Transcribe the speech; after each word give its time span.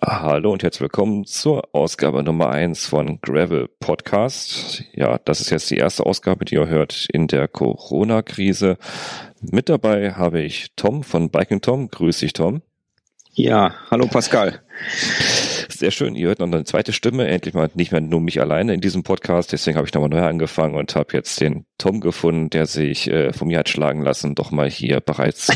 Hallo 0.00 0.52
und 0.52 0.62
herzlich 0.62 0.82
willkommen 0.82 1.24
zur 1.24 1.74
Ausgabe 1.74 2.22
Nummer 2.22 2.50
eins 2.50 2.86
von 2.86 3.20
Gravel 3.20 3.68
Podcast. 3.80 4.84
Ja, 4.92 5.18
das 5.24 5.40
ist 5.40 5.50
jetzt 5.50 5.70
die 5.70 5.76
erste 5.76 6.06
Ausgabe, 6.06 6.44
die 6.44 6.54
ihr 6.54 6.68
hört 6.68 7.08
in 7.12 7.26
der 7.26 7.48
Corona-Krise. 7.48 8.78
Mit 9.40 9.68
dabei 9.68 10.12
habe 10.12 10.40
ich 10.40 10.68
Tom 10.76 11.02
von 11.02 11.30
Biking 11.30 11.62
Tom. 11.62 11.88
Grüß 11.88 12.20
dich, 12.20 12.32
Tom. 12.32 12.62
Ja, 13.32 13.74
hallo 13.90 14.06
Pascal. 14.06 14.62
Sehr 15.78 15.92
schön, 15.92 16.16
ihr 16.16 16.26
hört 16.26 16.40
noch 16.40 16.48
eine 16.48 16.64
zweite 16.64 16.92
Stimme, 16.92 17.28
endlich 17.28 17.54
mal 17.54 17.70
nicht 17.74 17.92
mehr 17.92 18.00
nur 18.00 18.20
mich 18.20 18.40
alleine 18.40 18.74
in 18.74 18.80
diesem 18.80 19.04
Podcast, 19.04 19.52
deswegen 19.52 19.76
habe 19.76 19.86
ich 19.86 19.94
nochmal 19.94 20.10
neu 20.10 20.22
angefangen 20.22 20.74
und 20.74 20.96
habe 20.96 21.12
jetzt 21.12 21.40
den 21.40 21.66
Tom 21.78 22.00
gefunden, 22.00 22.50
der 22.50 22.66
sich 22.66 23.08
äh, 23.08 23.32
von 23.32 23.46
mir 23.46 23.60
hat 23.60 23.68
schlagen 23.68 24.02
lassen, 24.02 24.34
doch 24.34 24.50
mal 24.50 24.68
hier 24.68 24.98
bereit 24.98 25.36
zu, 25.36 25.52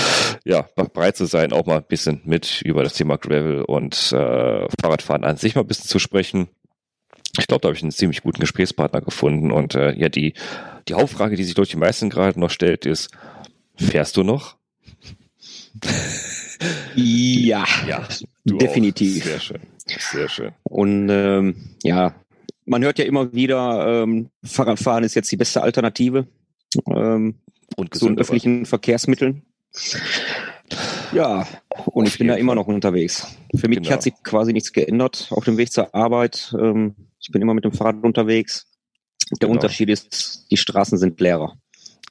ja, 0.46 0.66
bereit 0.76 1.18
zu 1.18 1.26
sein, 1.26 1.52
auch 1.52 1.66
mal 1.66 1.76
ein 1.76 1.86
bisschen 1.86 2.22
mit 2.24 2.62
über 2.62 2.84
das 2.84 2.94
Thema 2.94 3.18
Gravel 3.18 3.64
und 3.64 4.14
äh, 4.14 4.66
Fahrradfahren 4.80 5.24
an 5.24 5.36
sich 5.36 5.56
mal 5.56 5.60
ein 5.60 5.66
bisschen 5.66 5.90
zu 5.90 5.98
sprechen. 5.98 6.48
Ich 7.38 7.46
glaube, 7.46 7.60
da 7.60 7.68
habe 7.68 7.76
ich 7.76 7.82
einen 7.82 7.92
ziemlich 7.92 8.22
guten 8.22 8.40
Gesprächspartner 8.40 9.02
gefunden 9.02 9.52
und 9.52 9.74
äh, 9.74 9.92
ja, 9.92 10.08
die, 10.08 10.32
die 10.88 10.94
Hauptfrage, 10.94 11.36
die 11.36 11.44
sich 11.44 11.54
durch 11.54 11.68
die 11.68 11.76
meisten 11.76 12.08
gerade 12.08 12.40
noch 12.40 12.48
stellt, 12.48 12.86
ist, 12.86 13.10
fährst 13.74 14.16
du 14.16 14.22
noch? 14.22 14.56
Ja, 16.94 17.64
ja 17.86 18.08
definitiv. 18.44 19.22
Auch. 19.22 19.26
Sehr 19.26 19.40
schön, 19.40 19.60
sehr 19.86 20.28
schön. 20.28 20.52
Und 20.64 21.08
ähm, 21.10 21.54
ja, 21.82 22.14
man 22.64 22.82
hört 22.82 22.98
ja 22.98 23.04
immer 23.04 23.32
wieder, 23.32 24.02
ähm, 24.02 24.30
Fahrradfahren 24.44 25.04
ist 25.04 25.14
jetzt 25.14 25.30
die 25.30 25.36
beste 25.36 25.62
Alternative 25.62 26.26
ähm, 26.88 27.36
und 27.76 27.94
zu 27.94 28.08
den 28.08 28.18
öffentlichen 28.18 28.66
Verkehrsmitteln. 28.66 29.42
Ja, 31.12 31.46
und 31.86 32.08
ich 32.08 32.18
bin 32.18 32.28
da 32.28 32.34
immer 32.34 32.54
noch 32.54 32.66
unterwegs. 32.66 33.36
Für 33.54 33.68
mich 33.68 33.78
genau. 33.78 33.90
hat 33.90 34.02
sich 34.02 34.14
quasi 34.24 34.52
nichts 34.52 34.72
geändert 34.72 35.28
auf 35.30 35.44
dem 35.44 35.56
Weg 35.56 35.72
zur 35.72 35.94
Arbeit. 35.94 36.54
Ähm, 36.58 36.96
ich 37.20 37.30
bin 37.30 37.42
immer 37.42 37.54
mit 37.54 37.64
dem 37.64 37.72
Fahrrad 37.72 38.02
unterwegs. 38.02 38.66
Der 39.30 39.48
genau. 39.48 39.52
Unterschied 39.52 39.88
ist, 39.88 40.46
die 40.50 40.56
Straßen 40.56 40.98
sind 40.98 41.20
leerer 41.20 41.56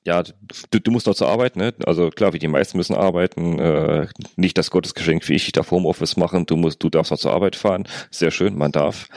ja, 0.06 0.24
du, 0.24 0.80
du 0.80 0.92
musst 0.92 1.08
doch 1.08 1.16
zur 1.16 1.30
Arbeit, 1.30 1.56
ne? 1.56 1.74
Also 1.86 2.10
klar, 2.10 2.34
wie 2.34 2.40
die 2.40 2.48
meisten 2.48 2.78
müssen 2.78 2.96
arbeiten, 2.96 3.60
äh, 3.60 4.08
nicht 4.36 4.58
das 4.58 4.70
Gottesgeschenk 4.70 5.28
wie 5.28 5.34
ich, 5.34 5.48
ich 5.48 5.52
darf 5.52 5.72
Homeoffice 5.72 6.16
machen, 6.16 6.46
du 6.46 6.56
musst, 6.56 6.84
du 6.84 6.90
darfst 6.90 7.12
noch 7.12 7.18
zur 7.18 7.34
Arbeit 7.34 7.56
fahren. 7.56 7.88
Sehr 8.12 8.32
schön, 8.32 8.56
man 8.58 8.72
darf. 8.72 9.08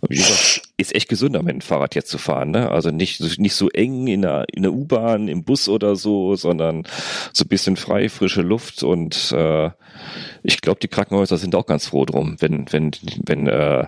Und 0.00 0.10
wie 0.10 0.16
gesagt, 0.16 0.67
ist 0.78 0.94
echt 0.94 1.08
gesünder, 1.08 1.42
mit 1.42 1.54
dem 1.54 1.60
Fahrrad 1.60 1.96
jetzt 1.96 2.08
zu 2.08 2.18
fahren, 2.18 2.52
ne? 2.52 2.70
Also 2.70 2.90
nicht, 2.90 3.38
nicht 3.38 3.54
so 3.54 3.68
eng 3.70 4.06
in 4.06 4.22
der, 4.22 4.46
in 4.52 4.62
der 4.62 4.72
U-Bahn, 4.72 5.26
im 5.26 5.42
Bus 5.42 5.68
oder 5.68 5.96
so, 5.96 6.36
sondern 6.36 6.84
so 7.32 7.44
ein 7.44 7.48
bisschen 7.48 7.76
frei, 7.76 8.08
frische 8.08 8.42
Luft 8.42 8.84
und 8.84 9.32
äh, 9.32 9.70
ich 10.42 10.60
glaube, 10.60 10.80
die 10.80 10.88
Krankenhäuser 10.88 11.36
sind 11.36 11.54
auch 11.54 11.66
ganz 11.66 11.86
froh 11.88 12.04
drum, 12.04 12.36
wenn, 12.38 12.66
wenn, 12.70 12.92
wenn, 13.26 13.46
äh, 13.46 13.86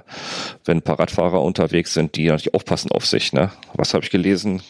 wenn 0.64 0.78
ein 0.78 0.82
paar 0.82 0.98
Radfahrer 0.98 1.42
unterwegs 1.42 1.94
sind, 1.94 2.16
die 2.16 2.27
natürlich 2.27 2.55
aufpassen 2.55 2.91
auf 2.91 3.06
sich. 3.06 3.32
Ne? 3.32 3.50
Was 3.75 3.94
habe 3.94 4.04
ich 4.04 4.10
gelesen? 4.10 4.62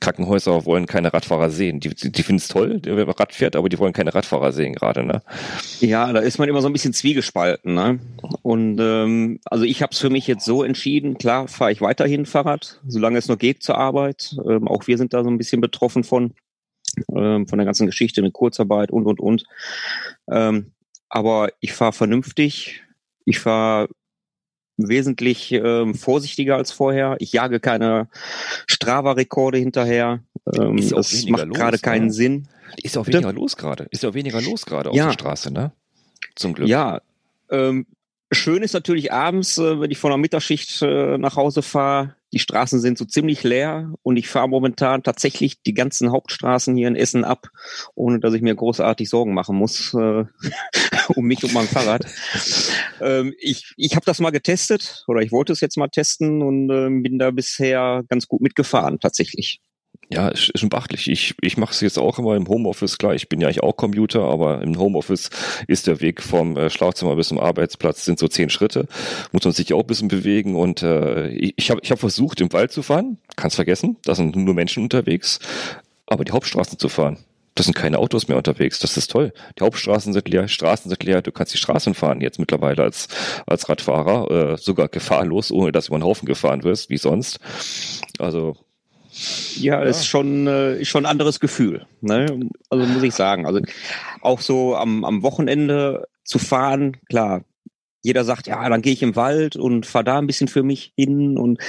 Krankenhäuser 0.00 0.64
wollen 0.64 0.86
keine 0.86 1.12
Radfahrer 1.12 1.50
sehen. 1.50 1.80
Die, 1.80 1.90
die, 1.90 2.22
finden 2.22 2.40
es 2.40 2.48
toll, 2.48 2.80
wer 2.82 3.08
Rad 3.08 3.32
fährt, 3.34 3.56
aber 3.56 3.68
die 3.68 3.78
wollen 3.78 3.92
keine 3.92 4.14
Radfahrer 4.14 4.52
sehen 4.52 4.74
gerade. 4.74 5.04
Ne? 5.04 5.22
Ja, 5.80 6.12
da 6.12 6.20
ist 6.20 6.38
man 6.38 6.48
immer 6.48 6.62
so 6.62 6.68
ein 6.68 6.72
bisschen 6.72 6.92
zwiegespalten. 6.92 7.74
Ne? 7.74 8.00
Und 8.42 8.78
ähm, 8.80 9.40
also 9.44 9.64
ich 9.64 9.82
habe 9.82 9.92
es 9.92 9.98
für 9.98 10.10
mich 10.10 10.26
jetzt 10.26 10.44
so 10.44 10.62
entschieden, 10.62 11.18
klar 11.18 11.46
fahre 11.58 11.72
ich 11.72 11.80
weiterhin 11.80 12.24
Fahrrad, 12.24 12.80
solange 12.86 13.18
es 13.18 13.28
nur 13.28 13.36
geht 13.36 13.62
zur 13.62 13.76
Arbeit. 13.76 14.36
Ähm, 14.48 14.66
auch 14.68 14.86
wir 14.86 14.96
sind 14.96 15.12
da 15.12 15.22
so 15.22 15.30
ein 15.30 15.38
bisschen 15.38 15.60
betroffen 15.60 16.04
von 16.04 16.32
ähm, 17.14 17.46
von 17.46 17.58
der 17.58 17.66
ganzen 17.66 17.86
Geschichte 17.86 18.22
mit 18.22 18.32
Kurzarbeit 18.32 18.90
und 18.90 19.04
und 19.04 19.20
und. 19.20 19.44
Ähm, 20.30 20.72
aber 21.08 21.50
ich 21.60 21.72
fahre 21.72 21.92
vernünftig. 21.92 22.82
Ich 23.24 23.40
fahre 23.40 23.88
wesentlich 24.76 25.52
ähm, 25.52 25.94
vorsichtiger 25.94 26.56
als 26.56 26.72
vorher. 26.72 27.16
Ich 27.18 27.32
jage 27.32 27.60
keine 27.60 28.08
Strava-Rekorde 28.66 29.58
hinterher. 29.58 30.20
Ähm, 30.56 30.76
das 30.88 31.26
macht 31.26 31.50
gerade 31.50 31.78
keinen 31.78 32.06
ne? 32.06 32.12
Sinn. 32.12 32.48
Ist 32.82 32.96
auch 32.96 33.06
weniger 33.06 33.28
Bitte? 33.28 33.40
los 33.40 33.56
gerade. 33.56 33.88
Ist 33.90 34.04
auch 34.04 34.14
weniger 34.14 34.40
los 34.40 34.64
gerade 34.64 34.90
auf 34.90 34.96
ja. 34.96 35.06
der 35.06 35.12
Straße, 35.12 35.52
ne? 35.52 35.72
Zum 36.36 36.54
Glück. 36.54 36.68
Ja. 36.68 37.00
Ähm, 37.50 37.86
schön 38.30 38.62
ist 38.62 38.74
natürlich 38.74 39.12
abends, 39.12 39.58
äh, 39.58 39.80
wenn 39.80 39.90
ich 39.90 39.98
von 39.98 40.10
der 40.10 40.18
Mittagsschicht 40.18 40.82
äh, 40.82 41.18
nach 41.18 41.36
Hause 41.36 41.62
fahre, 41.62 42.14
die 42.32 42.38
Straßen 42.38 42.80
sind 42.80 42.98
so 42.98 43.06
ziemlich 43.06 43.42
leer 43.42 43.94
und 44.02 44.16
ich 44.18 44.28
fahre 44.28 44.48
momentan 44.48 45.02
tatsächlich 45.02 45.62
die 45.62 45.72
ganzen 45.72 46.12
Hauptstraßen 46.12 46.76
hier 46.76 46.88
in 46.88 46.96
Essen 46.96 47.24
ab, 47.24 47.48
ohne 47.94 48.20
dass 48.20 48.34
ich 48.34 48.42
mir 48.42 48.54
großartig 48.54 49.08
Sorgen 49.08 49.32
machen 49.32 49.56
muss 49.56 49.94
äh, 49.94 50.24
um 51.14 51.24
mich 51.24 51.42
und 51.42 51.54
mein 51.54 51.66
Fahrrad. 51.66 52.04
ähm, 53.00 53.34
ich 53.38 53.72
ich 53.76 53.96
habe 53.96 54.04
das 54.04 54.20
mal 54.20 54.30
getestet 54.30 55.04
oder 55.08 55.22
ich 55.22 55.32
wollte 55.32 55.52
es 55.52 55.60
jetzt 55.60 55.78
mal 55.78 55.88
testen 55.88 56.42
und 56.42 56.70
äh, 56.70 56.90
bin 57.00 57.18
da 57.18 57.30
bisher 57.30 58.02
ganz 58.08 58.28
gut 58.28 58.42
mitgefahren 58.42 59.00
tatsächlich. 59.00 59.62
Ja, 60.10 60.28
ist, 60.28 60.48
ist 60.48 60.60
schon 60.60 60.70
beachtlich. 60.70 61.08
Ich, 61.10 61.34
ich 61.42 61.58
mache 61.58 61.72
es 61.72 61.80
jetzt 61.82 61.98
auch 61.98 62.18
immer 62.18 62.34
im 62.34 62.48
Homeoffice. 62.48 62.96
Klar, 62.96 63.14
ich 63.14 63.28
bin 63.28 63.40
ja 63.40 63.48
eigentlich 63.48 63.62
auch 63.62 63.76
Computer, 63.76 64.22
aber 64.22 64.62
im 64.62 64.78
Homeoffice 64.78 65.28
ist 65.66 65.86
der 65.86 66.00
Weg 66.00 66.22
vom 66.22 66.56
äh, 66.56 66.70
Schlafzimmer 66.70 67.14
bis 67.16 67.28
zum 67.28 67.38
Arbeitsplatz 67.38 68.06
sind 68.06 68.18
so 68.18 68.26
zehn 68.26 68.48
Schritte. 68.48 68.86
Muss 69.32 69.44
man 69.44 69.52
sich 69.52 69.72
auch 69.74 69.80
ein 69.80 69.86
bisschen 69.86 70.08
bewegen. 70.08 70.56
Und 70.56 70.82
äh, 70.82 71.28
ich 71.28 71.70
habe 71.70 71.80
ich 71.82 71.90
hab 71.90 71.98
versucht, 71.98 72.40
im 72.40 72.52
Wald 72.54 72.72
zu 72.72 72.82
fahren. 72.82 73.18
Kannst 73.36 73.56
vergessen, 73.56 73.96
da 74.04 74.14
sind 74.14 74.34
nur 74.34 74.54
Menschen 74.54 74.82
unterwegs. 74.82 75.40
Aber 76.06 76.24
die 76.24 76.32
Hauptstraßen 76.32 76.78
zu 76.78 76.88
fahren, 76.88 77.18
da 77.54 77.62
sind 77.62 77.74
keine 77.74 77.98
Autos 77.98 78.28
mehr 78.28 78.38
unterwegs. 78.38 78.78
Das 78.78 78.96
ist 78.96 79.10
toll. 79.10 79.34
Die 79.58 79.64
Hauptstraßen 79.64 80.14
sind 80.14 80.28
leer, 80.28 80.48
Straßen 80.48 80.88
sind 80.88 81.02
leer. 81.02 81.20
Du 81.20 81.32
kannst 81.32 81.52
die 81.52 81.58
Straßen 81.58 81.92
fahren 81.92 82.22
jetzt 82.22 82.38
mittlerweile 82.38 82.82
als, 82.82 83.08
als 83.46 83.68
Radfahrer, 83.68 84.52
äh, 84.52 84.56
sogar 84.56 84.88
gefahrlos, 84.88 85.52
ohne 85.52 85.70
dass 85.70 85.86
du 85.86 85.90
über 85.90 85.98
den 85.98 86.04
Haufen 86.04 86.24
gefahren 86.24 86.62
wirst, 86.62 86.88
wie 86.88 86.96
sonst. 86.96 87.40
Also 88.18 88.56
ja, 89.56 89.82
ist 89.82 90.06
schon, 90.06 90.46
äh, 90.46 90.84
schon 90.84 91.04
ein 91.04 91.10
anderes 91.10 91.40
Gefühl. 91.40 91.86
Ne? 92.00 92.40
Also 92.70 92.86
muss 92.86 93.02
ich 93.02 93.14
sagen. 93.14 93.46
Also 93.46 93.60
auch 94.20 94.40
so 94.40 94.76
am, 94.76 95.04
am 95.04 95.22
Wochenende 95.22 96.06
zu 96.24 96.38
fahren, 96.38 96.96
klar, 97.08 97.44
jeder 98.02 98.24
sagt, 98.24 98.46
ja, 98.46 98.68
dann 98.68 98.82
gehe 98.82 98.92
ich 98.92 99.02
im 99.02 99.16
Wald 99.16 99.56
und 99.56 99.86
fahre 99.86 100.04
da 100.04 100.18
ein 100.18 100.26
bisschen 100.26 100.48
für 100.48 100.62
mich 100.62 100.92
hin 100.96 101.36
und 101.36 101.60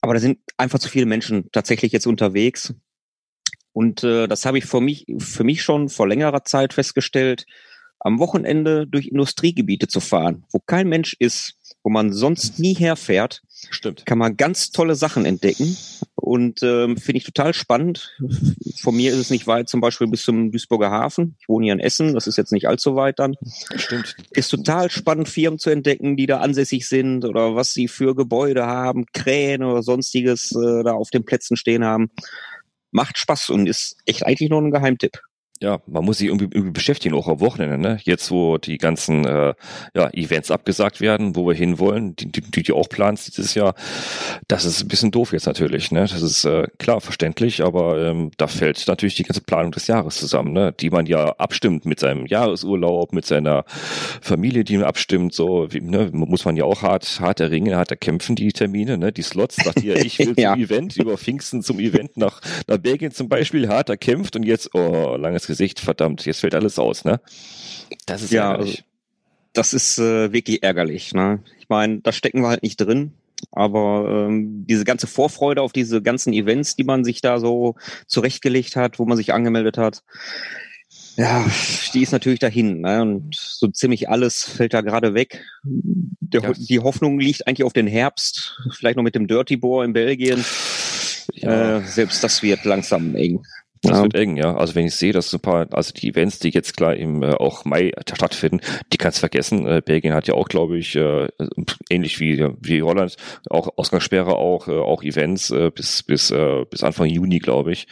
aber 0.00 0.14
da 0.14 0.20
sind 0.20 0.40
einfach 0.56 0.80
zu 0.80 0.88
viele 0.88 1.06
Menschen 1.06 1.48
tatsächlich 1.52 1.92
jetzt 1.92 2.06
unterwegs. 2.06 2.74
Und 3.72 4.02
äh, 4.02 4.26
das 4.26 4.44
habe 4.44 4.58
ich 4.58 4.64
für 4.66 4.80
mich, 4.80 5.06
für 5.18 5.44
mich 5.44 5.62
schon 5.62 5.88
vor 5.88 6.08
längerer 6.08 6.44
Zeit 6.44 6.74
festgestellt, 6.74 7.46
am 8.00 8.18
Wochenende 8.18 8.86
durch 8.86 9.06
Industriegebiete 9.06 9.86
zu 9.86 10.00
fahren, 10.00 10.44
wo 10.50 10.58
kein 10.58 10.88
Mensch 10.88 11.14
ist, 11.18 11.54
wo 11.84 11.90
man 11.90 12.12
sonst 12.12 12.58
nie 12.58 12.74
herfährt, 12.74 13.42
Stimmt. 13.70 14.04
kann 14.04 14.18
man 14.18 14.36
ganz 14.36 14.72
tolle 14.72 14.96
Sachen 14.96 15.24
entdecken 15.24 15.76
und 16.22 16.62
ähm, 16.62 16.96
finde 16.96 17.18
ich 17.18 17.24
total 17.24 17.52
spannend. 17.52 18.16
Von 18.80 18.94
mir 18.94 19.10
ist 19.10 19.18
es 19.18 19.30
nicht 19.30 19.48
weit, 19.48 19.68
zum 19.68 19.80
Beispiel 19.80 20.06
bis 20.06 20.22
zum 20.22 20.52
Duisburger 20.52 20.88
Hafen. 20.88 21.34
Ich 21.40 21.48
wohne 21.48 21.64
hier 21.64 21.72
in 21.72 21.80
Essen, 21.80 22.14
das 22.14 22.28
ist 22.28 22.38
jetzt 22.38 22.52
nicht 22.52 22.68
allzu 22.68 22.94
weit 22.94 23.18
dann. 23.18 23.34
Stimmt. 23.74 24.14
Ist 24.30 24.48
total 24.48 24.88
spannend, 24.88 25.28
Firmen 25.28 25.58
zu 25.58 25.70
entdecken, 25.70 26.16
die 26.16 26.26
da 26.26 26.38
ansässig 26.38 26.88
sind 26.88 27.24
oder 27.24 27.56
was 27.56 27.72
sie 27.72 27.88
für 27.88 28.14
Gebäude 28.14 28.66
haben, 28.66 29.06
Krähen 29.12 29.64
oder 29.64 29.82
sonstiges 29.82 30.52
äh, 30.52 30.84
da 30.84 30.92
auf 30.92 31.10
den 31.10 31.24
Plätzen 31.24 31.56
stehen 31.56 31.84
haben. 31.84 32.10
Macht 32.92 33.18
Spaß 33.18 33.50
und 33.50 33.66
ist 33.66 33.96
echt 34.06 34.24
eigentlich 34.24 34.48
nur 34.48 34.62
ein 34.62 34.70
Geheimtipp 34.70 35.20
ja, 35.62 35.80
man 35.86 36.04
muss 36.04 36.18
sich 36.18 36.26
irgendwie, 36.26 36.48
irgendwie 36.52 36.72
beschäftigen, 36.72 37.14
auch 37.14 37.28
am 37.28 37.40
Wochenende, 37.40 37.78
ne? 37.78 37.98
Jetzt, 38.02 38.32
wo 38.32 38.58
die 38.58 38.78
ganzen 38.78 39.24
äh, 39.24 39.54
ja, 39.94 40.10
Events 40.12 40.50
abgesagt 40.50 41.00
werden, 41.00 41.36
wo 41.36 41.46
wir 41.46 41.54
hinwollen, 41.54 42.16
die, 42.16 42.30
die, 42.32 42.40
die 42.40 42.62
du 42.64 42.74
auch 42.74 42.88
planst 42.88 43.28
dieses 43.28 43.54
Jahr, 43.54 43.74
das 44.48 44.64
ist 44.64 44.82
ein 44.82 44.88
bisschen 44.88 45.12
doof 45.12 45.32
jetzt 45.32 45.46
natürlich, 45.46 45.92
ne? 45.92 46.00
Das 46.00 46.20
ist 46.20 46.44
äh, 46.44 46.66
klar 46.78 47.00
verständlich, 47.00 47.62
aber 47.62 47.96
ähm, 48.04 48.32
da 48.38 48.48
fällt 48.48 48.86
natürlich 48.88 49.14
die 49.14 49.22
ganze 49.22 49.40
Planung 49.40 49.70
des 49.70 49.86
Jahres 49.86 50.16
zusammen, 50.16 50.52
ne? 50.52 50.72
Die 50.72 50.90
man 50.90 51.06
ja 51.06 51.28
abstimmt 51.38 51.86
mit 51.86 52.00
seinem 52.00 52.26
Jahresurlaub, 52.26 53.12
mit 53.12 53.24
seiner 53.24 53.64
Familie, 54.20 54.64
die 54.64 54.78
man 54.78 54.86
abstimmt, 54.86 55.32
so, 55.32 55.68
wie, 55.70 55.80
ne? 55.80 56.10
Muss 56.12 56.44
man 56.44 56.56
ja 56.56 56.64
auch 56.64 56.82
hart, 56.82 57.20
hart 57.20 57.38
erringen, 57.38 57.76
hart 57.76 57.92
erkämpfen, 57.92 58.34
die 58.34 58.52
Termine, 58.52 58.98
ne? 58.98 59.12
Die 59.12 59.22
Slots, 59.22 59.56
sagt 59.56 59.84
ihr, 59.84 59.94
ich 59.96 60.18
will 60.18 60.34
ja. 60.38 60.54
zum 60.54 60.62
Event, 60.62 60.96
über 60.96 61.16
Pfingsten 61.16 61.62
zum 61.62 61.78
Event 61.78 62.16
nach, 62.16 62.40
nach 62.66 62.78
Belgien 62.78 63.12
zum 63.12 63.28
Beispiel, 63.28 63.68
hart 63.68 63.90
erkämpft 63.90 64.34
und 64.34 64.42
jetzt, 64.42 64.74
oh, 64.74 65.16
langes 65.16 65.51
Gesicht, 65.52 65.80
verdammt, 65.80 66.24
jetzt 66.24 66.40
fällt 66.40 66.54
alles 66.54 66.78
aus, 66.78 67.04
ne? 67.04 67.20
Das 68.06 68.22
ist 68.22 68.32
ja, 68.32 68.52
ärgerlich. 68.52 68.84
das 69.52 69.74
ist 69.74 69.98
äh, 69.98 70.32
wirklich 70.32 70.62
ärgerlich, 70.62 71.12
ne? 71.12 71.40
Ich 71.60 71.68
meine, 71.68 72.00
da 72.00 72.10
stecken 72.10 72.40
wir 72.40 72.48
halt 72.48 72.62
nicht 72.62 72.78
drin. 72.78 73.12
Aber 73.50 74.28
ähm, 74.28 74.64
diese 74.66 74.84
ganze 74.84 75.06
Vorfreude 75.06 75.60
auf 75.60 75.72
diese 75.72 76.00
ganzen 76.00 76.32
Events, 76.32 76.74
die 76.76 76.84
man 76.84 77.04
sich 77.04 77.20
da 77.20 77.38
so 77.38 77.74
zurechtgelegt 78.06 78.76
hat, 78.76 78.98
wo 78.98 79.04
man 79.04 79.18
sich 79.18 79.34
angemeldet 79.34 79.76
hat, 79.76 80.02
ja, 81.16 81.44
die 81.92 82.02
ist 82.02 82.12
natürlich 82.12 82.38
dahin. 82.38 82.80
Ne? 82.80 83.02
Und 83.02 83.34
so 83.34 83.68
ziemlich 83.68 84.08
alles 84.08 84.44
fällt 84.44 84.72
da 84.72 84.80
gerade 84.80 85.12
weg. 85.12 85.44
Der, 85.64 86.40
ja. 86.40 86.52
Die 86.54 86.80
Hoffnung 86.80 87.20
liegt 87.20 87.46
eigentlich 87.46 87.64
auf 87.64 87.74
den 87.74 87.86
Herbst, 87.86 88.58
vielleicht 88.78 88.96
noch 88.96 89.02
mit 89.02 89.14
dem 89.14 89.26
Dirty 89.26 89.56
Boar 89.58 89.84
in 89.84 89.92
Belgien. 89.92 90.42
Ja. 91.34 91.78
Äh, 91.78 91.82
selbst 91.82 92.24
das 92.24 92.42
wird 92.42 92.64
langsam 92.64 93.14
eng. 93.16 93.42
Das 93.82 93.98
ja. 93.98 94.02
wird 94.04 94.14
eng, 94.14 94.36
ja. 94.36 94.54
Also 94.56 94.76
wenn 94.76 94.86
ich 94.86 94.94
sehe, 94.94 95.12
dass 95.12 95.32
ein 95.32 95.40
paar, 95.40 95.66
also 95.72 95.92
die 95.92 96.08
Events, 96.08 96.38
die 96.38 96.50
jetzt 96.50 96.76
klar 96.76 96.94
im 96.94 97.24
äh, 97.24 97.32
auch 97.34 97.64
Mai 97.64 97.90
stattfinden, 98.14 98.60
die 98.92 98.96
kannst 98.96 99.18
vergessen. 99.18 99.66
Äh, 99.66 99.82
Belgien 99.84 100.14
hat 100.14 100.28
ja 100.28 100.34
auch, 100.34 100.48
glaube 100.48 100.78
ich, 100.78 100.94
äh, 100.94 101.26
ähnlich 101.90 102.20
wie 102.20 102.46
wie 102.60 102.82
Holland 102.82 103.16
auch 103.50 103.76
Ausgangssperre 103.76 104.36
auch 104.36 104.68
äh, 104.68 104.78
auch 104.78 105.02
Events 105.02 105.50
äh, 105.50 105.70
bis 105.74 106.04
bis 106.04 106.30
äh, 106.30 106.64
bis 106.70 106.84
Anfang 106.84 107.08
Juni, 107.08 107.40
glaube 107.40 107.72
ich. 107.72 107.88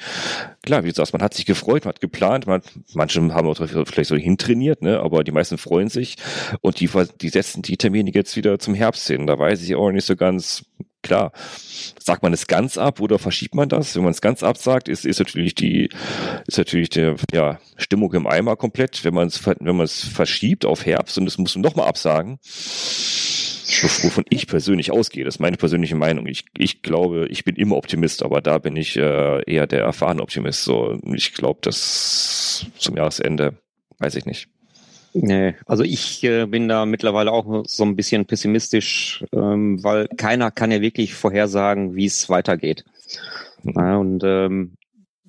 Klar, 0.62 0.84
wie 0.84 0.90
du 0.90 0.94
sagst, 0.94 1.12
man 1.12 1.22
hat 1.22 1.34
sich 1.34 1.44
gefreut, 1.44 1.84
man 1.84 1.94
hat 1.94 2.00
geplant, 2.00 2.46
man, 2.46 2.62
manche 2.94 3.20
haben 3.34 3.48
auch 3.48 3.56
vielleicht 3.56 4.10
so 4.10 4.16
hintrainiert, 4.16 4.82
ne, 4.82 5.00
aber 5.00 5.25
die 5.25 5.32
meisten 5.32 5.58
freuen 5.58 5.88
sich 5.88 6.16
und 6.60 6.78
die 6.78 6.88
die 7.20 7.28
setzen 7.31 7.62
die 7.62 7.76
Termine 7.76 8.12
jetzt 8.14 8.37
wieder 8.37 8.60
zum 8.60 8.75
Herbst 8.75 9.08
hin. 9.08 9.26
Da 9.26 9.38
weiß 9.38 9.62
ich 9.62 9.75
auch 9.75 9.90
nicht 9.90 10.06
so 10.06 10.14
ganz, 10.14 10.64
klar, 11.02 11.32
sagt 11.98 12.22
man 12.22 12.32
es 12.32 12.46
ganz 12.46 12.78
ab 12.78 13.00
oder 13.00 13.18
verschiebt 13.18 13.54
man 13.54 13.68
das? 13.68 13.96
Wenn 13.96 14.02
man 14.02 14.12
es 14.12 14.20
ganz 14.20 14.42
absagt, 14.42 14.88
ist, 14.88 15.04
ist 15.04 15.18
natürlich 15.18 15.54
die, 15.54 15.88
ist 16.46 16.58
natürlich 16.58 16.90
der, 16.90 17.16
ja, 17.32 17.58
Stimmung 17.76 18.12
im 18.14 18.26
Eimer 18.26 18.56
komplett. 18.56 19.04
Wenn 19.04 19.14
man 19.14 19.28
es, 19.28 19.44
wenn 19.46 19.76
man 19.76 19.84
es 19.84 20.04
verschiebt 20.04 20.64
auf 20.64 20.84
Herbst 20.84 21.18
und 21.18 21.24
das 21.24 21.38
muss 21.38 21.54
man 21.54 21.62
nochmal 21.62 21.88
absagen, 21.88 22.38
wovon 24.02 24.24
ich 24.28 24.46
persönlich 24.46 24.90
ausgehe, 24.90 25.24
das 25.24 25.36
ist 25.36 25.40
meine 25.40 25.56
persönliche 25.56 25.96
Meinung. 25.96 26.26
Ich, 26.26 26.44
ich 26.56 26.82
glaube, 26.82 27.26
ich 27.28 27.44
bin 27.44 27.56
immer 27.56 27.76
Optimist, 27.76 28.22
aber 28.22 28.40
da 28.40 28.58
bin 28.58 28.76
ich 28.76 28.96
äh, 28.96 29.42
eher 29.50 29.66
der 29.66 29.82
erfahrene 29.82 30.22
Optimist. 30.22 30.64
So, 30.64 30.98
ich 31.04 31.34
glaube, 31.34 31.60
dass 31.62 32.66
zum 32.78 32.96
Jahresende, 32.96 33.54
weiß 33.98 34.16
ich 34.16 34.26
nicht. 34.26 34.48
Nee, 35.12 35.54
also 35.66 35.82
ich 35.82 36.22
äh, 36.22 36.46
bin 36.46 36.68
da 36.68 36.86
mittlerweile 36.86 37.32
auch 37.32 37.64
so 37.66 37.84
ein 37.84 37.96
bisschen 37.96 38.26
pessimistisch, 38.26 39.24
ähm, 39.32 39.82
weil 39.82 40.06
keiner 40.16 40.50
kann 40.50 40.70
ja 40.70 40.80
wirklich 40.80 41.14
vorhersagen, 41.14 41.96
wie 41.96 42.06
es 42.06 42.28
weitergeht. 42.28 42.84
Ja, 43.64 43.96
und 43.96 44.22
ähm, 44.24 44.76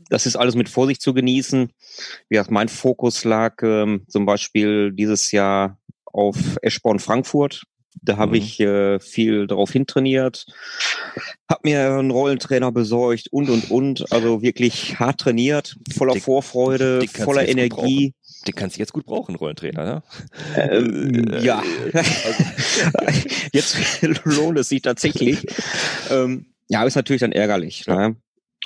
das 0.10 0.25
ist 0.25 0.36
alles 0.36 0.56
mit 0.56 0.69
Vorsicht 0.69 1.01
zu 1.01 1.13
genießen. 1.13 1.72
Wie 2.30 2.36
gesagt, 2.36 2.51
mein 2.51 2.69
Fokus 2.69 3.24
lag 3.24 3.63
ähm, 3.63 4.04
zum 4.07 4.25
Beispiel 4.25 4.92
dieses 4.92 5.31
Jahr 5.31 5.80
auf 6.06 6.38
Eschborn 6.62 7.00
Frankfurt. 7.00 7.63
Da 8.01 8.18
habe 8.18 8.31
mhm. 8.31 8.38
ich 8.38 8.60
äh, 8.60 9.00
viel 9.00 9.48
darauf 9.48 9.72
hintrainiert, 9.72 10.45
habe 11.50 11.62
mir 11.63 11.94
einen 11.94 12.12
Rollentrainer 12.12 12.72
besorgt 12.72 13.27
und 13.31 13.50
und 13.50 13.69
und. 13.69 14.12
Also 14.12 14.42
wirklich 14.42 15.00
hart 15.00 15.19
trainiert, 15.19 15.77
voller 15.95 16.13
die, 16.13 16.22
Vorfreude, 16.22 17.00
die 17.00 17.07
voller 17.07 17.48
Energie. 17.48 18.13
Den 18.48 18.56
kannst 18.56 18.76
du 18.76 18.80
jetzt 18.80 18.94
gut 18.94 19.06
brauchen, 19.06 19.36
Rollentrainer, 19.36 19.86
ne? 19.86 20.04
Ähm, 20.56 21.28
äh, 21.32 21.44
ja. 21.44 21.62
Also, 21.94 22.44
jetzt 23.54 24.02
lohnt 24.26 24.58
es 24.58 24.70
sich 24.70 24.82
tatsächlich. 24.82 25.46
ähm, 26.10 26.48
ja, 26.68 26.84
ist 26.84 26.96
natürlich 26.96 27.20
dann 27.20 27.34
ärgerlich. 27.34 27.86
Ja. 27.86 28.10
Ne? 28.10 28.16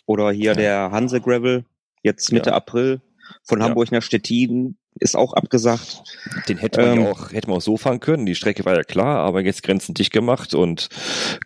Oder 0.05 0.31
hier 0.31 0.51
ja. 0.51 0.53
der 0.53 0.91
Hanse 0.91 1.19
Gravel, 1.19 1.65
jetzt 2.03 2.31
Mitte 2.31 2.51
ja. 2.51 2.55
April 2.55 3.01
von 3.43 3.61
Hamburg 3.63 3.91
nach 3.91 4.03
Stettin, 4.03 4.77
ist 4.99 5.15
auch 5.15 5.33
abgesagt. 5.33 6.03
Den 6.47 6.57
hätte 6.57 6.81
man 6.81 6.97
ähm, 6.97 7.03
ja 7.03 7.11
auch, 7.11 7.31
hätte 7.31 7.49
man 7.49 7.57
auch 7.57 7.61
so 7.61 7.77
fahren 7.77 7.99
können. 7.99 8.25
Die 8.25 8.35
Strecke 8.35 8.63
war 8.65 8.75
ja 8.75 8.83
klar, 8.83 9.19
aber 9.19 9.41
jetzt 9.41 9.63
Grenzen 9.63 9.93
dicht 9.93 10.13
gemacht 10.13 10.53
und 10.53 10.89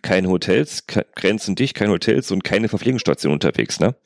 keine 0.02 0.28
Hotels, 0.28 0.86
Grenzen 0.86 1.56
dicht, 1.56 1.74
keine 1.74 1.92
Hotels 1.92 2.30
und 2.30 2.44
keine 2.44 2.68
Verpflegungsstation 2.68 3.32
unterwegs, 3.32 3.80
ne? 3.80 3.96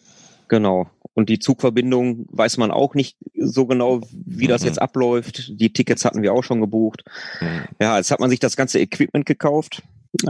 Genau. 0.54 0.88
Und 1.14 1.28
die 1.30 1.40
Zugverbindung 1.40 2.26
weiß 2.30 2.58
man 2.58 2.70
auch 2.70 2.94
nicht 2.94 3.16
so 3.36 3.66
genau, 3.66 4.02
wie 4.12 4.46
das 4.46 4.62
mhm. 4.62 4.68
jetzt 4.68 4.80
abläuft. 4.80 5.50
Die 5.60 5.72
Tickets 5.72 6.04
hatten 6.04 6.22
wir 6.22 6.32
auch 6.32 6.44
schon 6.44 6.60
gebucht. 6.60 7.02
Mhm. 7.40 7.64
Ja, 7.80 7.96
jetzt 7.96 8.12
hat 8.12 8.20
man 8.20 8.30
sich 8.30 8.38
das 8.38 8.56
ganze 8.56 8.78
Equipment 8.78 9.26
gekauft. 9.26 9.82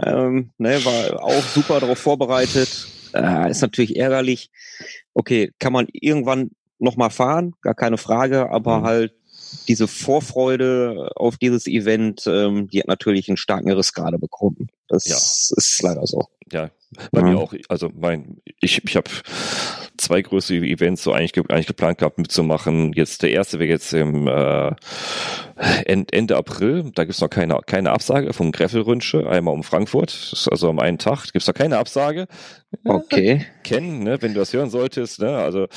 Ähm, 0.03 0.49
ne, 0.57 0.83
war 0.83 1.23
auch 1.23 1.43
super 1.43 1.79
darauf 1.79 1.99
vorbereitet. 1.99 2.89
Äh, 3.13 3.51
ist 3.51 3.61
natürlich 3.61 3.97
ärgerlich. 3.97 4.51
Okay, 5.13 5.53
kann 5.59 5.75
man 5.75 5.89
irgendwann 5.93 6.53
nochmal 6.79 7.11
fahren, 7.11 7.53
gar 7.61 7.75
keine 7.75 7.99
Frage, 7.99 8.51
aber 8.51 8.79
mhm. 8.79 8.85
halt 8.85 9.15
diese 9.69 9.89
Vorfreude 9.89 11.11
auf 11.17 11.37
dieses 11.37 11.67
Event, 11.67 12.27
ähm, 12.27 12.69
die 12.69 12.81
hat 12.81 12.89
natürlich 12.89 13.29
einen 13.29 13.37
starken 13.37 13.71
Riss 13.71 13.93
gerade 13.93 14.19
bekommen. 14.19 14.69
Das 14.89 15.05
ja. 15.07 15.17
ist 15.17 15.83
leider 15.83 16.07
so. 16.07 16.29
Ja, 16.51 16.71
bei 17.13 17.21
ja. 17.21 17.27
mir 17.27 17.39
auch. 17.39 17.55
Also 17.69 17.91
mein, 17.95 18.39
ich, 18.61 18.83
ich 18.85 18.97
habe 18.97 19.11
zwei 20.05 20.23
größere 20.23 20.65
Events 20.65 21.03
so 21.03 21.13
eigentlich, 21.13 21.37
eigentlich 21.51 21.67
geplant 21.67 21.99
gehabt 21.99 22.19
mitzumachen. 22.19 22.93
Jetzt 22.93 23.23
der 23.23 23.31
erste 23.31 23.59
wäre 23.59 23.71
jetzt 23.71 23.93
im 23.93 24.29
äh, 24.29 24.73
Ende 25.87 26.37
April. 26.37 26.91
Da 26.95 27.05
gibt's 27.05 27.21
noch 27.21 27.31
keine, 27.31 27.59
keine 27.67 27.91
Absage 27.91 28.33
vom 28.33 28.53
Greffelrünsche, 28.53 29.29
einmal 29.29 29.55
um 29.55 29.63
Frankfurt. 29.63 30.11
Ist 30.33 30.49
also 30.51 30.69
am 30.69 30.79
einen 30.79 30.99
Tag. 30.99 31.33
Gibt's 31.33 31.47
noch 31.47 31.55
keine 31.55 31.79
Absage. 31.79 32.27
Okay. 32.85 33.47
Kennen, 33.63 34.03
ne, 34.03 34.21
wenn 34.21 34.35
du 34.35 34.41
das 34.41 34.53
hören 34.53 34.71
solltest. 34.71 35.21
Ne? 35.21 35.37
Also 35.37 35.69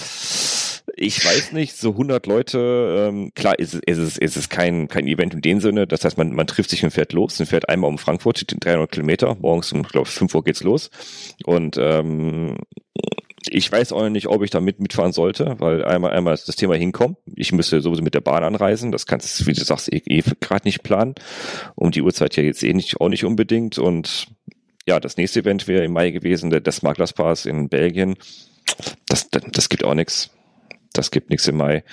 ich 1.00 1.24
weiß 1.24 1.51
nicht, 1.51 1.77
so 1.77 1.91
100 1.91 2.25
Leute, 2.25 3.07
ähm, 3.09 3.31
klar 3.35 3.59
ist 3.59 3.75
es, 3.75 3.81
ist 3.85 3.97
es, 3.97 4.18
ist 4.18 4.35
es 4.35 4.50
kein, 4.50 4.88
kein 4.88 5.06
Event 5.06 5.35
in 5.35 5.41
dem 5.41 5.59
Sinne, 5.59 5.85
das 5.85 6.03
heißt, 6.03 6.18
man, 6.18 6.33
man 6.33 6.47
trifft 6.47 6.71
sich 6.71 6.83
und 6.83 6.89
fährt 6.89 7.13
los 7.13 7.39
und 7.39 7.45
fährt 7.45 7.69
einmal 7.69 7.89
um 7.89 8.00
Frankfurt, 8.00 8.45
300 8.59 8.91
Kilometer, 8.91 9.35
morgens 9.39 9.71
um, 9.71 9.83
glaube 9.83 10.07
5 10.07 10.33
Uhr 10.33 10.44
geht's 10.44 10.63
los 10.63 10.89
und 11.45 11.77
ähm, 11.77 12.57
ich 13.50 13.72
weiß 13.72 13.94
auch 13.94 14.10
nicht, 14.10 14.28
ob 14.28 14.44
ich 14.44 14.50
da 14.50 14.60
mit, 14.60 14.80
mitfahren 14.80 15.12
sollte, 15.12 15.56
weil 15.60 15.84
einmal, 15.84 16.12
einmal 16.12 16.34
das 16.34 16.56
Thema 16.56 16.76
hinkommen. 16.76 17.18
Ich 17.36 17.52
müsste 17.52 17.82
sowieso 17.82 18.02
mit 18.02 18.14
der 18.14 18.22
Bahn 18.22 18.44
anreisen. 18.44 18.92
Das 18.92 19.06
kannst 19.06 19.40
du, 19.40 19.46
wie 19.48 19.54
du 19.54 19.64
sagst, 19.64 19.92
eh, 19.92 20.02
eh 20.06 20.24
gerade 20.40 20.68
nicht 20.68 20.84
planen. 20.84 21.16
Um 21.76 21.92
die 21.92 22.02
Uhrzeit 22.02 22.36
ja 22.36 22.44
jetzt 22.44 22.64
eh 22.64 22.74
nicht, 22.74 23.00
auch 23.02 23.10
nicht 23.10 23.26
unbedingt. 23.26 23.78
Und 23.78 24.28
ja, 24.88 25.00
das 25.00 25.18
nächste 25.18 25.42
Event 25.42 25.68
wäre 25.68 25.84
im 25.84 25.94
Mai 25.94 26.12
gewesen, 26.12 26.50
der, 26.50 26.62
der 26.62 26.74
Smugglers 26.74 27.14
Pass 27.14 27.46
in 27.46 27.70
Belgien. 27.70 28.16
Das, 29.08 29.30
das, 29.30 29.44
das 29.52 29.70
gibt 29.70 29.84
auch 29.84 29.94
nichts 29.94 30.32
das 30.98 31.12
gibt 31.12 31.30
nichts 31.30 31.48
im 31.48 31.58
Mai. 31.58 31.84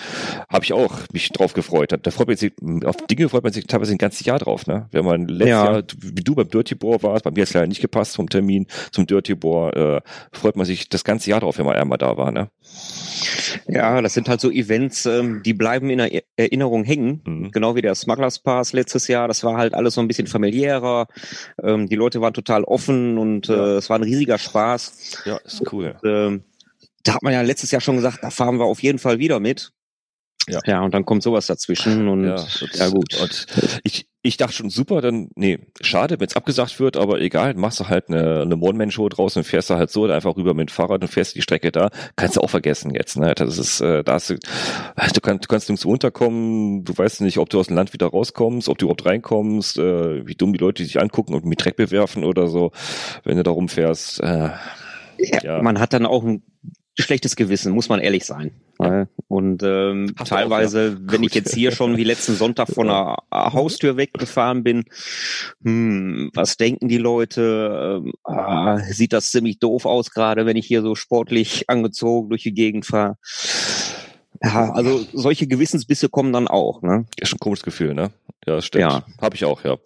Habe 0.48 0.64
ich 0.64 0.72
auch 0.72 0.92
mich 1.12 1.28
drauf 1.30 1.52
gefreut. 1.52 1.98
Da 2.02 2.10
freut 2.10 2.28
man 2.28 2.36
sich, 2.36 2.52
auf 2.84 2.96
Dinge 3.08 3.28
freut 3.28 3.44
man 3.44 3.52
sich 3.52 3.66
teilweise 3.66 3.92
ein 3.92 3.98
ganzes 3.98 4.24
Jahr 4.26 4.38
drauf, 4.38 4.66
ne? 4.66 4.88
Wenn 4.92 5.04
man 5.04 5.28
letztes 5.28 5.48
ja. 5.48 5.72
Jahr, 5.72 5.82
wie 5.98 6.22
du 6.22 6.34
beim 6.34 6.48
Dirty 6.48 6.74
Boar 6.74 7.02
warst, 7.02 7.24
bei 7.24 7.30
mir 7.30 7.42
hat 7.42 7.48
es 7.48 7.54
leider 7.54 7.66
nicht 7.66 7.80
gepasst 7.80 8.16
vom 8.16 8.28
Termin 8.28 8.66
zum 8.92 9.06
Dirty 9.06 9.34
Boar, 9.34 9.76
äh, 9.76 10.00
freut 10.32 10.56
man 10.56 10.66
sich 10.66 10.88
das 10.88 11.04
ganze 11.04 11.30
Jahr 11.30 11.40
drauf, 11.40 11.58
wenn 11.58 11.66
man 11.66 11.76
einmal 11.76 11.98
da 11.98 12.16
war, 12.16 12.32
ne? 12.32 12.48
Ja, 13.68 14.00
das 14.02 14.14
sind 14.14 14.28
halt 14.28 14.40
so 14.40 14.50
Events, 14.50 15.06
ähm, 15.06 15.42
die 15.44 15.54
bleiben 15.54 15.90
in 15.90 15.98
der 15.98 16.22
Erinnerung 16.36 16.84
hängen. 16.84 17.22
Mhm. 17.24 17.50
Genau 17.50 17.76
wie 17.76 17.82
der 17.82 17.94
Smugglers 17.94 18.38
Pass 18.38 18.72
letztes 18.72 19.08
Jahr. 19.08 19.28
Das 19.28 19.44
war 19.44 19.56
halt 19.56 19.74
alles 19.74 19.94
so 19.94 20.00
ein 20.00 20.08
bisschen 20.08 20.26
familiärer. 20.26 21.06
Ähm, 21.62 21.88
die 21.88 21.96
Leute 21.96 22.20
waren 22.20 22.34
total 22.34 22.64
offen 22.64 23.18
und 23.18 23.48
äh, 23.48 23.76
es 23.76 23.90
war 23.90 23.98
ein 23.98 24.02
riesiger 24.02 24.38
Spaß. 24.38 25.22
Ja, 25.24 25.36
ist 25.38 25.72
cool. 25.72 25.96
Und, 26.02 26.10
ähm, 26.10 26.42
da 27.04 27.14
hat 27.14 27.22
man 27.22 27.32
ja 27.32 27.42
letztes 27.42 27.70
Jahr 27.70 27.80
schon 27.80 27.96
gesagt, 27.96 28.18
da 28.22 28.30
fahren 28.30 28.58
wir 28.58 28.64
auf 28.64 28.82
jeden 28.82 28.98
Fall 28.98 29.18
wieder 29.18 29.38
mit. 29.40 29.72
Ja. 30.46 30.60
ja, 30.66 30.82
und 30.82 30.92
dann 30.92 31.06
kommt 31.06 31.22
sowas 31.22 31.46
dazwischen 31.46 32.06
und 32.06 32.26
ja, 32.26 32.36
ja 32.74 32.88
gut. 32.90 33.18
Und 33.18 33.46
ich, 33.82 34.06
ich 34.20 34.36
dachte 34.36 34.52
schon 34.52 34.68
super, 34.68 35.00
dann, 35.00 35.30
nee, 35.36 35.58
schade, 35.80 36.20
wenn 36.20 36.26
es 36.26 36.36
abgesagt 36.36 36.78
wird, 36.80 36.98
aber 36.98 37.20
egal, 37.22 37.54
machst 37.54 37.80
du 37.80 37.88
halt 37.88 38.08
eine, 38.08 38.42
eine 38.42 38.56
One-Man-Show 38.56 39.08
draußen 39.08 39.40
und 39.40 39.44
fährst 39.44 39.70
du 39.70 39.76
halt 39.76 39.90
so 39.90 40.04
einfach 40.04 40.36
rüber 40.36 40.52
mit 40.52 40.68
dem 40.68 40.72
Fahrrad 40.72 41.00
und 41.00 41.08
fährst 41.08 41.34
die 41.34 41.40
Strecke 41.40 41.72
da, 41.72 41.88
kannst 42.16 42.36
du 42.36 42.42
auch 42.42 42.50
vergessen 42.50 42.94
jetzt, 42.94 43.16
ne? 43.16 43.34
Das 43.34 43.56
ist, 43.56 43.80
äh, 43.80 44.04
da 44.04 44.14
hast 44.14 44.30
du, 44.30 44.34
du 44.34 45.20
kannst, 45.22 45.44
du 45.44 45.48
kannst 45.48 45.68
nirgends 45.70 45.86
unterkommen, 45.86 46.84
du 46.84 46.96
weißt 46.96 47.22
nicht, 47.22 47.38
ob 47.38 47.48
du 47.48 47.58
aus 47.58 47.68
dem 47.68 47.76
Land 47.76 47.94
wieder 47.94 48.08
rauskommst, 48.08 48.68
ob 48.68 48.76
du 48.76 48.84
überhaupt 48.86 49.06
reinkommst, 49.06 49.78
äh, 49.78 50.26
wie 50.26 50.34
dumm 50.34 50.52
die 50.52 50.58
Leute 50.58 50.84
sich 50.84 51.00
angucken 51.00 51.32
und 51.32 51.46
mit 51.46 51.64
Dreck 51.64 51.76
bewerfen 51.76 52.22
oder 52.22 52.48
so, 52.48 52.72
wenn 53.24 53.38
du 53.38 53.42
da 53.44 53.50
rumfährst. 53.50 54.20
Äh, 54.20 54.50
ja, 55.18 55.42
ja. 55.42 55.62
Man 55.62 55.80
hat 55.80 55.94
dann 55.94 56.04
auch 56.04 56.22
ein 56.22 56.42
schlechtes 57.02 57.36
Gewissen, 57.36 57.72
muss 57.72 57.88
man 57.88 58.00
ehrlich 58.00 58.24
sein. 58.24 58.52
Ja. 58.80 59.06
Und 59.28 59.62
ähm, 59.62 60.14
teilweise, 60.24 60.78
auch, 60.78 61.00
ja. 61.00 61.12
wenn 61.12 61.20
Gut. 61.22 61.30
ich 61.30 61.34
jetzt 61.34 61.54
hier 61.54 61.72
schon 61.72 61.96
wie 61.96 62.04
letzten 62.04 62.34
Sonntag 62.34 62.68
von 62.68 62.88
der 62.88 63.16
Haustür 63.32 63.96
weggefahren 63.96 64.62
bin, 64.62 64.84
hm, 65.62 66.30
was 66.34 66.56
denken 66.56 66.88
die 66.88 66.98
Leute? 66.98 68.02
Ähm, 68.04 68.12
ah, 68.24 68.78
sieht 68.78 69.12
das 69.12 69.30
ziemlich 69.30 69.58
doof 69.58 69.86
aus, 69.86 70.10
gerade 70.10 70.46
wenn 70.46 70.56
ich 70.56 70.66
hier 70.66 70.82
so 70.82 70.94
sportlich 70.94 71.68
angezogen 71.68 72.30
durch 72.30 72.42
die 72.42 72.54
Gegend 72.54 72.86
fahre. 72.86 73.16
Ja, 74.42 74.72
also 74.72 75.06
solche 75.12 75.46
Gewissensbisse 75.46 76.08
kommen 76.08 76.32
dann 76.32 76.48
auch, 76.48 76.82
ne? 76.82 77.06
Ist 77.18 77.28
schon 77.28 77.36
ein 77.36 77.40
komisches 77.40 77.64
Gefühl, 77.64 77.94
ne? 77.94 78.10
Ja, 78.46 78.60
stimmt. 78.60 78.82
Ja. 78.82 79.04
Habe 79.20 79.36
ich 79.36 79.44
auch, 79.44 79.64
ja. 79.64 79.78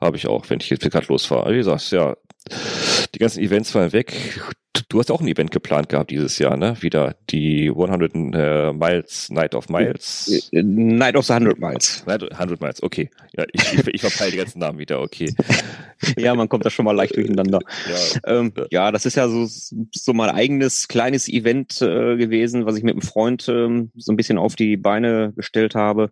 Habe 0.00 0.16
ich 0.16 0.26
auch, 0.28 0.48
wenn 0.50 0.60
ich 0.60 0.70
jetzt 0.70 0.88
gerade 0.88 1.06
losfahre. 1.08 1.52
Wie 1.52 1.56
gesagt, 1.56 1.90
ja, 1.90 2.14
die 3.14 3.18
ganzen 3.18 3.42
Events 3.42 3.70
fallen 3.70 3.92
weg. 3.92 4.40
Du 4.88 4.98
hast 4.98 5.10
auch 5.10 5.20
ein 5.20 5.28
Event 5.28 5.50
geplant 5.50 5.88
gehabt 5.88 6.10
dieses 6.10 6.38
Jahr, 6.38 6.56
ne? 6.56 6.76
Wieder 6.80 7.16
die 7.30 7.68
100 7.68 8.14
äh, 8.14 8.72
Miles, 8.72 9.30
Night 9.30 9.54
of 9.54 9.68
Miles. 9.68 10.50
Äh, 10.52 10.62
Night 10.62 11.16
of 11.16 11.26
the 11.26 11.32
100 11.32 11.58
Miles. 11.58 12.04
Night 12.06 12.22
of 12.22 12.30
100 12.32 12.60
Miles, 12.60 12.82
okay. 12.82 13.08
Ja, 13.36 13.44
ich, 13.52 13.72
ich, 13.72 13.86
ich 13.86 14.00
verpeile 14.00 14.32
die 14.32 14.36
ganzen 14.38 14.58
Namen 14.58 14.78
wieder, 14.78 15.00
okay. 15.00 15.32
ja, 16.16 16.34
man 16.34 16.48
kommt 16.48 16.66
da 16.66 16.70
schon 16.70 16.84
mal 16.84 16.92
leicht 16.92 17.16
durcheinander. 17.16 17.60
Ja, 17.88 18.38
ähm, 18.38 18.52
ja 18.70 18.90
das 18.90 19.06
ist 19.06 19.16
ja 19.16 19.28
so, 19.28 19.46
so 19.48 20.12
mein 20.12 20.30
eigenes 20.30 20.88
kleines 20.88 21.28
Event 21.28 21.80
äh, 21.80 22.16
gewesen, 22.16 22.66
was 22.66 22.76
ich 22.76 22.82
mit 22.82 22.94
einem 22.94 23.02
Freund 23.02 23.48
ähm, 23.48 23.90
so 23.96 24.12
ein 24.12 24.16
bisschen 24.16 24.38
auf 24.38 24.56
die 24.56 24.76
Beine 24.76 25.32
gestellt 25.36 25.76
habe. 25.76 26.10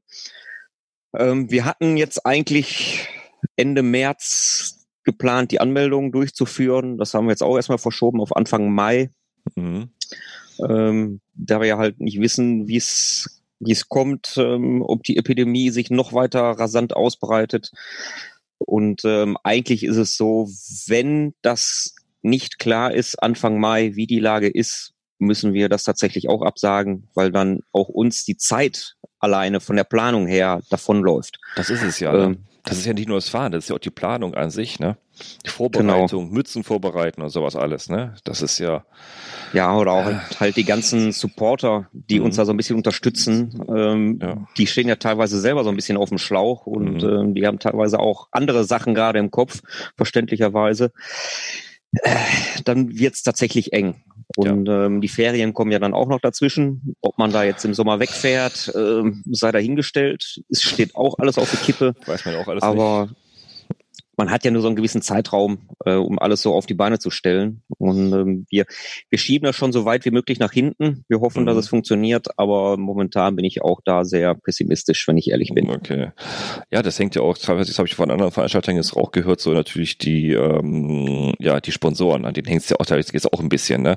Ähm, 1.16 1.50
wir 1.50 1.64
hatten 1.64 1.96
jetzt 1.96 2.24
eigentlich 2.24 3.08
Ende 3.56 3.82
März 3.82 4.81
geplant, 5.04 5.50
die 5.50 5.60
Anmeldung 5.60 6.12
durchzuführen. 6.12 6.98
Das 6.98 7.14
haben 7.14 7.26
wir 7.26 7.32
jetzt 7.32 7.42
auch 7.42 7.56
erstmal 7.56 7.78
verschoben 7.78 8.20
auf 8.20 8.36
Anfang 8.36 8.72
Mai. 8.72 9.10
Mhm. 9.54 9.90
Ähm, 10.68 11.20
da 11.34 11.60
wir 11.60 11.66
ja 11.66 11.78
halt 11.78 12.00
nicht 12.00 12.20
wissen, 12.20 12.68
wie 12.68 12.76
es 12.76 13.42
wie 13.64 13.72
es 13.72 13.88
kommt, 13.88 14.34
ähm, 14.38 14.82
ob 14.82 15.04
die 15.04 15.16
Epidemie 15.16 15.70
sich 15.70 15.88
noch 15.90 16.12
weiter 16.12 16.40
rasant 16.40 16.96
ausbreitet. 16.96 17.70
Und 18.58 19.02
ähm, 19.04 19.36
eigentlich 19.44 19.84
ist 19.84 19.96
es 19.96 20.16
so, 20.16 20.48
wenn 20.88 21.34
das 21.42 21.94
nicht 22.22 22.58
klar 22.58 22.92
ist, 22.92 23.22
Anfang 23.22 23.60
Mai, 23.60 23.94
wie 23.94 24.06
die 24.06 24.20
Lage 24.20 24.48
ist, 24.48 24.94
müssen 25.18 25.52
wir 25.52 25.68
das 25.68 25.84
tatsächlich 25.84 26.28
auch 26.28 26.42
absagen, 26.42 27.08
weil 27.14 27.30
dann 27.30 27.60
auch 27.72 27.88
uns 27.88 28.24
die 28.24 28.36
Zeit 28.36 28.96
alleine 29.20 29.60
von 29.60 29.76
der 29.76 29.84
Planung 29.84 30.26
her 30.26 30.62
davonläuft. 30.68 31.38
Das 31.54 31.70
ist 31.70 31.82
es 31.82 32.00
ja. 32.00 32.12
Ne? 32.12 32.24
Ähm, 32.24 32.44
das 32.64 32.78
ist 32.78 32.86
ja 32.86 32.92
nicht 32.92 33.08
nur 33.08 33.16
das 33.16 33.28
Fahren, 33.28 33.52
das 33.52 33.64
ist 33.64 33.70
ja 33.70 33.76
auch 33.76 33.80
die 33.80 33.90
Planung 33.90 34.34
an 34.34 34.50
sich, 34.50 34.78
ne? 34.78 34.96
Die 35.44 35.50
Vorbereitung, 35.50 36.24
genau. 36.26 36.34
Mützen 36.34 36.62
vorbereiten 36.62 37.20
und 37.20 37.28
sowas 37.28 37.56
alles, 37.56 37.88
ne? 37.88 38.14
Das 38.24 38.40
ist 38.40 38.58
ja. 38.58 38.84
Ja, 39.52 39.76
oder 39.76 39.92
auch 39.92 40.06
äh, 40.06 40.18
halt 40.38 40.56
die 40.56 40.64
ganzen 40.64 41.12
Supporter, 41.12 41.88
die 41.92 42.20
uns 42.20 42.36
mhm. 42.36 42.38
da 42.38 42.44
so 42.46 42.52
ein 42.52 42.56
bisschen 42.56 42.76
unterstützen, 42.76 43.64
ähm, 43.68 44.18
ja. 44.22 44.46
die 44.56 44.66
stehen 44.66 44.88
ja 44.88 44.96
teilweise 44.96 45.40
selber 45.40 45.64
so 45.64 45.70
ein 45.70 45.76
bisschen 45.76 45.96
auf 45.96 46.08
dem 46.08 46.18
Schlauch 46.18 46.66
und 46.66 47.02
mhm. 47.02 47.08
ähm, 47.08 47.34
die 47.34 47.46
haben 47.46 47.58
teilweise 47.58 47.98
auch 47.98 48.28
andere 48.30 48.64
Sachen 48.64 48.94
gerade 48.94 49.18
im 49.18 49.30
Kopf, 49.30 49.60
verständlicherweise. 49.96 50.92
Äh, 51.92 52.14
dann 52.64 52.98
wird's 52.98 53.22
tatsächlich 53.22 53.72
eng. 53.72 54.02
Und 54.36 54.66
ja. 54.66 54.86
ähm, 54.86 55.00
die 55.00 55.08
Ferien 55.08 55.52
kommen 55.52 55.72
ja 55.72 55.78
dann 55.78 55.92
auch 55.92 56.08
noch 56.08 56.20
dazwischen. 56.20 56.96
Ob 57.02 57.18
man 57.18 57.32
da 57.32 57.44
jetzt 57.44 57.64
im 57.64 57.74
Sommer 57.74 58.00
wegfährt, 58.00 58.72
äh, 58.74 59.02
sei 59.30 59.52
dahingestellt. 59.52 60.42
Es 60.48 60.62
steht 60.62 60.94
auch 60.94 61.18
alles 61.18 61.36
auf 61.38 61.50
der 61.50 61.60
Kippe. 61.60 61.94
Weiß 62.06 62.24
man 62.24 62.36
auch 62.36 62.48
alles 62.48 62.62
Aber 62.62 63.06
nicht 63.06 63.21
man 64.16 64.30
hat 64.30 64.44
ja 64.44 64.50
nur 64.50 64.62
so 64.62 64.68
einen 64.68 64.76
gewissen 64.76 65.02
Zeitraum, 65.02 65.68
äh, 65.84 65.94
um 65.94 66.18
alles 66.18 66.42
so 66.42 66.54
auf 66.54 66.66
die 66.66 66.74
Beine 66.74 66.98
zu 66.98 67.10
stellen. 67.10 67.62
Und 67.78 68.12
ähm, 68.12 68.46
wir, 68.50 68.66
wir 69.08 69.18
schieben 69.18 69.46
das 69.46 69.56
schon 69.56 69.72
so 69.72 69.84
weit 69.84 70.04
wie 70.04 70.10
möglich 70.10 70.38
nach 70.38 70.52
hinten. 70.52 71.04
Wir 71.08 71.20
hoffen, 71.20 71.42
mhm. 71.42 71.46
dass 71.46 71.56
es 71.56 71.68
funktioniert, 71.68 72.38
aber 72.38 72.76
momentan 72.76 73.36
bin 73.36 73.44
ich 73.44 73.62
auch 73.62 73.80
da 73.84 74.04
sehr 74.04 74.34
pessimistisch, 74.34 75.08
wenn 75.08 75.16
ich 75.16 75.30
ehrlich 75.30 75.54
bin. 75.54 75.70
Okay. 75.70 76.10
Ja, 76.70 76.82
das 76.82 76.98
hängt 76.98 77.14
ja 77.14 77.22
auch, 77.22 77.38
teilweise, 77.38 77.70
das 77.70 77.78
habe 77.78 77.88
ich 77.88 77.94
von 77.94 78.10
anderen 78.10 78.32
Veranstaltern 78.32 78.76
jetzt 78.76 78.94
auch 78.96 79.12
gehört, 79.12 79.40
so 79.40 79.52
natürlich 79.52 79.96
die, 79.96 80.32
ähm, 80.32 81.32
ja, 81.38 81.60
die 81.60 81.72
Sponsoren, 81.72 82.26
an 82.26 82.34
denen 82.34 82.48
hängt 82.48 82.62
es 82.62 82.68
ja 82.68 82.76
auch 82.78 82.86
teilweise 82.86 83.12
jetzt 83.14 83.32
auch 83.32 83.40
ein 83.40 83.48
bisschen. 83.48 83.82
Ne? 83.82 83.94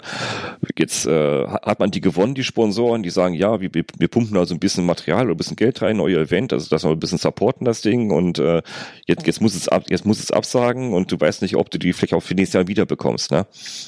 Jetzt 0.77 1.05
äh, 1.07 1.47
hat 1.47 1.79
man 1.79 1.91
die 1.91 2.01
gewonnen, 2.01 2.35
die 2.35 2.43
Sponsoren, 2.43 3.03
die 3.03 3.09
sagen, 3.09 3.33
ja, 3.33 3.59
wir, 3.59 3.69
wir 3.73 4.07
pumpen 4.07 4.35
da 4.35 4.45
so 4.45 4.55
ein 4.55 4.59
bisschen 4.59 4.85
Material 4.85 5.25
oder 5.25 5.33
ein 5.33 5.37
bisschen 5.37 5.57
Geld 5.57 5.81
rein, 5.81 5.97
neue 5.97 6.19
Event, 6.19 6.53
also 6.53 6.69
dass 6.69 6.85
wir 6.85 6.91
ein 6.91 6.99
bisschen 6.99 7.17
supporten 7.17 7.65
das 7.65 7.81
Ding 7.81 8.11
und 8.11 8.39
äh, 8.39 8.61
jetzt, 9.05 9.27
jetzt 9.27 9.41
muss 9.41 9.55
es 9.55 9.67
ab, 9.67 9.83
jetzt 9.89 10.04
muss 10.05 10.19
es 10.19 10.31
absagen 10.31 10.93
und 10.93 11.11
du 11.11 11.19
weißt 11.19 11.41
nicht, 11.41 11.55
ob 11.55 11.69
du 11.69 11.77
die 11.77 11.93
vielleicht 11.93 12.13
auch 12.13 12.23
für 12.23 12.35
nächstes 12.35 12.53
Jahr 12.53 12.67
wieder 12.67 12.85
bekommst. 12.85 13.31
Ne? 13.31 13.45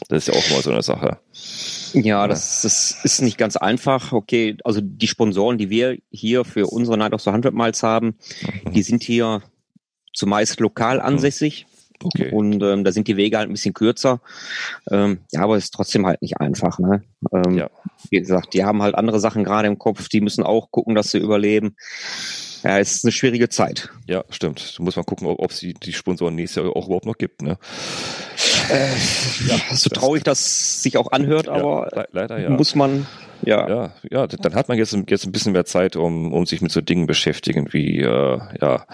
Das 0.10 0.28
ist 0.28 0.34
ja 0.34 0.34
auch 0.34 0.52
immer 0.52 0.62
so 0.62 0.72
eine 0.72 0.82
Sache. 0.82 1.18
Ja, 1.94 2.28
das, 2.28 2.62
das 2.62 2.98
ist 3.04 3.22
nicht 3.22 3.38
ganz 3.38 3.56
einfach. 3.56 4.12
Okay, 4.12 4.58
also 4.64 4.82
die 4.82 5.08
Sponsoren, 5.08 5.58
die 5.58 5.70
wir 5.70 5.98
hier 6.12 6.44
für 6.46 6.68
unsere 6.68 6.98
Night 6.98 7.14
of 7.14 7.22
the 7.22 7.30
100 7.30 7.54
Miles 7.54 7.84
haben, 7.84 8.16
mhm. 8.66 8.74
die 8.74 8.84
sind 8.84 9.04
hier 9.04 9.42
zumeist 10.14 10.60
lokal 10.60 11.00
ansässig. 11.00 11.66
Okay. 12.04 12.32
Und 12.32 12.62
ähm, 12.62 12.84
da 12.84 12.92
sind 12.92 13.08
die 13.08 13.18
Wege 13.18 13.38
halt 13.38 13.50
ein 13.50 13.54
bisschen 13.54 13.74
kürzer. 13.74 14.22
Ähm, 14.92 15.20
ja, 15.32 15.42
aber 15.42 15.58
es 15.58 15.66
ist 15.66 15.74
trotzdem 15.74 16.06
halt 16.06 16.22
nicht 16.22 16.40
einfach. 16.40 16.78
Ne? 16.80 17.04
Ähm, 17.32 17.58
ja. 17.58 17.70
Wie 18.10 18.20
gesagt, 18.20 18.54
die 18.54 18.64
haben 18.64 18.84
halt 18.84 18.96
andere 18.96 19.20
Sachen 19.20 19.44
gerade 19.44 19.68
im 19.68 19.80
Kopf. 19.80 20.08
Die 20.10 20.22
müssen 20.22 20.44
auch 20.44 20.70
gucken, 20.70 20.94
dass 20.94 21.10
sie 21.10 21.18
überleben. 21.18 21.76
Ja, 22.64 22.80
es 22.80 22.98
ist 22.98 23.06
eine 23.06 23.12
schwierige 23.12 23.50
Zeit. 23.50 23.90
Ja, 24.08 24.24
stimmt. 24.30 24.78
Du 24.78 24.84
musst 24.84 24.98
mal 24.98 25.04
gucken, 25.04 25.28
ob 25.28 25.52
es 25.52 25.60
die, 25.60 25.74
die 25.74 25.94
Sponsoren 25.94 26.36
nächstes 26.36 26.64
Jahr 26.64 26.76
auch 26.76 26.86
überhaupt 26.86 27.06
noch 27.06 27.18
gibt. 27.18 27.42
Ne? 27.42 27.58
Äh, 28.70 28.90
ja, 29.48 29.76
so 29.76 29.90
traurig 29.90 30.24
das 30.24 30.82
sich 30.82 30.98
auch 30.98 31.12
anhört, 31.12 31.48
aber 31.48 31.90
ja, 31.96 32.06
leider 32.12 32.40
ja. 32.40 32.50
muss 32.50 32.76
man 32.76 33.06
ja. 33.44 33.70
ja. 33.70 33.94
Ja, 34.10 34.28
dann 34.28 34.56
hat 34.56 34.68
man 34.68 34.78
jetzt, 34.78 34.98
jetzt 35.10 35.26
ein 35.26 35.32
bisschen 35.32 35.54
mehr 35.54 35.66
Zeit, 35.66 35.96
um, 35.96 36.34
um 36.34 36.46
sich 36.46 36.62
mit 36.62 36.72
so 36.72 36.82
Dingen 36.82 37.06
beschäftigen 37.06 37.72
wie 37.72 38.00
äh, 38.00 38.40
ja, 38.60 38.88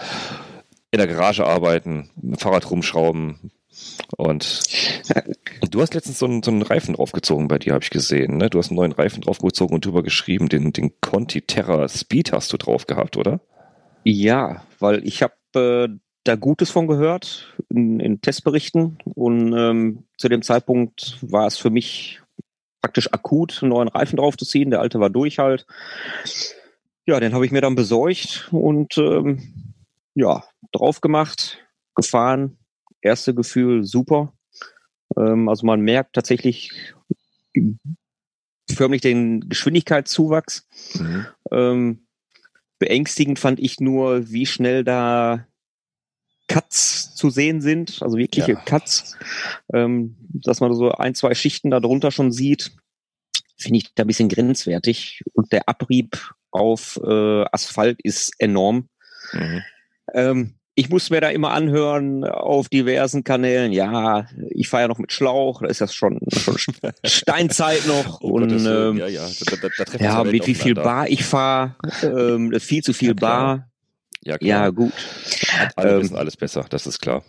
in 0.90 0.98
der 0.98 1.06
Garage 1.06 1.46
arbeiten, 1.46 2.10
Fahrrad 2.38 2.70
rumschrauben, 2.70 3.50
und, 4.16 4.62
und 5.60 5.74
du 5.74 5.80
hast 5.80 5.94
letztens 5.94 6.18
so 6.18 6.26
einen, 6.26 6.42
so 6.42 6.50
einen 6.50 6.62
Reifen 6.62 6.94
draufgezogen 6.94 7.48
bei 7.48 7.58
dir, 7.58 7.72
habe 7.74 7.82
ich 7.82 7.90
gesehen. 7.90 8.36
Ne? 8.36 8.50
Du 8.50 8.58
hast 8.58 8.70
einen 8.70 8.76
neuen 8.76 8.92
Reifen 8.92 9.22
draufgezogen 9.22 9.74
und 9.74 9.84
drüber 9.84 10.02
geschrieben, 10.02 10.48
den, 10.48 10.72
den 10.72 11.00
Conti 11.00 11.42
Terra 11.42 11.88
Speed 11.88 12.32
hast 12.32 12.52
du 12.52 12.56
drauf 12.56 12.86
gehabt, 12.86 13.16
oder? 13.16 13.40
Ja, 14.04 14.64
weil 14.78 15.06
ich 15.06 15.22
habe 15.22 15.34
äh, 15.54 15.88
da 16.24 16.36
Gutes 16.36 16.70
von 16.70 16.86
gehört 16.86 17.54
in, 17.70 18.00
in 18.00 18.20
Testberichten 18.20 18.98
und 19.14 19.52
ähm, 19.52 20.04
zu 20.18 20.28
dem 20.28 20.42
Zeitpunkt 20.42 21.18
war 21.22 21.46
es 21.46 21.58
für 21.58 21.70
mich 21.70 22.20
praktisch 22.82 23.12
akut, 23.12 23.62
einen 23.62 23.70
neuen 23.70 23.88
Reifen 23.88 24.18
draufzuziehen. 24.18 24.70
Der 24.70 24.80
alte 24.80 25.00
war 25.00 25.10
durch 25.10 25.38
halt. 25.38 25.66
Ja, 27.06 27.18
den 27.18 27.34
habe 27.34 27.46
ich 27.46 27.52
mir 27.52 27.62
dann 27.62 27.74
besorgt 27.74 28.48
und 28.52 28.96
ähm, 28.98 29.74
ja, 30.14 30.44
drauf 30.72 31.00
gemacht, 31.00 31.58
gefahren. 31.94 32.58
Erste 33.00 33.34
Gefühl 33.34 33.84
super. 33.84 34.32
Ähm, 35.16 35.48
also 35.48 35.66
man 35.66 35.80
merkt 35.80 36.14
tatsächlich 36.14 36.94
förmlich 38.70 39.00
den 39.00 39.48
Geschwindigkeitszuwachs. 39.48 40.66
Mhm. 40.94 41.26
Ähm, 41.50 42.03
Beängstigend 42.78 43.38
fand 43.38 43.60
ich 43.60 43.80
nur, 43.80 44.30
wie 44.30 44.46
schnell 44.46 44.84
da 44.84 45.46
Cuts 46.48 47.14
zu 47.14 47.30
sehen 47.30 47.60
sind, 47.60 48.02
also 48.02 48.18
wirkliche 48.18 48.52
ja. 48.52 48.60
Cuts, 48.60 49.16
ähm, 49.72 50.16
dass 50.28 50.60
man 50.60 50.74
so 50.74 50.92
ein, 50.92 51.14
zwei 51.14 51.34
Schichten 51.34 51.70
da 51.70 51.80
drunter 51.80 52.10
schon 52.10 52.32
sieht, 52.32 52.72
finde 53.56 53.78
ich 53.78 53.94
da 53.94 54.04
ein 54.04 54.06
bisschen 54.06 54.28
grenzwertig. 54.28 55.22
Und 55.32 55.52
der 55.52 55.68
Abrieb 55.68 56.18
auf 56.50 57.00
äh, 57.04 57.44
Asphalt 57.50 58.00
ist 58.02 58.34
enorm. 58.38 58.88
Mhm. 59.32 59.62
Ähm, 60.12 60.54
ich 60.74 60.88
muss 60.88 61.10
mir 61.10 61.20
da 61.20 61.28
immer 61.28 61.52
anhören 61.52 62.24
auf 62.24 62.68
diversen 62.68 63.24
Kanälen. 63.24 63.72
Ja, 63.72 64.26
ich 64.50 64.68
fahre 64.68 64.84
ja 64.84 64.88
noch 64.88 64.98
mit 64.98 65.12
Schlauch, 65.12 65.62
da 65.62 65.68
ist 65.68 65.80
das 65.80 65.94
schon, 65.94 66.20
schon 66.32 66.56
Steinzeit 67.04 67.86
noch. 67.86 68.20
Oh, 68.20 68.32
und 68.32 68.48
Gottes, 68.48 68.66
ähm, 68.66 68.96
ja, 68.96 69.06
ja, 69.06 69.26
da, 69.46 69.56
da, 69.56 69.84
da 69.84 70.04
ja 70.04 70.24
mit 70.24 70.46
wie 70.46 70.54
viel 70.54 70.74
Bar 70.74 71.08
ich 71.08 71.24
fahre, 71.24 71.76
ähm, 72.02 72.52
viel 72.58 72.82
zu 72.82 72.92
viel 72.92 73.08
ja, 73.08 73.14
Bar. 73.14 73.68
Ja, 74.22 74.38
klar. 74.38 74.48
ja, 74.48 74.70
gut. 74.70 74.92
Alle 75.76 75.92
ähm, 75.92 76.00
wissen 76.02 76.16
alles 76.16 76.36
besser, 76.36 76.64
das 76.68 76.86
ist 76.86 76.98
klar 77.00 77.22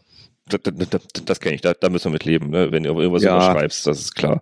das, 0.48 0.60
das, 0.64 1.02
das 1.25 1.40
kenne 1.40 1.56
ich, 1.56 1.62
da, 1.62 1.74
da 1.74 1.90
müssen 1.90 2.06
wir 2.06 2.14
mit 2.14 2.25
leben, 2.25 2.52
ne? 2.52 2.72
wenn 2.72 2.84
du 2.84 2.90
irgendwas 2.90 3.24
ja. 3.24 3.36
überschreibst, 3.36 3.88
das 3.88 4.00
ist 4.00 4.16
klar. 4.16 4.42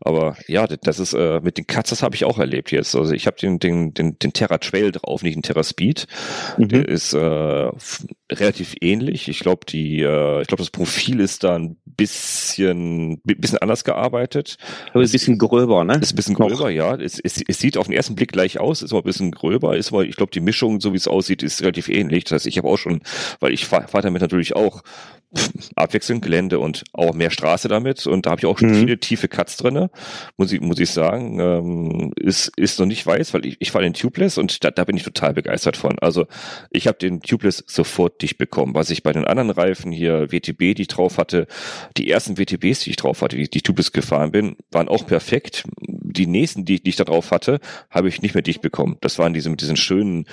Aber 0.00 0.34
ja, 0.48 0.66
das 0.66 0.98
ist 0.98 1.12
äh, 1.12 1.40
mit 1.42 1.58
den 1.58 1.66
Cuts, 1.66 1.90
das 1.90 2.02
habe 2.02 2.14
ich 2.14 2.24
auch 2.24 2.38
erlebt 2.38 2.72
jetzt. 2.72 2.96
Also 2.96 3.12
ich 3.12 3.26
habe 3.26 3.36
den, 3.36 3.58
den, 3.58 3.92
den, 3.92 4.18
den 4.18 4.32
Terra 4.32 4.56
Trail 4.58 4.92
drauf, 4.92 5.22
nicht 5.22 5.34
den 5.34 5.42
Terra 5.42 5.62
Speed. 5.62 6.06
Mhm. 6.56 6.68
Der 6.68 6.88
ist 6.88 7.12
äh, 7.12 7.70
relativ 8.32 8.76
ähnlich. 8.80 9.28
Ich 9.28 9.40
glaube, 9.40 9.66
die, 9.66 10.00
äh, 10.00 10.40
ich 10.40 10.48
glaube, 10.48 10.62
das 10.62 10.70
Profil 10.70 11.20
ist 11.20 11.44
da 11.44 11.56
ein 11.56 11.76
bisschen, 11.84 13.20
bisschen 13.22 13.58
anders 13.58 13.84
gearbeitet. 13.84 14.56
Aber 14.90 15.00
ein 15.00 15.10
bisschen 15.10 15.36
gröber, 15.36 15.84
ne? 15.84 15.98
Ist 16.00 16.14
ein 16.14 16.16
bisschen 16.16 16.34
gröber, 16.34 16.64
Noch. 16.64 16.70
ja. 16.70 16.94
Es, 16.94 17.20
es, 17.20 17.42
es 17.46 17.58
sieht 17.58 17.76
auf 17.76 17.88
den 17.88 17.94
ersten 17.94 18.14
Blick 18.14 18.32
gleich 18.32 18.58
aus, 18.58 18.80
ist 18.80 18.92
aber 18.92 19.02
ein 19.02 19.04
bisschen 19.04 19.30
gröber, 19.32 19.76
ist 19.76 19.92
aber, 19.92 20.04
ich 20.04 20.16
glaube, 20.16 20.32
die 20.32 20.40
Mischung, 20.40 20.80
so 20.80 20.94
wie 20.94 20.96
es 20.96 21.08
aussieht, 21.08 21.42
ist 21.42 21.60
relativ 21.60 21.90
ähnlich. 21.90 22.24
Das 22.24 22.32
heißt, 22.32 22.46
ich 22.46 22.56
habe 22.56 22.68
auch 22.68 22.78
schon, 22.78 23.02
weil 23.40 23.52
ich 23.52 23.66
fahre 23.66 23.88
fahr 23.88 24.00
damit 24.00 24.22
natürlich 24.22 24.56
auch 24.56 24.82
abwechselnd 25.76 26.22
Gelände 26.22 26.58
und 26.58 26.84
auch 26.92 27.14
mehr 27.14 27.30
Straße 27.30 27.68
damit. 27.68 28.06
Und 28.06 28.26
da 28.26 28.30
habe 28.30 28.40
ich 28.40 28.46
auch 28.46 28.58
schon 28.58 28.70
mhm. 28.70 28.80
viele 28.80 28.98
tiefe 28.98 29.28
Cuts 29.28 29.56
drinne, 29.56 29.90
muss 30.36 30.52
ich, 30.52 30.60
muss 30.60 30.78
ich 30.78 30.90
sagen. 30.90 31.38
Ähm, 31.40 32.12
ist, 32.16 32.52
ist 32.56 32.78
noch 32.78 32.86
nicht 32.86 33.06
weiß, 33.06 33.34
weil 33.34 33.46
ich, 33.46 33.56
ich 33.60 33.70
fahre 33.70 33.84
den 33.84 33.94
Tubeless 33.94 34.38
und 34.38 34.64
da, 34.64 34.70
da 34.70 34.84
bin 34.84 34.96
ich 34.96 35.02
total 35.02 35.34
begeistert 35.34 35.76
von. 35.76 35.98
Also 35.98 36.26
ich 36.70 36.86
habe 36.86 36.98
den 36.98 37.20
Tubeless 37.20 37.64
sofort 37.66 38.22
dicht 38.22 38.38
bekommen. 38.38 38.74
Was 38.74 38.90
ich 38.90 39.02
bei 39.02 39.12
den 39.12 39.24
anderen 39.24 39.50
Reifen 39.50 39.92
hier, 39.92 40.32
WTB, 40.32 40.74
die 40.74 40.82
ich 40.82 40.88
drauf 40.88 41.18
hatte, 41.18 41.46
die 41.96 42.10
ersten 42.10 42.38
WTBs, 42.38 42.80
die 42.80 42.90
ich 42.90 42.96
drauf 42.96 43.22
hatte, 43.22 43.36
die, 43.36 43.48
die 43.48 43.62
Tubeless 43.62 43.92
gefahren 43.92 44.32
bin, 44.32 44.56
waren 44.70 44.88
auch 44.88 45.06
perfekt. 45.06 45.64
Die 46.12 46.26
nächsten, 46.26 46.64
die, 46.64 46.82
die 46.82 46.90
ich 46.90 46.96
da 46.96 47.04
drauf 47.04 47.30
hatte, 47.30 47.60
habe 47.90 48.08
ich 48.08 48.22
nicht 48.22 48.34
mehr 48.34 48.42
dicht 48.42 48.62
bekommen. 48.62 48.96
Das 49.00 49.18
waren 49.18 49.34
diese 49.34 49.50
mit 49.50 49.60
diesen 49.60 49.76
schönen, 49.76 50.26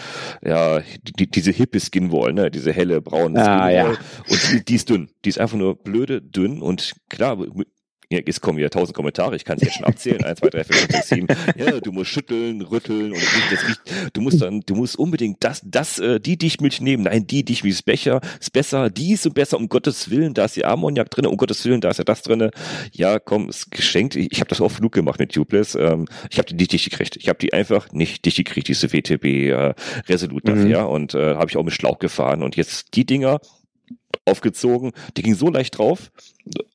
ja, 0.43 0.81
die, 1.03 1.29
diese 1.29 1.51
hippe 1.51 1.79
Skinwall, 1.79 2.33
ne, 2.33 2.51
diese 2.51 2.71
helle 2.71 3.01
braune 3.01 3.39
ah, 3.39 3.43
Skinwall. 3.43 3.74
Ja. 3.74 3.88
Und 4.29 4.51
die, 4.51 4.65
die 4.65 4.75
ist 4.75 4.89
dünn. 4.89 5.09
Die 5.25 5.29
ist 5.29 5.39
einfach 5.39 5.57
nur 5.57 5.75
blöde, 5.75 6.21
dünn 6.21 6.62
und 6.62 6.93
klar, 7.09 7.38
ja, 8.11 8.19
jetzt 8.25 8.41
kommen 8.41 8.57
wieder 8.57 8.71
tausend 8.71 8.95
Kommentare, 8.95 9.35
ich 9.35 9.45
kann 9.45 9.57
es 9.57 9.63
jetzt 9.63 9.75
schon 9.75 9.85
abzählen. 9.85 10.23
Eins, 10.23 10.39
zwei, 10.39 10.49
drei, 10.49 10.63
vier, 10.63 10.75
fünf, 10.75 10.91
sechs, 10.91 11.09
sieben. 11.09 11.27
Ja, 11.55 11.79
du 11.79 11.91
musst 11.91 12.09
schütteln, 12.09 12.61
rütteln 12.61 13.11
und 13.11 13.21
das 13.51 13.67
riecht, 13.67 13.81
du 14.13 14.21
musst 14.21 14.41
dann, 14.41 14.61
du 14.65 14.75
musst 14.75 14.97
unbedingt 14.97 15.43
das, 15.43 15.61
das, 15.63 15.99
äh, 15.99 16.19
die 16.19 16.37
Dichtmilch 16.37 16.81
nehmen. 16.81 17.03
Nein, 17.03 17.27
die 17.27 17.43
Dichtmilch 17.43 17.75
ist 17.75 17.85
besser, 17.85 18.21
ist 18.39 18.51
besser, 18.51 18.89
die 18.89 19.13
ist 19.13 19.23
so 19.23 19.29
besser, 19.29 19.57
um 19.57 19.69
Gottes 19.69 20.09
Willen, 20.09 20.33
da 20.33 20.45
ist 20.45 20.55
die 20.55 20.65
Ammoniak 20.65 21.11
drin, 21.11 21.27
um 21.27 21.37
Gottes 21.37 21.63
Willen, 21.65 21.81
da 21.81 21.89
ist 21.89 21.97
ja 21.97 22.03
das 22.03 22.23
drin. 22.23 22.49
Ja, 22.91 23.19
komm, 23.19 23.49
ist 23.49 23.69
geschenkt. 23.71 24.15
Ich, 24.15 24.31
ich 24.31 24.39
habe 24.39 24.49
das 24.49 24.61
oft 24.61 24.77
genug 24.77 24.93
gemacht 24.93 25.19
mit 25.19 25.31
Tubeless. 25.31 25.75
Ähm, 25.75 26.05
ich 26.31 26.37
habe 26.39 26.47
die 26.47 26.55
nicht 26.55 26.71
dicht 26.71 26.89
gekriegt. 26.89 27.17
Ich 27.17 27.29
habe 27.29 27.39
die 27.39 27.53
einfach 27.53 27.91
nicht 27.91 28.25
dicht 28.25 28.37
gekriegt, 28.37 28.67
diese 28.67 28.91
WTB 28.91 29.25
äh, 29.25 29.73
Resolute 30.07 30.55
mhm. 30.55 30.63
nachher. 30.63 30.89
Und 30.89 31.13
äh, 31.13 31.35
habe 31.35 31.49
ich 31.49 31.57
auch 31.57 31.63
mit 31.63 31.73
Schlauch 31.73 31.99
gefahren. 31.99 32.41
Und 32.41 32.55
jetzt 32.55 32.95
die 32.95 33.05
Dinger, 33.05 33.39
aufgezogen, 34.29 34.91
die 35.17 35.21
ging 35.21 35.36
so 35.36 35.50
leicht 35.50 35.77
drauf, 35.77 36.12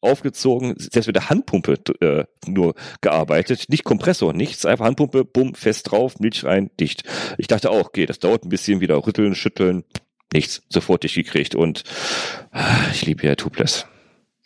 aufgezogen, 0.00 0.75
selbst 0.78 1.06
mit 1.06 1.16
der 1.16 1.30
Handpumpe 1.30 1.78
äh, 2.00 2.25
nur 2.46 2.75
gearbeitet, 3.00 3.66
nicht 3.68 3.84
Kompressor, 3.84 4.32
nichts, 4.32 4.66
einfach 4.66 4.84
Handpumpe, 4.84 5.25
bumm, 5.25 5.54
fest 5.54 5.90
drauf, 5.90 6.18
Milch 6.20 6.44
rein, 6.44 6.70
dicht. 6.78 7.04
Ich 7.38 7.46
dachte 7.46 7.70
auch, 7.70 7.87
okay, 7.87 8.06
das 8.06 8.18
dauert 8.18 8.44
ein 8.44 8.50
bisschen, 8.50 8.80
wieder 8.80 9.06
rütteln, 9.06 9.34
schütteln, 9.34 9.84
nichts, 10.32 10.62
sofort 10.68 11.04
dicht 11.04 11.14
gekriegt 11.14 11.54
und 11.54 11.84
ah, 12.50 12.90
ich 12.92 13.06
liebe 13.06 13.26
ja 13.26 13.34
Tubeless. 13.34 13.87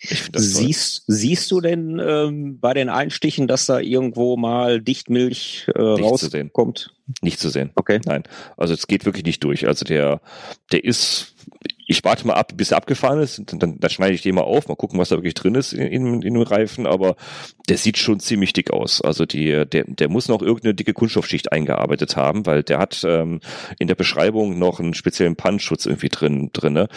Siehst, 0.01 1.03
siehst 1.09 1.51
du 1.51 1.61
denn 1.61 1.99
ähm, 1.99 2.61
bei 2.61 2.73
den 2.73 2.89
Einstichen, 2.89 3.49
dass 3.49 3.67
da 3.67 3.81
irgendwo 3.81 4.37
mal 4.37 4.81
Dichtmilch 4.81 5.67
äh, 5.75 5.81
rauskommt? 5.81 6.95
Nicht 7.21 7.41
zu 7.41 7.49
sehen. 7.49 7.71
Okay. 7.75 8.01
Nein. 8.05 8.23
Also 8.57 8.75
es 8.75 8.87
geht 8.87 9.07
wirklich 9.07 9.25
nicht 9.25 9.43
durch. 9.43 9.67
Also 9.67 9.85
der, 9.85 10.21
der 10.71 10.85
ist 10.85 11.35
ich 11.91 12.05
warte 12.05 12.27
mal 12.27 12.35
ab, 12.35 12.53
bis 12.55 12.71
er 12.71 12.77
abgefahren 12.77 13.19
ist, 13.19 13.43
dann, 13.47 13.81
dann 13.81 13.91
schneide 13.91 14.15
ich 14.15 14.21
den 14.21 14.35
mal 14.35 14.43
auf, 14.43 14.69
mal 14.69 14.77
gucken, 14.77 14.99
was 14.99 15.09
da 15.09 15.17
wirklich 15.17 15.33
drin 15.33 15.55
ist 15.55 15.73
in, 15.73 15.87
in, 15.87 16.23
in 16.23 16.35
dem 16.35 16.43
Reifen, 16.43 16.87
aber 16.87 17.17
der 17.71 17.79
sieht 17.79 17.97
schon 17.97 18.21
ziemlich 18.21 18.53
dick 18.53 18.71
aus. 18.71 19.01
Also 19.01 19.25
die, 19.25 19.65
der, 19.67 19.85
der 19.85 20.09
muss 20.11 20.29
noch 20.29 20.43
irgendeine 20.43 20.75
dicke 20.75 20.93
Kunststoffschicht 20.93 21.51
eingearbeitet 21.51 22.15
haben, 22.15 22.45
weil 22.45 22.63
der 22.63 22.79
hat 22.79 23.03
ähm, 23.05 23.41
in 23.79 23.89
der 23.89 23.95
Beschreibung 23.95 24.59
noch 24.59 24.81
einen 24.81 24.93
speziellen 24.93 25.35
Pannenschutz 25.35 25.87
irgendwie 25.87 26.11
drin. 26.11 26.51
drinne. 26.53 26.89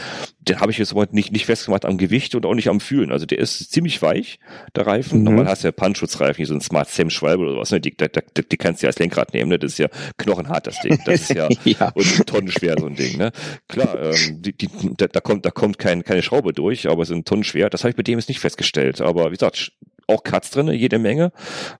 Den 0.41 0.59
habe 0.59 0.71
ich 0.71 0.77
jetzt 0.77 0.91
aber 0.91 1.07
nicht, 1.11 1.31
nicht 1.31 1.45
festgemacht 1.45 1.85
am 1.85 1.97
Gewicht 1.97 2.35
und 2.35 2.45
auch 2.45 2.53
nicht 2.53 2.67
am 2.67 2.81
Fühlen. 2.81 3.13
Also 3.13 3.25
der 3.25 3.39
ist 3.39 3.71
ziemlich 3.71 4.01
weich, 4.01 4.39
der 4.75 4.87
Reifen. 4.87 5.19
Mhm. 5.19 5.23
Normal 5.23 5.47
hast 5.47 5.63
du 5.63 5.69
ja 5.69 5.71
Pannschutzreifen, 5.71 6.39
wie 6.39 6.45
so 6.45 6.53
ein 6.53 6.61
Smart 6.61 6.89
Sam 6.89 7.09
Schwalbe 7.09 7.43
oder 7.43 7.57
was, 7.57 7.71
ne? 7.71 7.79
die, 7.79 7.95
die, 7.95 8.07
die, 8.09 8.49
die 8.49 8.57
kannst 8.57 8.81
du 8.81 8.87
ja 8.87 8.89
als 8.89 8.99
Lenkrad 8.99 9.33
nehmen, 9.33 9.49
ne? 9.49 9.57
das 9.57 9.73
ist 9.73 9.77
ja 9.77 9.87
knochenhart, 10.17 10.67
das 10.67 10.81
Ding. 10.81 10.99
Das 11.05 11.21
ist 11.21 11.33
ja, 11.33 11.47
ja. 11.63 11.91
und 11.95 12.27
tonnenschwer, 12.27 12.75
so 12.77 12.87
ein 12.87 12.95
Ding. 12.95 13.17
Ne? 13.17 13.31
Klar, 13.69 13.97
ähm, 14.01 14.41
die, 14.41 14.51
die, 14.51 14.67
da, 14.97 15.07
da 15.07 15.19
kommt, 15.19 15.45
da 15.45 15.51
kommt 15.51 15.79
kein, 15.79 16.03
keine 16.03 16.21
Schraube 16.23 16.53
durch, 16.53 16.87
aber 16.89 17.03
es 17.03 17.09
sind 17.09 17.27
Tonnen 17.27 17.43
schwer. 17.43 17.69
Das 17.69 17.83
habe 17.83 17.91
ich 17.91 17.95
bei 17.95 18.03
dem 18.03 18.19
jetzt 18.19 18.29
nicht 18.29 18.39
festgestellt. 18.39 19.01
Aber 19.01 19.27
wie 19.27 19.35
gesagt, 19.35 19.71
auch 20.07 20.23
Cuts 20.23 20.51
drinne, 20.51 20.73
jede 20.73 20.99
Menge, 20.99 21.31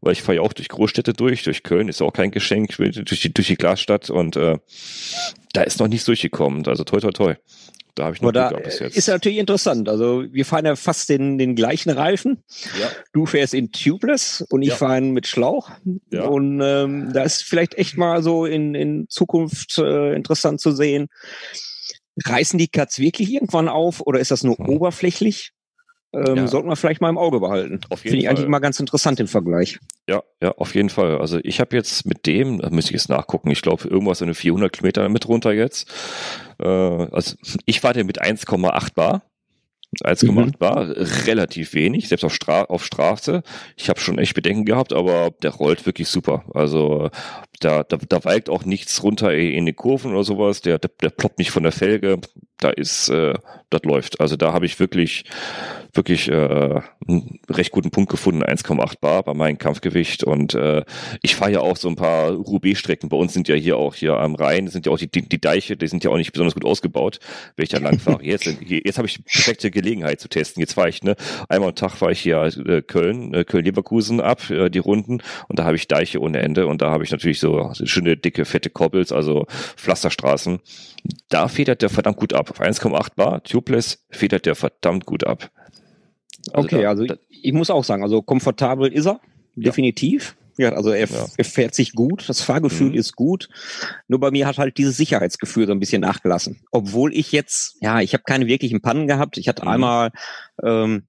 weil 0.01 0.13
ich 0.13 0.21
fahre 0.21 0.37
ja 0.37 0.41
auch 0.41 0.53
durch 0.53 0.69
Großstädte 0.69 1.13
durch, 1.13 1.43
durch 1.43 1.63
Köln 1.63 1.89
ist 1.89 2.01
auch 2.01 2.13
kein 2.13 2.31
Geschenk, 2.31 2.77
durch 2.77 3.21
die, 3.21 3.33
durch 3.33 3.47
die 3.47 3.55
Glasstadt 3.55 4.09
und 4.09 4.35
äh, 4.35 4.57
da 5.53 5.63
ist 5.63 5.79
noch 5.79 5.87
nichts 5.87 6.05
durchgekommen. 6.05 6.65
Also 6.67 6.83
toi 6.83 6.99
toi 6.99 7.11
toi. 7.11 7.35
Da 7.95 8.05
habe 8.05 8.15
ich 8.15 8.21
noch 8.21 8.31
Glück 8.31 8.63
bis 8.63 8.79
jetzt. 8.79 8.95
Ist 8.95 9.09
natürlich 9.09 9.37
interessant. 9.37 9.89
Also 9.89 10.23
wir 10.31 10.45
fahren 10.45 10.65
ja 10.65 10.77
fast 10.77 11.09
den, 11.09 11.37
den 11.37 11.55
gleichen 11.55 11.89
Reifen. 11.89 12.41
Ja. 12.79 12.89
Du 13.11 13.25
fährst 13.25 13.53
in 13.53 13.73
Tubeless 13.73 14.45
und 14.49 14.61
ich 14.61 14.69
ja. 14.69 14.75
fahre 14.75 15.01
mit 15.01 15.27
Schlauch. 15.27 15.69
Ja. 16.09 16.23
Und 16.23 16.61
ähm, 16.61 17.11
da 17.13 17.23
ist 17.23 17.43
vielleicht 17.43 17.75
echt 17.75 17.97
mal 17.97 18.23
so 18.23 18.45
in, 18.45 18.75
in 18.75 19.07
Zukunft 19.09 19.77
äh, 19.77 20.13
interessant 20.15 20.61
zu 20.61 20.71
sehen, 20.71 21.09
Reißen 22.25 22.59
die 22.59 22.67
Cuts 22.67 22.99
wirklich 22.99 23.31
irgendwann 23.31 23.67
auf 23.67 24.01
oder 24.01 24.19
ist 24.19 24.31
das 24.31 24.43
nur 24.43 24.57
hm. 24.57 24.69
oberflächlich? 24.69 25.53
Ähm, 26.13 26.35
ja. 26.35 26.47
Sollten 26.47 26.67
wir 26.67 26.75
vielleicht 26.75 26.99
mal 26.99 27.09
im 27.09 27.17
Auge 27.17 27.39
behalten. 27.39 27.79
Finde 27.95 28.17
ich 28.17 28.27
eigentlich 28.27 28.47
mal 28.47 28.59
ganz 28.59 28.79
interessant 28.79 29.19
im 29.21 29.27
Vergleich. 29.27 29.79
Ja, 30.09 30.21
ja, 30.41 30.51
auf 30.51 30.75
jeden 30.75 30.89
Fall. 30.89 31.17
Also 31.19 31.39
ich 31.43 31.61
habe 31.61 31.75
jetzt 31.75 32.05
mit 32.05 32.25
dem, 32.25 32.59
da 32.59 32.69
müsste 32.69 32.89
ich 32.89 33.01
jetzt 33.01 33.09
nachgucken, 33.09 33.49
ich 33.49 33.61
glaube 33.61 33.87
irgendwas 33.87 34.19
in 34.19 34.27
den 34.27 34.35
400 34.35 34.73
Kilometer 34.73 35.07
mit 35.07 35.27
runter 35.27 35.53
jetzt. 35.53 35.89
Äh, 36.59 36.65
also 36.65 37.35
ich 37.65 37.81
war 37.83 37.93
der 37.93 38.03
mit 38.03 38.21
1,8 38.21 38.93
Bar. 38.93 39.21
1,8 40.03 40.31
mhm. 40.31 40.51
Bar, 40.57 40.89
relativ 41.27 41.73
wenig, 41.73 42.07
selbst 42.07 42.23
auf, 42.23 42.33
Stra 42.33 42.63
auf 42.63 42.85
Straße. 42.85 43.43
Ich 43.75 43.89
habe 43.89 43.99
schon 43.99 44.19
echt 44.19 44.33
Bedenken 44.35 44.63
gehabt, 44.63 44.93
aber 44.93 45.31
der 45.43 45.51
rollt 45.51 45.85
wirklich 45.85 46.07
super. 46.07 46.45
Also 46.53 47.09
da, 47.63 47.83
da, 47.83 47.97
da 47.97 48.23
weigt 48.23 48.49
auch 48.49 48.65
nichts 48.65 49.03
runter 49.03 49.33
in 49.33 49.65
den 49.65 49.75
Kurven 49.75 50.11
oder 50.11 50.23
sowas. 50.23 50.61
Der, 50.61 50.79
der, 50.79 50.91
der 51.01 51.09
ploppt 51.09 51.39
nicht 51.39 51.51
von 51.51 51.63
der 51.63 51.71
Felge. 51.71 52.19
Da 52.57 52.69
ist, 52.69 53.09
äh, 53.09 53.33
das 53.71 53.81
läuft. 53.83 54.19
Also 54.19 54.35
da 54.35 54.53
habe 54.53 54.65
ich 54.65 54.79
wirklich, 54.79 55.23
wirklich 55.93 56.29
äh, 56.29 56.81
einen 57.07 57.39
recht 57.49 57.71
guten 57.71 57.89
Punkt 57.89 58.11
gefunden, 58.11 58.43
1,8 58.43 58.99
Bar 58.99 59.23
bei 59.23 59.33
meinem 59.33 59.57
Kampfgewicht. 59.57 60.23
Und 60.23 60.53
äh, 60.53 60.83
ich 61.21 61.35
fahre 61.35 61.51
ja 61.51 61.59
auch 61.61 61.77
so 61.77 61.87
ein 61.89 61.95
paar 61.95 62.31
Roubaix-Strecken. 62.31 63.09
Bei 63.09 63.17
uns 63.17 63.33
sind 63.33 63.47
ja 63.47 63.55
hier 63.55 63.77
auch 63.77 63.95
hier 63.95 64.17
am 64.17 64.35
Rhein 64.35 64.67
sind 64.67 64.85
ja 64.85 64.91
auch 64.91 64.97
die, 64.97 65.09
die, 65.09 65.27
die 65.27 65.41
Deiche, 65.41 65.75
die 65.77 65.87
sind 65.87 66.03
ja 66.03 66.11
auch 66.11 66.17
nicht 66.17 66.33
besonders 66.33 66.53
gut 66.53 66.65
ausgebaut, 66.65 67.19
wenn 67.55 67.63
ich 67.63 67.69
da 67.69 67.79
lang 67.79 67.99
fahre. 67.99 68.23
Jetzt, 68.23 68.45
jetzt 68.45 68.97
habe 68.97 69.07
ich 69.07 69.15
die 69.15 69.23
perfekte 69.23 69.71
Gelegenheit 69.71 70.19
zu 70.19 70.29
testen. 70.29 70.61
Jetzt 70.61 70.73
fahre 70.73 70.89
ich, 70.89 71.01
ne, 71.03 71.15
einmal 71.49 71.69
am 71.69 71.75
Tag 71.75 71.93
fahre 71.93 72.11
ich 72.11 72.19
hier 72.19 72.41
äh, 72.43 72.81
Köln, 72.81 73.33
äh, 73.33 73.43
Köln-Leverkusen 73.43 74.21
ab, 74.21 74.49
äh, 74.49 74.69
die 74.69 74.79
Runden, 74.79 75.21
und 75.47 75.59
da 75.59 75.65
habe 75.65 75.75
ich 75.75 75.87
Deiche 75.87 76.19
ohne 76.19 76.39
Ende 76.39 76.67
und 76.67 76.81
da 76.81 76.91
habe 76.91 77.03
ich 77.03 77.11
natürlich 77.11 77.39
so 77.39 77.50
schöne, 77.83 78.17
dicke, 78.17 78.45
fette 78.45 78.69
Koppels, 78.69 79.11
also 79.11 79.45
Pflasterstraßen. 79.77 80.59
Da 81.29 81.47
federt 81.47 81.81
der 81.81 81.89
verdammt 81.89 82.17
gut 82.17 82.33
ab. 82.33 82.51
Auf 82.51 82.61
1,8 82.61 83.15
Bar, 83.15 83.43
Tubeless, 83.43 84.05
federt 84.09 84.45
der 84.45 84.55
verdammt 84.55 85.05
gut 85.05 85.25
ab. 85.25 85.51
Also 86.53 86.67
okay, 86.67 86.81
da, 86.83 86.89
also 86.89 87.05
ich 87.29 87.53
muss 87.53 87.69
auch 87.69 87.83
sagen, 87.83 88.03
also 88.03 88.21
komfortabel 88.21 88.91
ist 88.91 89.05
er, 89.05 89.19
ja. 89.55 89.63
definitiv. 89.63 90.35
Ja, 90.57 90.73
also 90.73 90.91
er, 90.91 91.07
ja. 91.07 91.25
er, 91.37 91.45
fährt 91.45 91.73
sich 91.73 91.93
gut, 91.93 92.27
das 92.27 92.41
Fahrgefühl 92.41 92.89
mhm. 92.89 92.95
ist 92.95 93.15
gut. 93.15 93.49
Nur 94.07 94.19
bei 94.19 94.31
mir 94.31 94.45
hat 94.45 94.57
halt 94.57 94.77
dieses 94.77 94.97
Sicherheitsgefühl 94.97 95.65
so 95.65 95.71
ein 95.71 95.79
bisschen 95.79 96.01
nachgelassen. 96.01 96.61
Obwohl 96.71 97.15
ich 97.15 97.31
jetzt, 97.31 97.77
ja, 97.81 98.01
ich 98.01 98.13
habe 98.13 98.23
keine 98.25 98.47
wirklichen 98.47 98.81
Pannen 98.81 99.07
gehabt. 99.07 99.37
Ich 99.37 99.47
hatte 99.47 99.63
mhm. 99.63 99.69
einmal 99.69 100.11
ähm, 100.61 101.03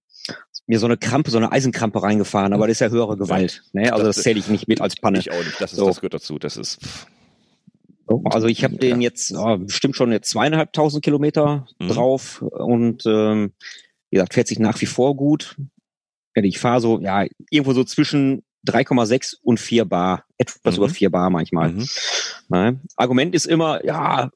mir 0.67 0.79
so 0.79 0.87
eine 0.87 0.97
Krampe, 0.97 1.31
so 1.31 1.39
eine 1.39 1.53
Eisenkrampe 1.53 2.03
reingefahren, 2.03 2.53
aber 2.53 2.67
das 2.67 2.77
ist 2.77 2.81
ja 2.81 2.89
höhere 2.89 3.17
Gewalt. 3.17 3.63
Ne? 3.73 3.93
Also 3.93 4.07
das, 4.07 4.17
das 4.17 4.25
zähle 4.25 4.39
ich 4.39 4.49
nicht 4.49 4.69
mit 4.69 4.81
als 4.81 4.97
Panne. 4.97 5.19
Ich 5.19 5.31
auch 5.31 5.45
nicht, 5.45 5.61
das, 5.61 5.73
ist, 5.73 5.79
so. 5.79 5.87
das 5.87 6.01
gehört 6.01 6.15
dazu. 6.15 6.39
Das 6.39 6.57
ist. 6.57 6.79
Also 8.25 8.47
ich 8.47 8.63
habe 8.65 8.77
den 8.77 9.01
jetzt 9.01 9.33
oh, 9.35 9.59
bestimmt 9.59 9.97
schon 9.97 10.13
jetzt 10.13 10.31
zweieinhalbtausend 10.31 11.05
Kilometer 11.05 11.67
mhm. 11.79 11.89
drauf 11.89 12.43
und 12.43 13.05
ähm, 13.07 13.53
wie 14.11 14.17
gesagt, 14.17 14.35
fährt 14.35 14.49
sich 14.49 14.59
nach 14.59 14.81
wie 14.81 14.87
vor 14.87 15.17
gut. 15.17 15.57
Ich 16.35 16.59
fahre 16.59 16.81
so, 16.81 17.01
ja, 17.01 17.27
irgendwo 17.51 17.73
so 17.73 17.85
zwischen 17.85 18.43
3,6 18.67 19.37
und 19.43 19.59
4 19.59 19.85
Bar, 19.85 20.25
etwas 20.39 20.77
mhm. 20.77 20.85
über 20.85 20.89
4 20.89 21.11
Bar 21.11 21.31
manchmal. 21.31 21.73
Mhm. 21.73 21.89
Ne? 22.49 22.81
Argument 22.97 23.35
ist 23.35 23.47
immer, 23.47 23.85
ja, 23.85 24.31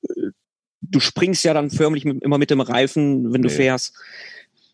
du 0.80 1.00
springst 1.00 1.44
ja 1.44 1.54
dann 1.54 1.70
förmlich 1.70 2.04
mit, 2.04 2.22
immer 2.22 2.38
mit 2.38 2.50
dem 2.50 2.60
Reifen, 2.60 3.32
wenn 3.32 3.40
nee. 3.40 3.48
du 3.48 3.54
fährst. 3.54 3.94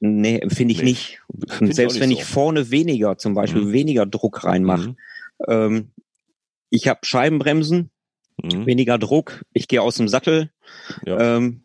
Nee, 0.04 0.40
empfinde 0.40 0.72
ich 0.72 0.78
nee. 0.78 0.90
nicht. 0.90 1.20
Und 1.60 1.72
selbst 1.72 2.00
wenn 2.00 2.10
so. 2.10 2.16
ich 2.16 2.24
vorne 2.24 2.72
weniger, 2.72 3.18
zum 3.18 3.34
Beispiel 3.34 3.66
mhm. 3.66 3.72
weniger 3.72 4.04
Druck 4.04 4.42
reinmache. 4.42 4.88
Mhm. 4.88 4.96
Ähm, 5.46 5.90
ich 6.70 6.88
habe 6.88 7.00
Scheibenbremsen, 7.04 7.90
mhm. 8.42 8.66
weniger 8.66 8.98
Druck, 8.98 9.44
ich 9.52 9.68
gehe 9.68 9.80
aus 9.80 9.94
dem 9.94 10.08
Sattel, 10.08 10.50
ja. 11.06 11.36
ähm, 11.36 11.62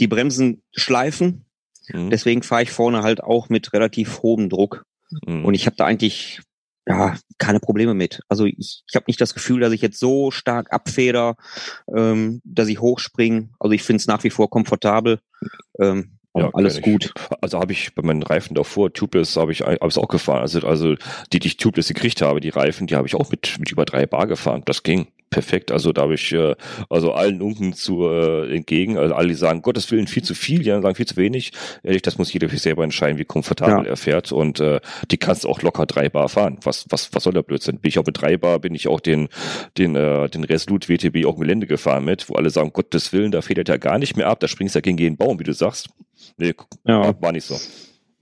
die 0.00 0.08
Bremsen 0.08 0.62
schleifen. 0.72 1.44
Mhm. 1.88 2.10
Deswegen 2.10 2.42
fahre 2.42 2.64
ich 2.64 2.72
vorne 2.72 3.04
halt 3.04 3.22
auch 3.22 3.50
mit 3.50 3.72
relativ 3.72 4.20
hohem 4.20 4.48
Druck. 4.48 4.84
Mhm. 5.24 5.44
Und 5.44 5.54
ich 5.54 5.66
habe 5.66 5.76
da 5.76 5.84
eigentlich 5.84 6.40
ja 6.88 7.16
keine 7.38 7.60
Probleme 7.60 7.94
mit. 7.94 8.22
Also 8.28 8.46
ich, 8.46 8.82
ich 8.88 8.96
habe 8.96 9.04
nicht 9.06 9.20
das 9.20 9.32
Gefühl, 9.32 9.60
dass 9.60 9.72
ich 9.72 9.80
jetzt 9.80 10.00
so 10.00 10.32
stark 10.32 10.72
abfeder, 10.72 11.36
ähm, 11.96 12.40
dass 12.42 12.66
ich 12.66 12.80
hochspringe. 12.80 13.50
Also 13.60 13.74
ich 13.74 13.84
finde 13.84 14.00
es 14.00 14.08
nach 14.08 14.24
wie 14.24 14.30
vor 14.30 14.50
komfortabel. 14.50 15.20
Ähm, 15.80 16.15
ja, 16.36 16.50
alles 16.52 16.80
gut. 16.82 17.12
Also 17.40 17.58
habe 17.58 17.72
ich 17.72 17.94
bei 17.94 18.02
meinen 18.02 18.22
Reifen 18.22 18.54
davor, 18.54 18.92
Tubeless 18.92 19.36
habe 19.36 19.52
ich 19.52 19.62
hab's 19.62 19.98
auch 19.98 20.08
gefahren. 20.08 20.40
Also, 20.40 20.60
also 20.66 20.94
die, 21.32 21.38
die 21.38 21.48
ich 21.48 21.56
Tubeless 21.56 21.88
gekriegt 21.88 22.22
habe, 22.22 22.40
die 22.40 22.50
Reifen, 22.50 22.86
die 22.86 22.96
habe 22.96 23.06
ich 23.06 23.14
auch 23.14 23.30
mit, 23.30 23.56
mit 23.58 23.70
über 23.70 23.84
drei 23.84 24.06
Bar 24.06 24.26
gefahren. 24.26 24.62
Das 24.64 24.82
ging 24.82 25.06
perfekt. 25.30 25.72
Also 25.72 25.92
da 25.92 26.02
habe 26.02 26.14
ich 26.14 26.32
äh, 26.32 26.54
also 26.88 27.12
allen 27.12 27.42
Unken 27.42 27.72
zu 27.74 28.08
äh, 28.08 28.54
entgegen. 28.54 28.96
Also 28.96 29.14
alle 29.14 29.34
sagen, 29.34 29.62
Gottes 29.62 29.90
Willen 29.90 30.06
viel 30.06 30.22
zu 30.22 30.34
viel, 30.34 30.62
die 30.62 30.70
anderen 30.70 30.82
sagen 30.82 30.94
viel 30.94 31.06
zu 31.06 31.16
wenig. 31.16 31.52
Ehrlich, 31.82 32.02
das 32.02 32.18
muss 32.18 32.32
jeder 32.32 32.48
für 32.48 32.54
sich 32.54 32.62
selber 32.62 32.84
entscheiden, 32.84 33.18
wie 33.18 33.24
komfortabel 33.24 33.84
ja. 33.84 33.90
er 33.90 33.96
fährt. 33.96 34.32
Und 34.32 34.60
äh, 34.60 34.80
die 35.10 35.16
kannst 35.16 35.44
du 35.44 35.48
auch 35.48 35.62
locker 35.62 35.86
drei 35.86 36.08
Bar 36.08 36.28
fahren. 36.28 36.58
Was, 36.62 36.86
was, 36.90 37.12
was 37.12 37.24
soll 37.24 37.32
der 37.32 37.42
Blödsinn? 37.42 37.78
Bin 37.78 37.88
ich 37.88 37.98
auch 37.98 38.06
mit 38.06 38.20
drei 38.20 38.36
Bar, 38.36 38.60
bin 38.60 38.74
ich 38.74 38.88
auch 38.88 39.00
den, 39.00 39.28
den, 39.78 39.96
äh, 39.96 40.28
den 40.28 40.44
Resolute 40.44 40.88
WTB 40.88 41.26
auch 41.26 41.34
im 41.34 41.40
Gelände 41.40 41.66
gefahren 41.66 42.04
mit, 42.04 42.28
wo 42.28 42.34
alle 42.34 42.50
sagen, 42.50 42.72
Gottes 42.72 43.12
Willen, 43.12 43.32
da 43.32 43.42
federt 43.42 43.68
er 43.68 43.78
gar 43.78 43.98
nicht 43.98 44.16
mehr 44.16 44.28
ab, 44.28 44.40
da 44.40 44.48
springst 44.48 44.74
du 44.74 44.78
ja 44.78 44.82
gegen 44.82 44.98
jeden 44.98 45.16
Baum, 45.16 45.38
wie 45.38 45.44
du 45.44 45.52
sagst. 45.52 45.88
Nee, 46.36 46.54
ja. 46.84 47.20
war 47.20 47.32
nicht 47.32 47.46
so. 47.46 47.58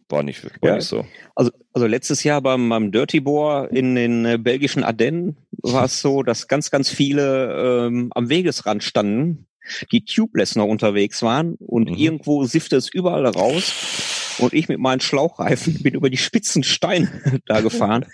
War 0.09 0.23
nicht, 0.23 0.45
war 0.45 0.71
ja. 0.71 0.75
nicht 0.77 0.87
so. 0.87 1.05
Also, 1.35 1.51
also 1.73 1.87
letztes 1.87 2.25
Jahr 2.25 2.43
beim, 2.43 2.69
beim 2.69 2.93
Dirty 2.93 3.21
Boar 3.21 3.71
in 3.73 3.95
den 3.95 4.25
äh, 4.25 4.39
belgischen 4.39 4.85
Ardennen 4.85 5.37
war 5.63 5.87
es 5.87 6.01
so, 6.01 6.23
dass 6.23 6.47
ganz, 6.47 6.71
ganz 6.71 6.91
viele 6.91 7.87
ähm, 7.87 8.11
am 8.15 8.29
Wegesrand 8.29 8.85
standen, 8.85 9.47
die 9.93 10.05
tubeless 10.05 10.57
noch 10.57 10.67
unterwegs 10.67 11.23
waren 11.23 11.55
und 11.55 11.91
mhm. 11.91 11.97
irgendwo 11.97 12.45
siffte 12.45 12.77
es 12.77 12.93
überall 12.93 13.27
raus. 13.27 14.37
Und 14.39 14.53
ich 14.53 14.69
mit 14.69 14.81
meinen 14.81 15.01
Schlauchreifen 15.01 15.81
bin 15.83 15.95
über 15.95 16.11
die 16.11 16.17
spitzen 16.17 16.65
Steine 16.65 17.09
da 17.47 17.61
gefahren. 17.61 18.07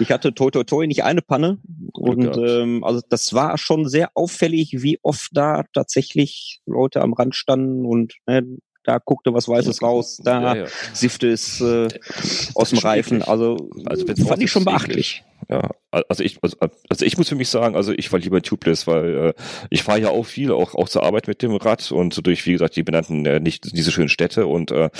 Ich 0.00 0.10
hatte 0.10 0.34
toi 0.34 0.50
toi 0.50 0.64
toi 0.64 0.86
nicht 0.86 1.04
eine 1.04 1.22
Panne. 1.22 1.58
Und 1.92 2.36
ähm, 2.36 2.82
also 2.82 3.00
das 3.08 3.32
war 3.32 3.58
schon 3.58 3.88
sehr 3.88 4.10
auffällig, 4.14 4.82
wie 4.82 4.98
oft 5.02 5.30
da 5.32 5.64
tatsächlich 5.72 6.60
Leute 6.66 7.00
am 7.00 7.12
Rand 7.12 7.36
standen 7.36 7.86
und 7.86 8.14
äh, 8.26 8.42
da 8.84 8.98
guckte 8.98 9.34
was 9.34 9.48
Weißes 9.48 9.82
raus, 9.82 10.20
da 10.22 10.54
ja, 10.54 10.62
ja. 10.62 10.66
siffte 10.92 11.28
es 11.28 11.60
äh, 11.60 11.88
aus 12.54 12.70
dem 12.70 12.78
Reifen. 12.78 13.22
Also, 13.22 13.70
also 13.84 14.06
fand 14.06 14.42
ich 14.42 14.50
schon 14.50 14.64
beachtlich. 14.64 15.24
Ja, 15.50 15.70
also 15.90 16.22
ich, 16.22 16.36
also, 16.42 16.56
also 16.90 17.04
ich 17.06 17.16
muss 17.16 17.30
für 17.30 17.34
mich 17.34 17.48
sagen, 17.48 17.74
also 17.74 17.92
ich 17.96 18.12
war 18.12 18.18
lieber 18.18 18.42
Tubeless, 18.42 18.86
weil 18.86 19.28
äh, 19.28 19.34
ich 19.70 19.82
fahre 19.82 20.00
ja 20.00 20.10
auch 20.10 20.24
viel, 20.24 20.52
auch 20.52 20.74
auch 20.74 20.90
zur 20.90 21.04
Arbeit 21.04 21.26
mit 21.26 21.40
dem 21.40 21.56
Rad 21.56 21.90
und 21.90 22.12
so 22.12 22.20
durch, 22.20 22.44
wie 22.44 22.52
gesagt, 22.52 22.76
die 22.76 22.82
benannten 22.82 23.24
äh, 23.24 23.40
nicht 23.40 23.74
diese 23.74 23.90
schönen 23.90 24.10
Städte 24.10 24.46
und 24.46 24.72
äh, 24.72 24.90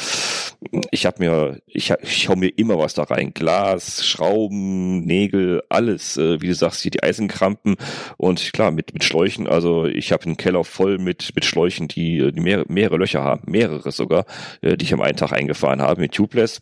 ich 0.91 1.05
habe 1.05 1.17
mir, 1.19 1.61
ich, 1.67 1.93
ich 2.03 2.29
hau 2.31 2.37
mir 2.37 2.49
immer 2.57 2.79
was 2.79 2.95
da 2.95 3.03
rein, 3.03 3.35
Glas, 3.35 4.07
Schrauben, 4.07 5.05
Nägel, 5.05 5.62
alles, 5.69 6.17
äh, 6.17 6.41
wie 6.41 6.47
du 6.47 6.55
sagst, 6.55 6.81
hier 6.81 6.93
die 6.93 7.03
Eisenkrampen 7.03 7.77
und 8.17 8.53
klar 8.55 8.71
mit 8.71 8.95
mit 8.95 9.05
Schläuchen. 9.05 9.49
Also 9.49 9.85
ich 9.85 10.12
habe 10.12 10.25
einen 10.25 10.38
Keller 10.38 10.64
voll 10.64 10.97
mit 10.97 11.35
mit 11.35 11.45
Schläuchen, 11.45 11.88
die, 11.88 12.33
die 12.33 12.41
mehrere, 12.41 12.64
mehrere 12.69 12.97
Löcher 12.97 13.23
haben, 13.23 13.43
mehrere 13.51 13.78
sogar, 13.85 14.25
äh, 14.61 14.77
die 14.77 14.85
ich 14.85 14.93
am 14.93 15.01
einen 15.01 15.17
Tag 15.17 15.33
eingefahren 15.33 15.83
habe 15.83 16.01
mit 16.01 16.12
Tubeless 16.12 16.61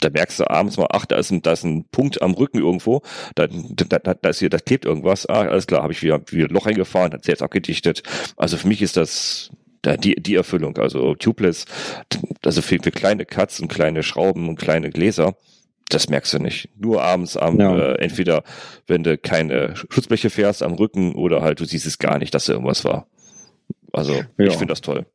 da 0.00 0.10
merkst 0.10 0.40
du 0.40 0.50
abends 0.50 0.76
mal, 0.76 0.88
ach, 0.90 1.06
da 1.06 1.16
ist 1.16 1.30
ein, 1.30 1.42
da 1.42 1.52
ist 1.52 1.64
ein 1.64 1.84
Punkt 1.90 2.20
am 2.20 2.34
Rücken 2.34 2.58
irgendwo, 2.58 3.02
da, 3.34 3.46
da, 3.46 3.98
da, 3.98 4.28
ist 4.28 4.40
hier, 4.40 4.50
da 4.50 4.58
klebt 4.58 4.84
irgendwas, 4.84 5.26
ah, 5.26 5.42
alles 5.42 5.66
klar, 5.66 5.82
habe 5.82 5.92
ich 5.92 6.02
wieder, 6.02 6.20
wieder 6.30 6.48
ein 6.48 6.54
Loch 6.54 6.66
eingefahren, 6.66 7.12
hat 7.12 7.24
selbst 7.24 7.42
abgedichtet. 7.42 8.02
Also 8.36 8.56
für 8.56 8.68
mich 8.68 8.82
ist 8.82 8.96
das 8.96 9.50
da 9.82 9.96
die, 9.96 10.16
die 10.16 10.34
Erfüllung. 10.34 10.76
Also 10.78 11.14
Tubeless, 11.14 11.66
also 12.44 12.62
für, 12.62 12.78
für 12.82 12.90
kleine 12.90 13.26
und 13.60 13.68
kleine 13.68 14.02
Schrauben 14.02 14.48
und 14.48 14.58
kleine 14.58 14.90
Gläser, 14.90 15.36
das 15.88 16.08
merkst 16.08 16.34
du 16.34 16.38
nicht. 16.40 16.68
Nur 16.76 17.02
abends 17.02 17.36
am, 17.36 17.60
ja. 17.60 17.76
äh, 17.76 17.98
entweder 18.00 18.42
wenn 18.88 19.04
du 19.04 19.16
keine 19.16 19.76
Schutzbleche 19.76 20.30
fährst 20.30 20.64
am 20.64 20.74
Rücken 20.74 21.14
oder 21.14 21.42
halt 21.42 21.60
du 21.60 21.64
siehst 21.64 21.86
es 21.86 21.98
gar 21.98 22.18
nicht, 22.18 22.34
dass 22.34 22.46
da 22.46 22.54
irgendwas 22.54 22.84
war. 22.84 23.06
Also 23.92 24.14
ja. 24.14 24.46
ich 24.46 24.54
finde 24.54 24.72
das 24.72 24.80
toll. 24.80 25.06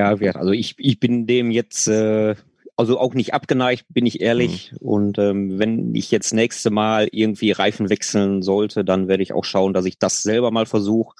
Ja, 0.00 0.32
also 0.32 0.52
ich, 0.52 0.74
ich 0.78 1.00
bin 1.00 1.26
dem 1.26 1.50
jetzt 1.50 1.88
äh, 1.88 2.34
also 2.80 2.98
auch 2.98 3.12
nicht 3.12 3.34
abgeneigt, 3.34 3.84
bin 3.90 4.06
ich 4.06 4.22
ehrlich. 4.22 4.72
Mhm. 4.72 4.78
Und 4.78 5.18
ähm, 5.18 5.58
wenn 5.58 5.94
ich 5.94 6.10
jetzt 6.10 6.32
nächste 6.32 6.70
Mal 6.70 7.08
irgendwie 7.12 7.52
Reifen 7.52 7.90
wechseln 7.90 8.40
sollte, 8.40 8.86
dann 8.86 9.06
werde 9.06 9.22
ich 9.22 9.34
auch 9.34 9.44
schauen, 9.44 9.74
dass 9.74 9.84
ich 9.84 9.98
das 9.98 10.22
selber 10.22 10.50
mal 10.50 10.64
versuche. 10.64 11.14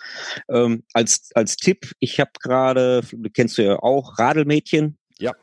Ähm, 0.49 0.85
als, 0.95 1.31
als 1.35 1.57
Tipp, 1.57 1.93
ich 1.99 2.19
habe 2.19 2.31
gerade, 2.40 3.03
kennst 3.35 3.59
du 3.59 3.62
ja 3.62 3.79
auch, 3.79 4.19
Radelmädchen. 4.19 4.97
Ja. 5.19 5.35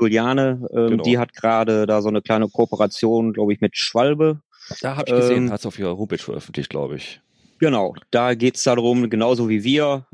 Juliane, 0.00 0.66
ähm, 0.72 0.90
genau. 0.90 1.04
die 1.04 1.18
hat 1.18 1.34
gerade 1.34 1.86
da 1.86 2.00
so 2.00 2.08
eine 2.08 2.22
kleine 2.22 2.48
Kooperation, 2.48 3.34
glaube 3.34 3.52
ich, 3.52 3.60
mit 3.60 3.76
Schwalbe. 3.76 4.40
Da 4.80 4.96
habe 4.96 5.04
ich 5.06 5.14
gesehen, 5.14 5.46
ähm, 5.46 5.52
hat 5.52 5.60
es 5.60 5.66
auf 5.66 5.78
ihrer 5.78 5.96
Homepage 5.98 6.18
veröffentlicht, 6.18 6.70
glaube 6.70 6.96
ich. 6.96 7.20
Genau, 7.58 7.94
da 8.10 8.34
geht 8.34 8.56
es 8.56 8.62
darum, 8.62 9.10
genauso 9.10 9.48
wie 9.50 9.62
wir, 9.62 10.06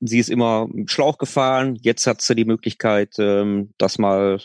sie 0.00 0.18
ist 0.18 0.30
immer 0.30 0.68
Schlauch 0.86 1.18
gefahren. 1.18 1.78
Jetzt 1.82 2.06
hat 2.06 2.20
sie 2.22 2.34
die 2.34 2.44
Möglichkeit, 2.44 3.14
ähm, 3.18 3.70
das 3.78 3.98
mal 3.98 4.40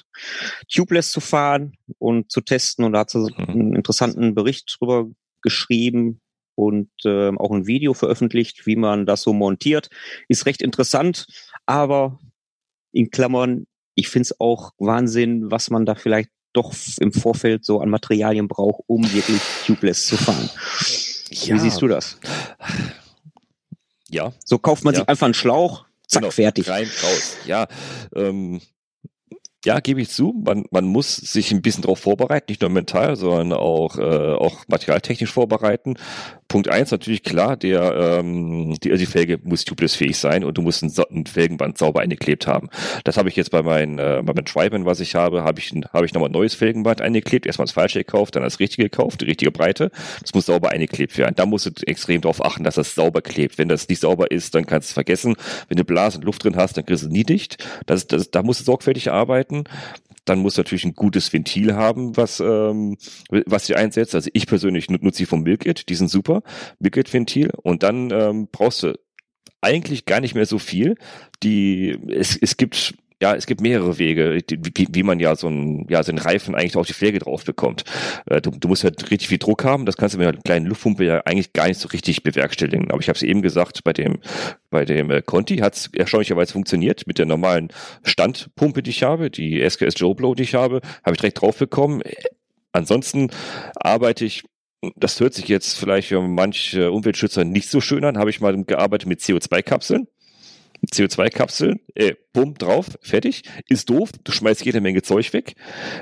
tubeless 0.71 1.11
zu 1.11 1.19
fahren 1.19 1.77
und 1.99 2.31
zu 2.31 2.41
testen. 2.41 2.85
Und 2.85 2.93
da 2.93 2.99
hat 2.99 3.09
sie 3.09 3.19
mhm. 3.19 3.49
einen 3.49 3.75
interessanten 3.75 4.35
Bericht 4.35 4.77
drüber 4.79 5.07
geschrieben 5.41 6.21
und 6.55 6.89
ähm, 7.05 7.37
auch 7.37 7.51
ein 7.51 7.67
Video 7.67 7.93
veröffentlicht, 7.93 8.65
wie 8.65 8.75
man 8.75 9.05
das 9.05 9.21
so 9.21 9.33
montiert. 9.33 9.89
Ist 10.27 10.45
recht 10.45 10.61
interessant, 10.61 11.27
aber 11.65 12.19
in 12.91 13.11
Klammern, 13.11 13.67
ich 13.93 14.09
finde 14.09 14.23
es 14.23 14.39
auch 14.39 14.71
Wahnsinn, 14.79 15.51
was 15.51 15.69
man 15.69 15.85
da 15.85 15.93
vielleicht 15.95 16.29
doch 16.53 16.73
im 16.99 17.13
Vorfeld 17.13 17.63
so 17.63 17.79
an 17.81 17.89
Materialien 17.89 18.47
braucht, 18.47 18.81
um 18.87 19.03
wirklich 19.13 19.39
tubeless 19.65 20.07
zu 20.07 20.17
fahren. 20.17 20.49
Ja. 21.29 21.55
Wie 21.55 21.59
siehst 21.59 21.81
du 21.81 21.87
das? 21.87 22.19
Ja. 24.09 24.33
So 24.45 24.57
kauft 24.57 24.83
man 24.83 24.93
ja. 24.93 25.01
sich 25.01 25.09
einfach 25.09 25.25
einen 25.25 25.33
Schlauch, 25.33 25.85
zack, 26.07 26.21
genau, 26.21 26.31
fertig. 26.31 26.69
Rein, 26.69 26.89
raus. 27.03 27.37
Ja, 27.45 27.67
ähm, 28.15 28.61
ja, 29.65 29.79
gebe 29.79 30.01
ich 30.01 30.09
zu, 30.09 30.33
man, 30.45 30.65
man 30.71 30.85
muss 30.85 31.15
sich 31.15 31.51
ein 31.51 31.61
bisschen 31.61 31.81
darauf 31.81 31.99
vorbereiten, 31.99 32.45
nicht 32.49 32.61
nur 32.61 32.69
mental, 32.69 33.15
sondern 33.15 33.53
auch, 33.53 33.97
äh, 33.97 34.33
auch 34.33 34.63
materialtechnisch 34.67 35.31
vorbereiten. 35.31 35.95
Punkt 36.47 36.69
eins 36.69 36.91
natürlich 36.91 37.23
klar, 37.23 37.57
der 37.57 38.19
ähm, 38.19 38.77
die, 38.81 38.95
die 38.95 39.05
Felge 39.05 39.39
muss 39.43 39.65
tubeless-fähig 39.65 40.17
sein 40.17 40.45
und 40.45 40.57
du 40.57 40.61
musst 40.61 40.83
ein, 40.83 40.93
ein 41.11 41.25
Felgenband 41.25 41.77
sauber 41.77 41.99
eingeklebt 41.99 42.47
haben. 42.47 42.69
Das 43.03 43.17
habe 43.17 43.27
ich 43.27 43.35
jetzt 43.35 43.51
bei 43.51 43.61
meinen 43.63 43.99
äh, 43.99 44.21
bei 44.23 44.33
meinem 44.33 44.85
was 44.85 45.01
ich 45.01 45.15
habe, 45.15 45.43
habe 45.43 45.59
ich 45.59 45.73
habe 45.91 46.05
ich 46.05 46.13
nochmal 46.13 46.29
ein 46.29 46.33
neues 46.33 46.55
Felgenband 46.55 47.01
eingeklebt. 47.01 47.45
Erstmal 47.45 47.65
das 47.65 47.73
falsche 47.73 47.99
gekauft, 47.99 48.35
dann 48.35 48.43
das 48.43 48.59
richtige 48.59 48.89
gekauft, 48.89 49.21
die 49.21 49.25
richtige 49.25 49.51
Breite. 49.51 49.91
Das 50.21 50.33
muss 50.33 50.45
sauber 50.45 50.69
eingeklebt 50.69 51.17
werden. 51.17 51.35
Da 51.35 51.45
musst 51.45 51.65
du 51.65 51.71
extrem 51.85 52.21
darauf 52.21 52.45
achten, 52.45 52.63
dass 52.63 52.75
das 52.75 52.95
sauber 52.95 53.21
klebt. 53.21 53.57
Wenn 53.57 53.67
das 53.67 53.89
nicht 53.89 53.99
sauber 53.99 54.31
ist, 54.31 54.55
dann 54.55 54.65
kannst 54.65 54.87
du 54.87 54.91
es 54.91 54.93
vergessen. 54.93 55.35
Wenn 55.67 55.77
du 55.77 55.83
Blasen 55.83 56.21
und 56.21 56.25
Luft 56.25 56.45
drin 56.45 56.55
hast, 56.55 56.77
dann 56.77 56.85
kriegst 56.85 57.03
du 57.03 57.07
es 57.07 57.11
nie 57.11 57.23
dicht. 57.23 57.57
Das, 57.87 58.07
das, 58.07 58.31
da 58.31 58.41
musst 58.41 58.61
du 58.61 58.63
sorgfältig 58.63 59.11
arbeiten 59.11 59.46
dann 60.25 60.39
muss 60.39 60.57
natürlich 60.57 60.85
ein 60.85 60.93
gutes 60.93 61.31
Ventil 61.31 61.75
haben, 61.75 62.17
was, 62.17 62.39
ähm, 62.39 62.97
was 63.29 63.65
sie 63.65 63.75
einsetzt. 63.75 64.13
Also 64.13 64.29
ich 64.33 64.45
persönlich 64.47 64.89
nutze 64.89 65.17
sie 65.19 65.25
vom 65.25 65.43
Milkit, 65.43 65.89
die 65.89 65.95
sind 65.95 66.09
super, 66.09 66.43
Milkit-Ventil. 66.79 67.51
Und 67.63 67.83
dann 67.83 68.11
ähm, 68.11 68.47
brauchst 68.51 68.83
du 68.83 68.93
eigentlich 69.61 70.05
gar 70.05 70.19
nicht 70.19 70.35
mehr 70.35 70.45
so 70.45 70.59
viel. 70.59 70.95
Die, 71.43 71.97
es, 72.09 72.37
es 72.37 72.57
gibt 72.57 72.95
ja, 73.21 73.35
es 73.35 73.47
gibt 73.47 73.61
mehrere 73.61 73.97
Wege, 73.97 74.39
wie, 74.49 74.87
wie 74.91 75.03
man 75.03 75.19
ja 75.19 75.35
so 75.35 75.47
einen, 75.47 75.87
ja, 75.89 76.03
so 76.03 76.11
einen 76.11 76.19
Reifen 76.19 76.53
eigentlich 76.53 76.75
auf 76.75 76.85
die 76.85 76.93
Pflege 76.93 77.19
drauf 77.19 77.43
bekommt. 77.43 77.83
Äh, 78.27 78.41
du, 78.41 78.51
du 78.51 78.67
musst 78.67 78.83
halt 78.83 79.09
richtig 79.09 79.27
viel 79.27 79.39
Druck 79.39 79.63
haben, 79.63 79.85
das 79.85 79.97
kannst 79.97 80.13
du 80.13 80.19
mit 80.19 80.27
einer 80.27 80.37
kleinen 80.37 80.67
Luftpumpe 80.67 81.03
ja 81.03 81.21
eigentlich 81.25 81.53
gar 81.53 81.67
nicht 81.67 81.79
so 81.79 81.87
richtig 81.87 82.21
bewerkstelligen. 82.21 82.91
Aber 82.91 82.99
ich 82.99 83.09
habe 83.09 83.17
es 83.17 83.23
eben 83.23 83.41
gesagt, 83.41 83.83
bei 83.83 83.93
dem, 83.93 84.19
bei 84.69 84.85
dem 84.85 85.09
äh, 85.09 85.21
Conti 85.23 85.57
hat 85.57 85.75
es 85.75 85.89
erstaunlicherweise 85.93 86.53
funktioniert. 86.53 87.07
Mit 87.07 87.17
der 87.17 87.25
normalen 87.25 87.69
Standpumpe, 88.03 88.83
die 88.83 88.91
ich 88.91 89.03
habe, 89.03 89.31
die 89.31 89.67
SKS 89.67 89.95
Joe 89.97 90.13
Blow, 90.13 90.35
die 90.35 90.43
ich 90.43 90.53
habe, 90.53 90.81
habe 91.03 91.13
ich 91.13 91.19
direkt 91.19 91.41
drauf 91.41 91.57
bekommen. 91.57 92.03
Ansonsten 92.71 93.31
arbeite 93.75 94.25
ich 94.25 94.43
das 94.95 95.19
hört 95.19 95.33
sich 95.33 95.47
jetzt 95.47 95.79
vielleicht 95.79 96.09
für 96.09 96.21
manche 96.21 96.91
Umweltschützer 96.91 97.43
nicht 97.43 97.67
so 97.67 97.81
schön 97.81 98.03
an, 98.03 98.17
habe 98.17 98.29
ich 98.29 98.41
mal 98.41 98.63
gearbeitet 98.63 99.09
mit 99.09 99.21
CO2-Kapseln. 99.21 100.07
CO2-Kapsel, 100.91 101.79
äh, 101.95 102.13
bumm, 102.33 102.53
drauf, 102.55 102.87
fertig. 103.01 103.43
Ist 103.67 103.89
doof, 103.89 104.11
du 104.23 104.31
schmeißt 104.31 104.63
jede 104.65 104.81
Menge 104.81 105.01
Zeug 105.01 105.33
weg. 105.33 105.55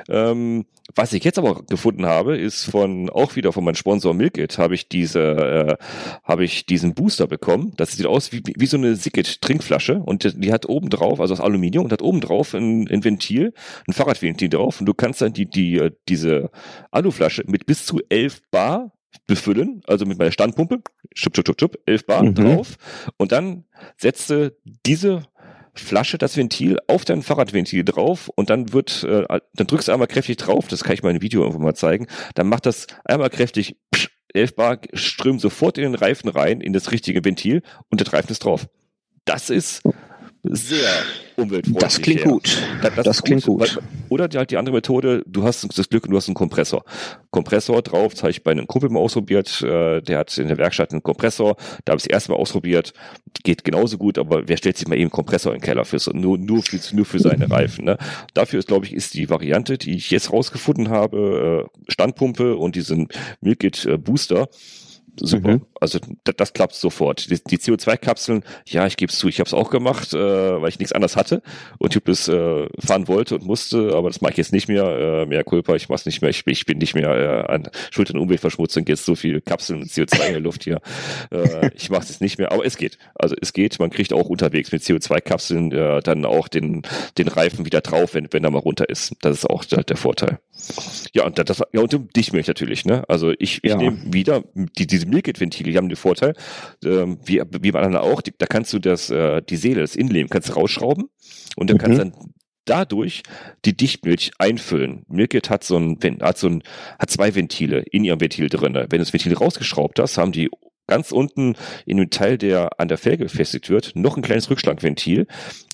Ähm, 0.09 0.65
was 0.93 1.13
ich 1.13 1.23
jetzt 1.23 1.39
aber 1.39 1.63
gefunden 1.63 2.05
habe, 2.05 2.37
ist 2.37 2.65
von, 2.65 3.09
auch 3.09 3.35
wieder 3.35 3.51
von 3.51 3.63
meinem 3.63 3.75
Sponsor 3.75 4.13
Milkit, 4.13 4.57
habe 4.57 4.75
ich 4.75 4.87
diese, 4.87 5.19
äh, 5.19 5.77
habe 6.23 6.45
ich 6.45 6.65
diesen 6.65 6.93
Booster 6.93 7.25
bekommen. 7.25 7.73
Das 7.77 7.93
sieht 7.93 8.05
aus 8.05 8.31
wie, 8.31 8.43
wie 8.45 8.65
so 8.67 8.77
eine 8.77 8.95
Sickit 8.95 9.41
Trinkflasche 9.41 9.95
und 9.95 10.35
die 10.37 10.53
hat 10.53 10.67
oben 10.67 10.89
drauf, 10.89 11.19
also 11.19 11.33
aus 11.33 11.41
Aluminium 11.41 11.85
und 11.85 11.91
hat 11.91 12.03
oben 12.03 12.21
drauf 12.21 12.53
ein, 12.53 12.87
ein 12.87 13.03
Ventil, 13.03 13.53
ein 13.87 13.93
Fahrradventil 13.93 14.49
drauf 14.49 14.79
und 14.79 14.85
du 14.85 14.93
kannst 14.93 15.21
dann 15.21 15.33
die, 15.33 15.49
die, 15.49 15.77
äh, 15.77 15.91
diese 16.07 16.51
Aluflasche 16.91 17.43
mit 17.47 17.65
bis 17.65 17.85
zu 17.85 17.99
11 18.09 18.41
Bar 18.51 18.91
befüllen, 19.27 19.81
also 19.87 20.05
mit 20.05 20.17
meiner 20.17 20.31
Standpumpe, 20.31 20.81
schupp, 21.13 21.35
schupp, 21.35 21.47
schupp, 21.47 21.59
schupp, 21.59 21.79
11 21.85 22.05
Bar 22.05 22.23
mhm. 22.23 22.35
drauf. 22.35 22.75
Und 23.17 23.31
dann 23.31 23.65
setze 23.97 24.57
diese 24.85 25.23
Flasche, 25.73 26.17
das 26.17 26.37
Ventil 26.37 26.79
auf 26.87 27.05
dein 27.05 27.21
Fahrradventil 27.21 27.83
drauf. 27.83 28.29
Und 28.35 28.49
dann 28.49 28.73
wird, 28.73 29.03
äh, 29.03 29.25
dann 29.53 29.67
drückst 29.67 29.87
du 29.87 29.91
einmal 29.91 30.07
kräftig 30.07 30.37
drauf, 30.37 30.67
das 30.67 30.83
kann 30.83 30.93
ich 30.93 31.03
mal 31.03 31.13
in 31.13 31.21
Video 31.21 31.41
irgendwo 31.41 31.61
mal 31.61 31.75
zeigen, 31.75 32.07
dann 32.33 32.47
macht 32.47 32.65
das 32.65 32.87
einmal 33.03 33.29
kräftig, 33.29 33.77
psch, 33.91 34.09
11 34.33 34.55
Bar 34.55 34.79
strömt 34.93 35.41
sofort 35.41 35.77
in 35.77 35.83
den 35.83 35.95
Reifen 35.95 36.29
rein, 36.29 36.61
in 36.61 36.73
das 36.73 36.91
richtige 36.91 37.23
Ventil. 37.23 37.61
Und 37.89 38.01
der 38.01 38.11
Reifen 38.11 38.31
ist 38.31 38.43
drauf. 38.43 38.67
Das 39.23 39.49
ist 39.49 39.81
sehr 40.51 40.89
umweltfreundlich. 41.35 41.81
Das 41.81 42.01
klingt 42.01 42.21
her. 42.21 42.31
gut. 42.31 42.57
Das, 42.81 42.95
das, 42.95 43.05
das 43.05 43.23
klingt 43.23 43.45
gut. 43.45 43.75
gut. 43.75 43.83
Oder 44.09 44.27
die, 44.27 44.37
halt 44.37 44.51
die 44.51 44.57
andere 44.57 44.75
Methode, 44.75 45.23
du 45.25 45.43
hast 45.43 45.67
das 45.77 45.89
Glück, 45.89 46.07
du 46.07 46.15
hast 46.15 46.27
einen 46.27 46.35
Kompressor. 46.35 46.83
Kompressor 47.31 47.81
drauf, 47.81 48.13
das 48.13 48.23
habe 48.23 48.31
ich 48.31 48.43
bei 48.43 48.51
einem 48.51 48.67
Kumpel 48.67 48.89
mal 48.89 48.99
ausprobiert, 48.99 49.61
äh, 49.61 50.01
der 50.01 50.19
hat 50.19 50.37
in 50.37 50.47
der 50.47 50.57
Werkstatt 50.57 50.91
einen 50.91 51.03
Kompressor, 51.03 51.55
da 51.83 51.91
habe 51.91 51.97
ich 51.97 52.03
das 52.03 52.11
erste 52.13 52.31
Mal 52.31 52.37
ausprobiert, 52.37 52.93
geht 53.43 53.63
genauso 53.63 53.97
gut, 53.97 54.17
aber 54.17 54.47
wer 54.47 54.57
stellt 54.57 54.77
sich 54.77 54.87
mal 54.87 54.97
eben 54.97 55.09
Kompressor 55.09 55.53
in 55.53 55.59
den 55.59 55.65
Keller 55.65 55.85
für, 55.85 55.97
nur, 56.13 56.37
nur 56.37 56.63
für, 56.63 56.79
nur 56.95 57.05
für 57.05 57.19
seine 57.19 57.49
Reifen. 57.49 57.85
Ne? 57.85 57.97
Dafür 58.33 58.59
ist, 58.59 58.67
glaube 58.67 58.85
ich, 58.85 58.93
ist 58.93 59.13
die 59.13 59.29
Variante, 59.29 59.77
die 59.77 59.95
ich 59.95 60.11
jetzt 60.11 60.31
rausgefunden 60.31 60.89
habe, 60.89 61.67
äh, 61.87 61.91
Standpumpe 61.91 62.55
und 62.55 62.75
diesen 62.75 63.09
Milkit 63.41 63.85
äh, 63.85 63.97
Booster, 63.97 64.47
super. 65.19 65.53
Mhm. 65.53 65.61
Also 65.79 65.99
das, 66.23 66.53
klappt 66.53 66.73
sofort. 66.73 67.29
Die, 67.29 67.43
die 67.43 67.57
CO2-Kapseln, 67.57 68.43
ja, 68.67 68.87
ich 68.87 68.97
gebe 68.97 69.11
es 69.11 69.17
zu, 69.17 69.27
ich 69.27 69.39
habe 69.39 69.47
es 69.47 69.53
auch 69.53 69.69
gemacht, 69.69 70.13
äh, 70.13 70.61
weil 70.61 70.69
ich 70.69 70.79
nichts 70.79 70.93
anderes 70.93 71.15
hatte 71.15 71.41
und 71.77 71.95
das 72.07 72.27
äh, 72.27 72.67
fahren 72.79 73.07
wollte 73.07 73.35
und 73.35 73.45
musste, 73.45 73.93
aber 73.95 74.09
das 74.09 74.21
mache 74.21 74.31
ich 74.31 74.37
jetzt 74.37 74.53
nicht 74.53 74.67
mehr. 74.67 74.85
Äh, 74.85 75.25
mehr 75.25 75.43
Kulpa, 75.43 75.75
ich 75.75 75.89
mach's 75.89 76.05
nicht 76.05 76.21
mehr. 76.21 76.29
Ich, 76.29 76.43
ich 76.45 76.65
bin 76.65 76.77
nicht 76.77 76.95
mehr 76.95 77.09
äh, 77.09 77.51
an 77.51 77.69
Schuld 77.91 78.11
und 78.11 78.19
Umweltverschmutzung. 78.19 78.85
Jetzt 78.87 79.05
so 79.05 79.15
viel 79.15 79.41
Kapseln 79.41 79.81
und 79.81 79.89
CO2 79.89 80.27
in 80.27 80.33
der 80.33 80.41
Luft 80.41 80.63
hier. 80.63 80.81
Äh, 81.31 81.71
ich 81.75 81.89
mache 81.89 82.03
es 82.03 82.21
nicht 82.21 82.37
mehr, 82.37 82.51
aber 82.51 82.65
es 82.65 82.77
geht. 82.77 82.97
Also 83.15 83.35
es 83.41 83.53
geht. 83.53 83.79
Man 83.79 83.89
kriegt 83.89 84.13
auch 84.13 84.29
unterwegs 84.29 84.71
mit 84.71 84.83
CO2-Kapseln 84.83 85.71
äh, 85.71 86.01
dann 86.01 86.25
auch 86.25 86.47
den 86.47 86.83
den 87.17 87.27
Reifen 87.27 87.65
wieder 87.65 87.81
drauf, 87.81 88.13
wenn 88.13 88.27
wenn 88.31 88.43
er 88.43 88.51
mal 88.51 88.59
runter 88.59 88.89
ist. 88.89 89.15
Das 89.21 89.37
ist 89.37 89.49
auch 89.49 89.63
halt 89.71 89.89
der 89.89 89.97
Vorteil. 89.97 90.39
Ja 91.13 91.25
und 91.25 91.37
das 91.37 91.61
ja 91.73 91.81
und 91.81 92.15
Dichtmilch 92.15 92.47
natürlich. 92.47 92.85
Ne? 92.85 93.03
Also 93.07 93.31
ich, 93.31 93.63
ich 93.63 93.71
ja. 93.71 93.77
nehme 93.77 93.97
wieder 94.05 94.43
die, 94.53 94.87
diese 94.87 95.05
Milkit-Ventile 95.05 95.71
die 95.71 95.77
haben 95.77 95.89
den 95.89 95.95
Vorteil, 95.95 96.33
ähm, 96.83 97.19
wie, 97.23 97.41
wie 97.61 97.71
bei 97.71 97.81
anderen 97.81 98.03
auch, 98.03 98.21
die, 98.21 98.33
da 98.37 98.45
kannst 98.45 98.73
du 98.73 98.79
das, 98.79 99.09
äh, 99.09 99.41
die 99.41 99.57
Seele, 99.57 99.81
das 99.81 99.95
Innenleben 99.95 100.29
kannst 100.29 100.49
du 100.49 100.53
rausschrauben 100.53 101.05
und 101.55 101.69
dann 101.69 101.77
mhm. 101.77 101.81
kannst 101.81 101.99
dann 101.99 102.13
dadurch 102.65 103.23
die 103.63 103.77
Dichtmilch 103.77 104.31
einfüllen. 104.39 105.05
Milkit 105.07 105.49
hat 105.49 105.63
so 105.63 105.77
ein, 105.77 105.99
hat 106.21 106.37
so 106.37 106.47
ein, 106.47 106.63
hat 106.99 107.09
zwei 107.09 107.35
Ventile 107.35 107.83
in 107.91 108.03
ihrem 108.03 108.19
Ventil 108.19 108.49
drin. 108.49 108.73
Wenn 108.73 108.89
du 108.89 108.97
das 108.97 109.13
Ventil 109.13 109.33
rausgeschraubt 109.33 109.99
hast, 109.99 110.17
haben 110.17 110.31
die 110.31 110.49
ganz 110.87 111.11
unten 111.11 111.55
in 111.85 111.97
dem 111.97 112.09
Teil, 112.09 112.37
der 112.37 112.79
an 112.79 112.87
der 112.87 112.97
Felge 112.97 113.25
befestigt 113.25 113.69
wird, 113.69 113.93
noch 113.95 114.17
ein 114.17 114.23
kleines 114.23 114.49
Rückschlagventil. 114.49 115.27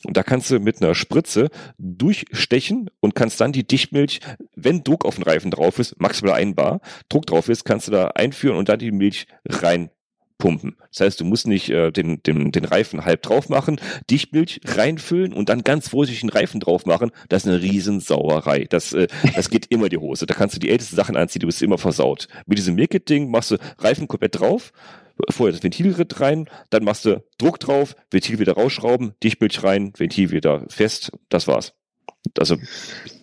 Und 0.03 0.17
da 0.17 0.23
kannst 0.23 0.49
du 0.49 0.59
mit 0.59 0.81
einer 0.81 0.95
Spritze 0.95 1.49
durchstechen 1.77 2.89
und 2.99 3.15
kannst 3.15 3.39
dann 3.41 3.51
die 3.51 3.67
Dichtmilch, 3.67 4.19
wenn 4.55 4.83
Druck 4.83 5.05
auf 5.05 5.15
den 5.15 5.23
Reifen 5.23 5.51
drauf 5.51 5.79
ist, 5.79 5.99
maximal 5.99 6.33
ein 6.35 6.55
Bar, 6.55 6.81
Druck 7.09 7.25
drauf 7.25 7.49
ist, 7.49 7.65
kannst 7.65 7.87
du 7.87 7.91
da 7.91 8.07
einführen 8.07 8.57
und 8.57 8.69
dann 8.69 8.79
die 8.79 8.91
Milch 8.91 9.27
rein 9.47 9.89
pumpen. 10.41 10.75
Das 10.89 11.01
heißt, 11.01 11.21
du 11.21 11.25
musst 11.25 11.47
nicht 11.47 11.69
äh, 11.69 11.91
den, 11.91 12.21
den, 12.23 12.51
den 12.51 12.65
Reifen 12.65 13.05
halb 13.05 13.21
drauf 13.21 13.47
machen, 13.47 13.79
Dichtmilch 14.09 14.59
reinfüllen 14.65 15.33
und 15.33 15.47
dann 15.47 15.63
ganz 15.63 15.87
vorsichtig 15.87 16.21
den 16.21 16.29
Reifen 16.29 16.59
drauf 16.59 16.85
machen. 16.85 17.11
Das 17.29 17.43
ist 17.43 17.49
eine 17.49 17.61
Riesensauerei. 17.61 18.65
Das, 18.69 18.91
äh, 18.91 19.07
das 19.35 19.49
geht 19.49 19.67
immer 19.67 19.87
die 19.87 19.99
Hose. 19.99 20.25
Da 20.25 20.33
kannst 20.33 20.55
du 20.55 20.59
die 20.59 20.69
ältesten 20.69 20.95
Sachen 20.95 21.15
anziehen, 21.15 21.41
du 21.41 21.45
bist 21.45 21.61
immer 21.61 21.77
versaut. 21.77 22.27
Mit 22.47 22.57
diesem 22.57 22.75
Milkit-Ding 22.75 23.29
machst 23.29 23.51
du 23.51 23.57
Reifen 23.77 24.07
komplett 24.07 24.39
drauf, 24.39 24.73
vorher 25.29 25.53
das 25.53 25.63
Ventilritt 25.63 26.19
rein, 26.19 26.49
dann 26.69 26.83
machst 26.83 27.05
du 27.05 27.23
Druck 27.37 27.59
drauf, 27.59 27.95
Ventil 28.09 28.39
wieder 28.39 28.53
rausschrauben, 28.53 29.13
Dichtmilch 29.23 29.63
rein, 29.63 29.93
Ventil 29.97 30.31
wieder 30.31 30.65
fest, 30.69 31.11
das 31.29 31.47
war's. 31.47 31.73
Also 32.37 32.57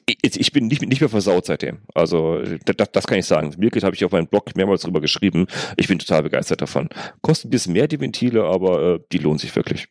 ich, 0.06 0.40
ich 0.40 0.52
bin 0.52 0.66
nicht, 0.66 0.82
nicht 0.82 1.00
mehr 1.00 1.08
versaut 1.10 1.46
seitdem. 1.46 1.78
Also 1.94 2.42
das, 2.64 2.90
das 2.92 3.06
kann 3.06 3.18
ich 3.18 3.26
sagen. 3.26 3.54
Mirkit 3.58 3.84
habe 3.84 3.94
ich 3.94 4.04
auf 4.04 4.12
meinem 4.12 4.26
Blog 4.26 4.56
mehrmals 4.56 4.82
drüber 4.82 5.00
geschrieben. 5.00 5.46
Ich 5.76 5.88
bin 5.88 5.98
total 5.98 6.22
begeistert 6.22 6.62
davon. 6.62 6.88
Kostet 7.20 7.46
ein 7.46 7.50
bisschen 7.50 7.74
mehr 7.74 7.88
die 7.88 8.00
Ventile, 8.00 8.44
aber 8.44 8.94
äh, 8.94 9.00
die 9.12 9.18
lohnen 9.18 9.38
sich 9.38 9.54
wirklich. 9.54 9.88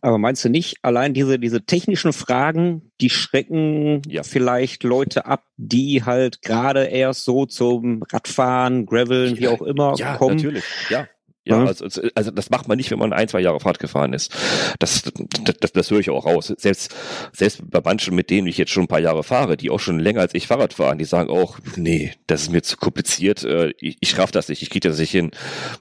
Aber 0.00 0.18
meinst 0.18 0.44
du 0.44 0.48
nicht, 0.48 0.76
allein 0.82 1.14
diese, 1.14 1.38
diese 1.38 1.64
technischen 1.64 2.12
Fragen, 2.12 2.92
die 3.00 3.10
schrecken 3.10 4.02
ja. 4.08 4.22
vielleicht 4.22 4.82
Leute 4.82 5.26
ab, 5.26 5.44
die 5.56 6.04
halt 6.04 6.42
gerade 6.42 6.84
erst 6.84 7.24
so 7.24 7.46
zum 7.46 8.02
Radfahren, 8.10 8.86
Graveln, 8.86 9.38
wie 9.38 9.48
auch 9.48 9.62
immer 9.62 9.94
ja, 9.96 10.16
kommen? 10.16 10.38
Ja, 10.38 10.44
natürlich, 10.44 10.64
ja. 10.90 11.08
Ja, 11.48 11.64
also, 11.64 11.86
also 12.14 12.30
das 12.30 12.50
macht 12.50 12.68
man 12.68 12.76
nicht, 12.76 12.90
wenn 12.90 12.98
man 12.98 13.12
ein, 13.12 13.26
zwei 13.28 13.40
Jahre 13.40 13.60
Fahrt 13.60 13.78
gefahren 13.78 14.12
ist. 14.12 14.34
Das, 14.78 15.02
das, 15.02 15.54
das, 15.60 15.72
das 15.72 15.90
höre 15.90 16.00
ich 16.00 16.10
auch 16.10 16.26
raus. 16.26 16.52
Selbst, 16.58 16.94
selbst 17.32 17.62
bei 17.70 17.80
manchen, 17.82 18.14
mit 18.14 18.28
denen 18.28 18.46
ich 18.46 18.58
jetzt 18.58 18.70
schon 18.70 18.84
ein 18.84 18.88
paar 18.88 19.00
Jahre 19.00 19.22
fahre, 19.22 19.56
die 19.56 19.70
auch 19.70 19.80
schon 19.80 19.98
länger 19.98 20.20
als 20.20 20.34
ich 20.34 20.46
Fahrrad 20.46 20.74
fahren, 20.74 20.98
die 20.98 21.06
sagen 21.06 21.30
auch, 21.30 21.58
nee, 21.76 22.12
das 22.26 22.42
ist 22.42 22.52
mir 22.52 22.62
zu 22.62 22.76
kompliziert, 22.76 23.44
äh, 23.44 23.72
ich, 23.78 23.96
ich 24.00 24.18
raff 24.18 24.30
das 24.30 24.48
nicht, 24.48 24.62
ich 24.62 24.68
kriege 24.68 24.88
das 24.88 24.98
nicht 24.98 25.10
hin. 25.10 25.30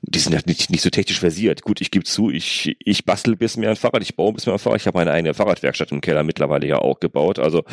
Die 0.02 0.20
sind 0.20 0.34
halt 0.34 0.48
nicht, 0.48 0.70
nicht 0.70 0.82
so 0.82 0.90
technisch 0.90 1.20
versiert. 1.20 1.64
Gut, 1.64 1.82
ich 1.82 1.92
gebe 1.92 2.06
zu, 2.06 2.30
ich, 2.30 2.78
ich 2.80 3.06
bastel 3.06 3.36
bis 3.36 3.58
mir 3.58 3.70
ein 3.70 3.76
Fahrrad, 3.76 4.02
ich 4.02 4.16
baue 4.16 4.34
bis 4.34 4.46
mir 4.46 4.54
ein 4.54 4.60
Fahrrad. 4.60 4.80
Ich 4.80 4.88
habe 4.88 4.98
meine 4.98 5.12
eigene 5.12 5.34
Fahrradwerkstatt 5.34 5.92
im 5.92 6.02
Keller 6.02 6.24
mittlerweile 6.24 6.66
ja 6.66 6.80
auch 6.80 7.00
gebaut. 7.00 7.40
Also 7.40 7.64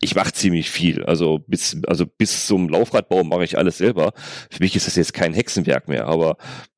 ich 0.00 0.14
mache 0.14 0.32
ziemlich 0.32 0.70
viel. 0.70 1.04
Also 1.04 1.38
bis, 1.46 1.76
also 1.86 2.04
bis 2.06 2.46
zum 2.46 2.68
Laufradbau 2.68 3.22
mache 3.22 3.44
ich 3.44 3.58
alles 3.58 3.78
selber. 3.78 4.12
Für 4.50 4.62
mich 4.62 4.74
ist 4.74 4.86
das 4.86 4.96
jetzt 4.96 5.14
kein 5.14 5.34
Hexenwerk 5.34 5.88
mehr, 5.88 6.06
aber 6.06 6.36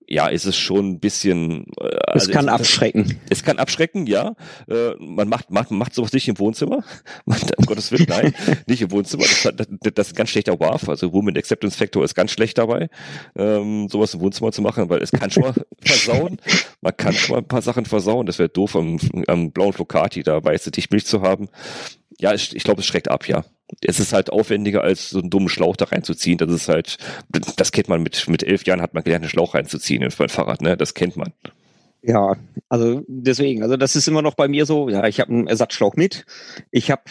ja, 0.08 0.28
ist 0.28 0.44
es 0.44 0.56
schon 0.56 0.90
ein 0.90 1.00
bisschen. 1.00 1.66
Äh, 1.80 1.96
also 2.06 2.28
es 2.28 2.32
kann 2.32 2.46
es, 2.46 2.52
abschrecken. 2.52 3.18
Es 3.28 3.42
kann 3.42 3.58
abschrecken, 3.58 4.06
ja. 4.06 4.34
Äh, 4.68 4.94
man 4.98 5.28
macht, 5.28 5.50
macht, 5.50 5.70
macht 5.70 5.94
sowas 5.94 6.12
nicht 6.12 6.28
im 6.28 6.38
Wohnzimmer. 6.38 6.84
Man, 7.24 7.38
um 7.56 7.66
Gottes 7.66 7.90
Willen, 7.90 8.06
nein, 8.08 8.34
nicht 8.66 8.82
im 8.82 8.90
Wohnzimmer. 8.90 9.24
Das, 9.24 9.42
das, 9.56 9.66
das 9.94 10.06
ist 10.06 10.12
ein 10.12 10.16
ganz 10.16 10.30
schlechter 10.30 10.58
WAF. 10.60 10.88
Also 10.88 11.12
Woman 11.12 11.36
Acceptance 11.36 11.76
Factor 11.76 12.04
ist 12.04 12.14
ganz 12.14 12.30
schlecht 12.30 12.58
dabei, 12.58 12.88
ähm, 13.36 13.88
sowas 13.88 14.14
im 14.14 14.20
Wohnzimmer 14.20 14.52
zu 14.52 14.62
machen, 14.62 14.88
weil 14.88 15.02
es 15.02 15.10
kann 15.10 15.30
schon 15.30 15.42
mal 15.42 15.54
versauen. 15.80 16.38
Man 16.80 16.96
kann 16.96 17.12
schon 17.14 17.34
mal 17.34 17.38
ein 17.38 17.48
paar 17.48 17.62
Sachen 17.62 17.84
versauen. 17.84 18.26
Das 18.26 18.38
wäre 18.38 18.48
doof, 18.48 18.76
am, 18.76 18.98
am 19.26 19.50
blauen 19.50 19.72
Flocati 19.72 20.22
da 20.22 20.42
weiße 20.42 20.70
Dichtmilch 20.70 21.06
zu 21.06 21.22
haben. 21.22 21.48
Ja, 22.18 22.32
ich, 22.32 22.54
ich 22.54 22.64
glaube, 22.64 22.80
es 22.80 22.86
schreckt 22.86 23.10
ab, 23.10 23.26
ja 23.28 23.44
es 23.80 24.00
ist 24.00 24.12
halt 24.12 24.30
aufwendiger, 24.30 24.82
als 24.82 25.10
so 25.10 25.18
einen 25.18 25.30
dummen 25.30 25.48
Schlauch 25.48 25.76
da 25.76 25.86
reinzuziehen. 25.86 26.38
Das 26.38 26.50
ist 26.50 26.68
halt, 26.68 26.98
das 27.56 27.72
kennt 27.72 27.88
man 27.88 28.02
mit, 28.02 28.28
mit 28.28 28.42
elf 28.42 28.64
Jahren 28.64 28.80
hat 28.80 28.94
man 28.94 29.02
gelernt, 29.02 29.24
einen 29.24 29.30
Schlauch 29.30 29.54
reinzuziehen 29.54 30.02
in 30.02 30.10
ein 30.10 30.28
Fahrrad, 30.28 30.62
ne? 30.62 30.76
Das 30.76 30.94
kennt 30.94 31.16
man. 31.16 31.32
Ja, 32.02 32.36
also 32.68 33.02
deswegen, 33.08 33.62
also 33.62 33.76
das 33.76 33.96
ist 33.96 34.06
immer 34.06 34.22
noch 34.22 34.34
bei 34.34 34.46
mir 34.46 34.64
so, 34.64 34.88
ja, 34.88 35.06
ich 35.06 35.18
habe 35.18 35.32
einen 35.32 35.48
Ersatzschlauch 35.48 35.96
mit, 35.96 36.24
ich 36.70 36.90
habe 36.90 37.02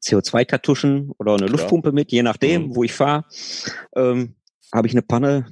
CO2-Kartuschen 0.00 1.10
oder 1.18 1.34
eine 1.34 1.46
Luftpumpe 1.46 1.90
mit, 1.90 2.12
je 2.12 2.22
nachdem, 2.22 2.68
mhm. 2.68 2.76
wo 2.76 2.84
ich 2.84 2.92
fahre. 2.92 3.24
Ähm, 3.96 4.34
habe 4.72 4.86
ich 4.86 4.92
eine 4.92 5.02
Panne, 5.02 5.46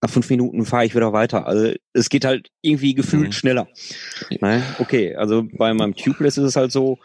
nach 0.00 0.10
fünf 0.10 0.30
Minuten 0.30 0.64
fahre 0.64 0.86
ich 0.86 0.94
wieder 0.94 1.12
weiter. 1.12 1.46
Also 1.46 1.74
es 1.92 2.08
geht 2.08 2.24
halt 2.24 2.48
irgendwie 2.62 2.94
gefühlt 2.94 3.28
mhm. 3.28 3.32
schneller. 3.32 3.68
Ne? 4.40 4.62
Okay, 4.78 5.14
also 5.16 5.46
bei 5.52 5.74
meinem 5.74 5.94
Tubeless 5.94 6.38
ist 6.38 6.44
es 6.44 6.56
halt 6.56 6.72
so, 6.72 6.98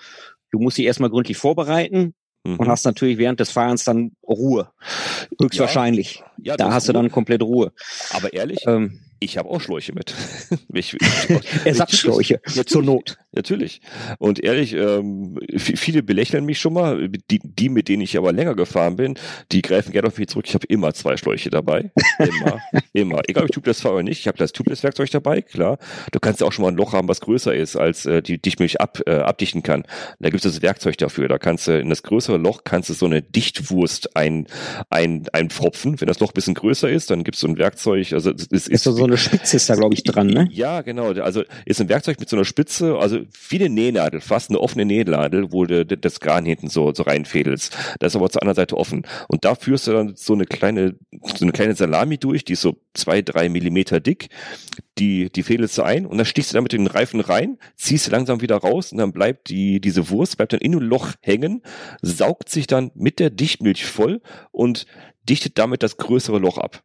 du 0.52 0.60
musst 0.60 0.78
dich 0.78 0.86
erstmal 0.86 1.10
gründlich 1.10 1.38
vorbereiten, 1.38 2.14
mhm. 2.46 2.58
und 2.58 2.68
hast 2.68 2.86
natürlich 2.86 3.18
während 3.18 3.40
des 3.40 3.52
Fahrens 3.52 3.84
dann 3.84 4.12
Ruhe. 4.28 4.70
Höchstwahrscheinlich. 5.42 6.24
Ja, 6.38 6.54
ja, 6.54 6.58
da 6.58 6.72
hast 6.72 6.88
Ruhe. 6.88 6.94
du 6.94 7.00
dann 7.00 7.12
komplett 7.12 7.42
Ruhe. 7.42 7.74
Aber 8.12 8.32
ehrlich, 8.34 8.60
ähm, 8.68 9.00
ich 9.20 9.38
habe 9.38 9.50
auch 9.50 9.62
Schläuche 9.62 9.94
mit. 9.94 10.14
ich, 10.74 10.94
ich, 11.30 11.66
Ersatzschläuche 11.66 12.42
zur 12.66 12.84
Not. 12.84 13.18
Natürlich. 13.32 13.82
Und 14.18 14.42
ehrlich, 14.42 14.74
ähm, 14.74 15.38
viele 15.58 16.04
belächeln 16.04 16.46
mich 16.46 16.60
schon 16.60 16.74
mal. 16.74 17.10
Die, 17.10 17.42
die, 17.44 17.70
mit 17.70 17.90
denen 17.90 18.02
ich 18.02 18.18
aber 18.18 18.32
länger 18.32 18.56
gefahren 18.56 18.96
bin, 18.96 19.16
die 19.52 19.62
greifen 19.62 19.92
gerne 19.92 20.08
auf 20.08 20.18
mich 20.18 20.30
zurück. 20.30 20.46
Ich 20.48 20.54
habe 20.54 20.66
immer 20.68 20.94
zwei 20.94 21.18
Schläuche 21.18 21.50
dabei. 21.50 21.92
Immer. 22.18 22.62
immer. 22.94 23.22
Egal, 23.28 23.44
ob 23.44 23.50
ich 23.50 23.56
Tubeless 23.56 23.82
fahre 23.82 23.96
oder 23.96 24.04
nicht. 24.04 24.20
Ich 24.20 24.28
habe 24.28 24.38
das 24.38 24.54
Tubeless-Werkzeug 24.54 25.12
dabei, 25.12 25.42
klar. 25.42 25.80
Du 26.12 26.20
kannst 26.20 26.40
ja 26.40 26.48
auch 26.48 26.54
schon 26.54 26.64
mal 26.64 26.72
ein 26.72 26.78
Loch 26.78 26.94
haben, 26.94 27.10
was 27.10 27.20
größer 27.20 27.54
ist, 27.54 27.76
als 27.76 28.06
äh, 28.06 28.22
die 28.22 28.42
Dichtmilch 28.42 28.80
ab, 28.80 29.02
äh, 29.06 29.16
abdichten 29.16 29.64
kann. 29.64 29.84
Da 30.20 30.30
gibt 30.30 30.46
es 30.46 30.54
das 30.54 30.62
Werkzeug 30.62 30.98
dafür. 30.98 31.28
Da 31.28 31.38
kannst 31.38 31.68
du 31.68 31.78
in 31.78 31.90
das 31.90 32.04
größere 32.04 32.38
Loch 32.38 32.64
kannst 32.64 32.90
du 32.90 32.94
so 32.94 33.06
eine 33.06 33.22
Dichtwurst 33.22 34.16
ein, 34.16 34.48
ein, 34.90 35.26
einpfropfen. 35.34 36.00
Wenn 36.00 36.08
das 36.08 36.20
Loch 36.20 36.32
ein 36.32 36.36
bisschen 36.36 36.54
größer 36.54 36.90
ist, 36.90 37.12
dann 37.12 37.26
gibt 37.26 37.36
es 37.36 37.42
so 37.42 37.48
ein 37.48 37.58
Werkzeug. 37.58 38.14
Also 38.14 38.32
es 38.32 38.48
ist, 38.48 38.70
ist 38.70 38.84
so 38.84 39.05
eine 39.06 39.18
Spitze 39.18 39.56
ist 39.58 39.70
da, 39.70 39.76
glaube 39.76 39.94
ich, 39.94 40.04
dran, 40.04 40.28
ne? 40.28 40.48
Ja, 40.52 40.82
genau. 40.82 41.12
Also 41.14 41.44
ist 41.66 41.82
ein 41.82 41.90
Werkzeug 41.90 42.20
mit 42.20 42.30
so 42.30 42.36
einer 42.36 42.46
Spitze, 42.46 42.98
also 42.98 43.20
wie 43.50 43.60
eine 43.60 43.70
Nähnadel, 43.70 44.22
fast 44.22 44.50
eine 44.50 44.60
offene 44.60 44.86
Nähnadel, 44.86 45.52
wo 45.52 45.66
du 45.66 45.86
das 45.86 46.20
Garn 46.20 46.46
hinten 46.46 46.70
so, 46.70 46.94
so 46.94 47.04
reinfädelst. 47.04 47.78
Das 48.00 48.14
ist 48.14 48.16
aber 48.16 48.30
zur 48.30 48.42
anderen 48.42 48.56
Seite 48.56 48.78
offen. 48.78 49.06
Und 49.28 49.46
da 49.46 49.56
führst 49.56 49.88
du 49.88 49.94
dann 49.94 50.16
so 50.16 50.34
eine 50.34 50.46
kleine, 50.46 50.96
so 51.24 51.46
eine 51.46 51.52
kleine 51.52 51.76
Salami 51.76 52.18
durch, 52.18 52.46
die 52.46 52.54
ist 52.54 52.62
so 52.62 52.78
zwei, 52.94 53.22
drei 53.22 53.50
Millimeter 53.50 54.00
dick. 54.00 54.30
Die, 54.98 55.30
die 55.30 55.44
fädelst 55.44 55.78
du 55.78 55.84
ein 55.84 56.06
und 56.06 56.18
dann 56.18 56.26
stichst 56.26 56.52
du 56.52 56.56
damit 56.56 56.72
den 56.72 56.88
Reifen 56.88 57.20
rein, 57.20 57.58
ziehst 57.76 58.08
du 58.08 58.12
langsam 58.12 58.42
wieder 58.42 58.56
raus 58.56 58.94
und 58.94 59.00
dann 59.00 59.12
bleibt 59.12 59.50
die, 59.50 59.82
diese 59.82 60.10
Wurst 60.10 60.38
bleibt 60.38 60.54
dann 60.54 60.62
in 60.62 60.72
dem 60.72 60.82
Loch 60.82 61.12
hängen, 61.22 61.64
saugt 62.02 62.50
sich 62.50 62.66
dann 62.66 62.92
mit 62.96 63.20
der 63.20 63.30
Dichtmilch 63.30 63.86
voll 63.86 64.22
und 64.52 64.86
dichtet 65.28 65.58
damit 65.58 65.84
das 65.84 65.98
größere 65.98 66.40
Loch 66.40 66.58
ab 66.58 66.84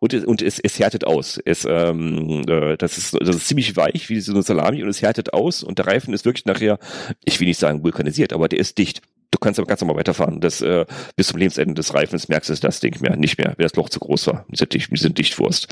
und, 0.00 0.14
und 0.26 0.42
es, 0.42 0.58
es 0.58 0.78
härtet 0.78 1.06
aus. 1.06 1.38
Es, 1.44 1.66
ähm, 1.68 2.42
äh, 2.48 2.76
das, 2.76 2.98
ist, 2.98 3.16
das 3.20 3.36
ist 3.36 3.46
ziemlich 3.46 3.76
weich 3.76 4.08
wie 4.08 4.20
so 4.20 4.32
eine 4.32 4.42
Salami 4.42 4.82
und 4.82 4.88
es 4.88 5.02
härtet 5.02 5.32
aus 5.32 5.62
und 5.62 5.78
der 5.78 5.86
Reifen 5.86 6.12
ist 6.14 6.24
wirklich 6.24 6.46
nachher, 6.46 6.78
ich 7.24 7.38
will 7.38 7.46
nicht 7.46 7.60
sagen 7.60 7.84
vulkanisiert, 7.84 8.32
aber 8.32 8.48
der 8.48 8.58
ist 8.58 8.78
dicht. 8.78 9.02
Du 9.30 9.38
kannst 9.38 9.60
aber 9.60 9.68
ganz 9.68 9.80
normal 9.80 9.96
weiterfahren. 9.96 10.40
Das, 10.40 10.60
äh, 10.60 10.86
bis 11.14 11.28
zum 11.28 11.38
Lebensende 11.38 11.74
des 11.74 11.94
Reifens 11.94 12.28
merkst 12.28 12.50
du 12.50 12.54
das 12.54 12.80
Ding 12.80 13.00
mehr, 13.00 13.14
nicht 13.14 13.38
mehr, 13.38 13.54
wenn 13.56 13.62
das 13.62 13.76
Loch 13.76 13.88
zu 13.88 14.00
groß 14.00 14.26
war, 14.26 14.44
diese, 14.48 14.66
diese 14.66 15.10
Dichtwurst. 15.10 15.68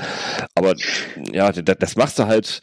Aber 0.54 0.74
ja, 1.32 1.50
das, 1.50 1.76
das 1.78 1.96
machst 1.96 2.18
du 2.18 2.26
halt 2.26 2.60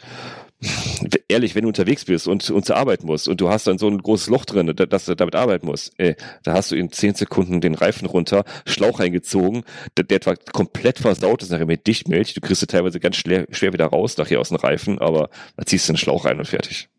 ehrlich, 1.27 1.55
wenn 1.55 1.63
du 1.63 1.69
unterwegs 1.69 2.05
bist 2.05 2.27
und, 2.27 2.49
und 2.49 2.65
zur 2.65 2.77
Arbeit 2.77 3.03
musst 3.03 3.27
und 3.27 3.41
du 3.41 3.49
hast 3.49 3.67
dann 3.67 3.77
so 3.77 3.87
ein 3.87 3.97
großes 3.97 4.27
Loch 4.27 4.45
drin, 4.45 4.73
dass 4.75 5.05
du 5.05 5.15
damit 5.15 5.35
arbeiten 5.35 5.65
musst, 5.67 5.93
ey, 5.97 6.15
da 6.43 6.53
hast 6.53 6.71
du 6.71 6.75
in 6.75 6.91
zehn 6.91 7.15
Sekunden 7.15 7.61
den 7.61 7.75
Reifen 7.75 8.05
runter, 8.05 8.43
Schlauch 8.65 8.99
eingezogen, 8.99 9.63
der, 9.97 10.05
der 10.05 10.17
etwa 10.17 10.35
komplett 10.35 10.99
versaut 10.99 11.43
ist 11.43 11.51
nachher 11.51 11.65
mit 11.65 11.87
Dichtmilch, 11.87 12.33
du 12.33 12.41
kriegst 12.41 12.61
du 12.61 12.67
teilweise 12.67 12.99
ganz 12.99 13.15
schwer, 13.17 13.47
schwer 13.51 13.73
wieder 13.73 13.85
raus 13.85 14.17
nachher 14.17 14.39
aus 14.39 14.49
dem 14.49 14.57
Reifen, 14.57 14.99
aber 14.99 15.29
da 15.57 15.65
ziehst 15.65 15.87
du 15.87 15.93
den 15.93 15.97
Schlauch 15.97 16.25
rein 16.25 16.39
und 16.39 16.47
fertig. 16.47 16.89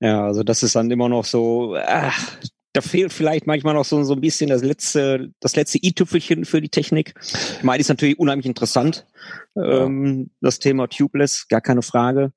Ja, 0.00 0.24
also 0.24 0.42
das 0.42 0.62
ist 0.62 0.74
dann 0.74 0.90
immer 0.90 1.08
noch 1.08 1.24
so, 1.24 1.76
ach, 1.76 2.38
da 2.74 2.80
fehlt 2.80 3.12
vielleicht 3.12 3.46
manchmal 3.46 3.74
noch 3.74 3.84
so, 3.84 4.02
so 4.02 4.14
ein 4.14 4.20
bisschen 4.20 4.50
das 4.50 4.62
letzte, 4.62 5.30
das 5.38 5.54
letzte 5.54 5.78
i-Tüpfelchen 5.78 6.44
für 6.44 6.60
die 6.60 6.68
Technik. 6.68 7.14
Ich 7.22 7.62
meine, 7.62 7.80
ist 7.80 7.88
natürlich 7.88 8.18
unheimlich 8.18 8.46
interessant. 8.46 9.06
Ja. 9.54 9.84
Ähm, 9.84 10.30
das 10.40 10.58
Thema 10.58 10.88
Tubeless, 10.88 11.46
gar 11.46 11.60
keine 11.60 11.82
Frage. 11.82 12.32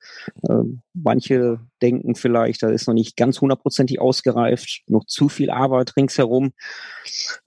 Ähm, 0.47 0.83
manche 0.93 1.59
denken 1.81 2.13
vielleicht, 2.13 2.61
da 2.61 2.69
ist 2.69 2.87
noch 2.87 2.93
nicht 2.93 3.17
ganz 3.17 3.41
hundertprozentig 3.41 3.99
ausgereift, 3.99 4.83
noch 4.85 5.05
zu 5.05 5.27
viel 5.27 5.49
Arbeit 5.49 5.97
ringsherum. 5.97 6.53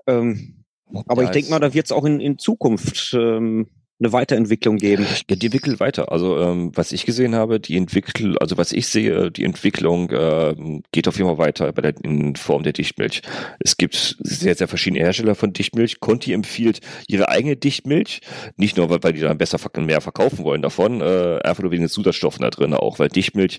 Ähm, 0.08 0.64
aber 1.06 1.22
ich 1.22 1.30
denke 1.30 1.50
mal, 1.50 1.60
da 1.60 1.72
wird 1.72 1.86
es 1.86 1.92
auch 1.92 2.04
in, 2.04 2.18
in 2.18 2.38
Zukunft 2.38 3.14
ähm, 3.14 3.68
eine 4.00 4.12
Weiterentwicklung 4.12 4.78
geben. 4.78 5.06
Ja, 5.28 5.36
die 5.36 5.46
entwickelt 5.46 5.78
weiter. 5.78 6.10
Also 6.10 6.38
ähm, 6.38 6.72
was 6.74 6.92
ich 6.92 7.04
gesehen 7.04 7.34
habe, 7.34 7.60
die 7.60 7.76
entwickelt, 7.76 8.40
also 8.40 8.56
was 8.56 8.72
ich 8.72 8.86
sehe, 8.86 9.30
die 9.30 9.44
Entwicklung 9.44 10.10
äh, 10.10 10.54
geht 10.92 11.06
auf 11.06 11.18
jeden 11.18 11.28
Fall 11.28 11.38
weiter 11.38 11.72
bei 11.72 11.82
der, 11.82 11.94
in 12.02 12.34
Form 12.36 12.62
der 12.62 12.72
Dichtmilch. 12.72 13.22
Es 13.58 13.76
gibt 13.76 14.16
sehr, 14.20 14.54
sehr 14.54 14.68
verschiedene 14.68 15.02
Hersteller 15.02 15.34
von 15.34 15.52
Dichtmilch. 15.52 16.00
Conti 16.00 16.32
empfiehlt 16.32 16.80
ihre 17.08 17.28
eigene 17.28 17.56
Dichtmilch, 17.56 18.20
nicht 18.56 18.76
nur, 18.76 18.88
weil, 18.88 19.02
weil 19.02 19.12
die 19.12 19.20
dann 19.20 19.38
besser 19.38 19.58
mehr 19.80 20.00
verkaufen 20.00 20.44
wollen 20.44 20.62
davon, 20.62 21.00
äh, 21.00 21.38
einfach 21.44 21.62
nur 21.62 21.70
wegen 21.70 21.82
den 21.82 21.90
Zusatzstoffen 21.90 22.42
da 22.42 22.50
drin 22.50 22.74
auch, 22.74 22.98
weil 22.98 23.08
Dichtmilch 23.08 23.58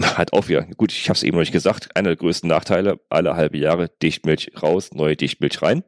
hat 0.00 0.32
auch 0.32 0.48
wieder, 0.48 0.62
gut, 0.76 0.92
ich 0.92 1.08
habe 1.08 1.16
es 1.16 1.22
eben 1.22 1.36
noch 1.36 1.42
nicht 1.42 1.52
gesagt, 1.52 1.96
einer 1.96 2.10
der 2.10 2.16
größten 2.16 2.48
Nachteile, 2.48 3.00
alle 3.08 3.34
halbe 3.34 3.58
Jahre 3.58 3.90
Dichtmilch 4.02 4.52
raus, 4.62 4.90
neue 4.92 5.16
Dichtmilch 5.16 5.62
rein. 5.62 5.82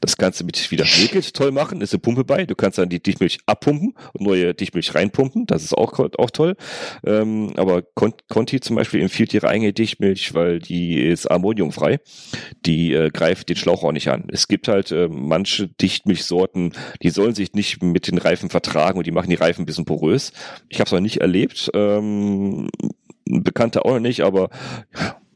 Das 0.00 0.16
kannst 0.16 0.40
du 0.40 0.44
mit 0.44 0.70
wieder 0.70 0.84
Naked 0.84 1.34
toll 1.34 1.52
machen, 1.52 1.80
ist 1.80 1.92
eine 1.92 2.00
Pumpe 2.00 2.24
bei. 2.24 2.44
Du 2.44 2.54
kannst 2.54 2.78
dann 2.78 2.88
die 2.88 3.02
Dichtmilch 3.02 3.38
abpumpen 3.46 3.94
und 4.12 4.26
neue 4.26 4.54
Dichtmilch 4.54 4.94
reinpumpen. 4.94 5.46
Das 5.46 5.62
ist 5.62 5.74
auch, 5.74 5.98
auch 5.98 6.30
toll. 6.30 6.56
Ähm, 7.04 7.52
aber 7.56 7.82
Conti 8.28 8.60
zum 8.60 8.76
Beispiel 8.76 9.00
empfiehlt 9.00 9.34
ihre 9.34 9.48
eigene 9.48 9.72
Dichtmilch, 9.72 10.34
weil 10.34 10.58
die 10.58 11.00
ist 11.00 11.30
ammoniumfrei. 11.30 12.00
Die 12.66 12.92
äh, 12.92 13.10
greift 13.10 13.48
den 13.48 13.56
Schlauch 13.56 13.84
auch 13.84 13.92
nicht 13.92 14.08
an. 14.08 14.24
Es 14.28 14.48
gibt 14.48 14.68
halt 14.68 14.92
äh, 14.92 15.08
manche 15.08 15.68
Dichtmilchsorten, 15.68 16.74
die 17.02 17.10
sollen 17.10 17.34
sich 17.34 17.52
nicht 17.52 17.82
mit 17.82 18.08
den 18.08 18.18
Reifen 18.18 18.50
vertragen 18.50 18.98
und 18.98 19.06
die 19.06 19.12
machen 19.12 19.30
die 19.30 19.36
Reifen 19.36 19.62
ein 19.62 19.66
bisschen 19.66 19.84
porös. 19.84 20.32
Ich 20.68 20.80
habe 20.80 20.88
es 20.88 20.92
noch 20.92 21.00
nicht 21.00 21.18
erlebt. 21.18 21.70
Ähm, 21.74 22.68
Bekannte 23.24 23.84
auch 23.84 23.92
noch 23.92 24.00
nicht, 24.00 24.22
aber 24.22 24.48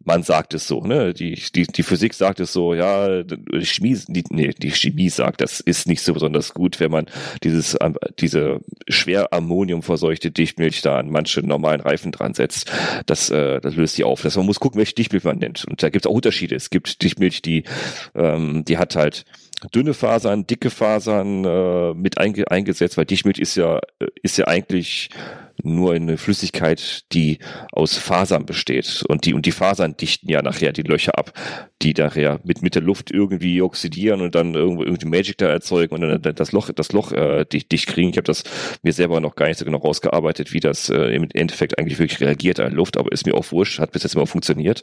man 0.04 0.22
sagt 0.22 0.54
es 0.54 0.66
so, 0.66 0.80
ne? 0.80 1.14
Die, 1.14 1.40
die, 1.54 1.66
die 1.66 1.82
Physik 1.82 2.14
sagt 2.14 2.40
es 2.40 2.52
so, 2.52 2.74
ja, 2.74 3.22
die 3.22 3.66
Chemie, 3.66 3.98
die, 4.08 4.24
nee, 4.30 4.50
die 4.50 4.70
Chemie 4.70 5.10
sagt, 5.10 5.40
das 5.40 5.60
ist 5.60 5.86
nicht 5.86 6.02
so 6.02 6.12
besonders 6.14 6.54
gut, 6.54 6.80
wenn 6.80 6.90
man 6.90 7.06
dieses, 7.42 7.76
ähm, 7.80 7.96
diese 8.18 8.60
schwer 8.88 9.32
ammoniumverseuchte 9.32 10.30
Dichtmilch 10.30 10.82
da 10.82 10.98
an 10.98 11.10
manche 11.10 11.40
normalen 11.40 11.80
Reifen 11.80 12.12
dran 12.12 12.34
setzt. 12.34 12.70
Das, 13.06 13.30
äh, 13.30 13.60
das 13.60 13.76
löst 13.76 13.98
die 13.98 14.04
auf. 14.04 14.22
Das, 14.22 14.36
man 14.36 14.46
muss 14.46 14.60
gucken, 14.60 14.78
welche 14.78 14.94
Dichtmilch 14.94 15.24
man 15.24 15.38
nennt. 15.38 15.64
Und 15.64 15.82
da 15.82 15.90
gibt 15.90 16.04
es 16.04 16.10
auch 16.10 16.14
Unterschiede. 16.14 16.54
Es 16.54 16.70
gibt 16.70 17.02
Dichtmilch, 17.02 17.42
die, 17.42 17.64
ähm, 18.14 18.64
die 18.64 18.78
hat 18.78 18.96
halt 18.96 19.24
dünne 19.74 19.94
Fasern, 19.94 20.46
dicke 20.46 20.70
Fasern 20.70 21.44
äh, 21.44 21.94
mit 21.94 22.18
einge 22.18 22.50
eingesetzt, 22.50 22.96
weil 22.96 23.04
Dichtmilch 23.04 23.38
ist 23.38 23.56
ja, 23.56 23.78
äh, 23.98 24.06
ist 24.22 24.38
ja 24.38 24.46
eigentlich 24.46 25.10
nur 25.62 25.92
eine 25.92 26.16
Flüssigkeit, 26.16 27.04
die 27.12 27.38
aus 27.72 27.96
Fasern 27.96 28.46
besteht. 28.46 29.04
Und 29.08 29.26
die, 29.26 29.34
und 29.34 29.46
die 29.46 29.52
Fasern 29.52 29.96
dichten 29.96 30.28
ja 30.28 30.42
nachher 30.42 30.72
die 30.72 30.82
Löcher 30.82 31.18
ab, 31.18 31.32
die 31.82 31.94
nachher 31.94 32.40
mit, 32.44 32.62
mit 32.62 32.74
der 32.74 32.82
Luft 32.82 33.10
irgendwie 33.10 33.62
oxidieren 33.62 34.20
und 34.20 34.34
dann 34.34 34.54
irgendwo 34.54 34.82
irgendwie 34.82 35.06
Magic 35.06 35.38
da 35.38 35.48
erzeugen 35.48 35.94
und 35.94 36.22
dann 36.24 36.34
das 36.34 36.52
Loch, 36.52 36.70
das 36.74 36.92
Loch 36.92 37.12
äh, 37.12 37.44
dicht, 37.44 37.70
dicht 37.70 37.86
kriegen. 37.86 38.10
Ich 38.10 38.16
habe 38.16 38.26
das 38.26 38.44
mir 38.82 38.92
selber 38.92 39.20
noch 39.20 39.34
gar 39.34 39.46
nicht 39.48 39.58
so 39.58 39.64
genau 39.64 39.78
rausgearbeitet, 39.78 40.52
wie 40.52 40.60
das 40.60 40.88
äh, 40.88 41.14
im 41.14 41.28
Endeffekt 41.32 41.78
eigentlich 41.78 41.98
wirklich 41.98 42.20
reagiert 42.20 42.60
an 42.60 42.72
Luft, 42.72 42.96
aber 42.96 43.12
ist 43.12 43.26
mir 43.26 43.34
auch 43.34 43.50
wurscht, 43.52 43.78
hat 43.78 43.92
bis 43.92 44.02
jetzt 44.02 44.14
immer 44.14 44.26
funktioniert. 44.26 44.82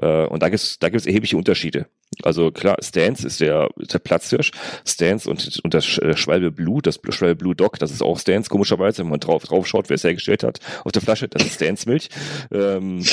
Äh, 0.00 0.26
und 0.26 0.42
da 0.42 0.48
gibt's 0.48 0.78
da 0.78 0.88
gibt's 0.88 1.06
erhebliche 1.06 1.36
Unterschiede. 1.36 1.86
Also 2.22 2.50
klar, 2.50 2.76
Stance 2.82 3.26
ist 3.26 3.40
der, 3.40 3.68
der 3.76 3.98
Platzhirsch, 3.98 4.50
Stance 4.86 5.28
und, 5.28 5.60
und 5.62 5.74
das 5.74 5.98
äh, 5.98 6.16
Schwalbe 6.16 6.50
Blue, 6.50 6.80
das 6.82 6.98
Schwalbe 7.10 7.36
Blue 7.36 7.54
Dog, 7.54 7.78
das 7.78 7.90
ist 7.90 8.02
auch 8.02 8.18
Stance, 8.18 8.48
komischerweise, 8.48 9.02
wenn 9.02 9.10
man 9.10 9.20
drauf, 9.20 9.44
drauf 9.44 9.66
schaut, 9.66 9.88
wer 9.88 9.96
es 9.96 10.04
hergestellt 10.04 10.42
hat, 10.42 10.60
auf 10.84 10.92
der 10.92 11.02
Flasche, 11.02 11.28
das 11.28 11.44
ist 11.44 11.54
Stance 11.56 11.88
Milch. 11.88 12.08
Ähm, 12.52 13.04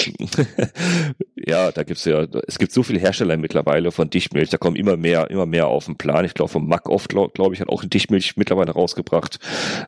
ja, 1.36 1.72
da 1.72 1.84
gibt's 1.84 2.06
ja, 2.06 2.26
es 2.48 2.58
gibt 2.60 2.72
so 2.72 2.84
viele 2.84 3.00
Hersteller 3.00 3.38
mittlerweile 3.38 3.92
von 3.92 4.10
Dichtmilch, 4.10 4.50
da 4.50 4.58
kommen 4.58 4.76
immer 4.76 4.98
mehr, 4.98 5.30
immer 5.30 5.46
mehr 5.46 5.68
auf 5.68 5.86
den 5.86 5.98
Plan. 5.98 6.26
Ich 6.26 6.34
glaube, 6.34 6.52
vom 6.52 6.68
Mack 6.68 6.90
oft, 6.90 7.10
glaube 7.10 7.32
glaub 7.34 7.54
ich, 7.54 7.62
hat 7.62 7.70
auch 7.70 7.84
Dichtmilch 7.84 8.38
mittlerweile 8.38 8.72
rausgebracht. 8.72 9.40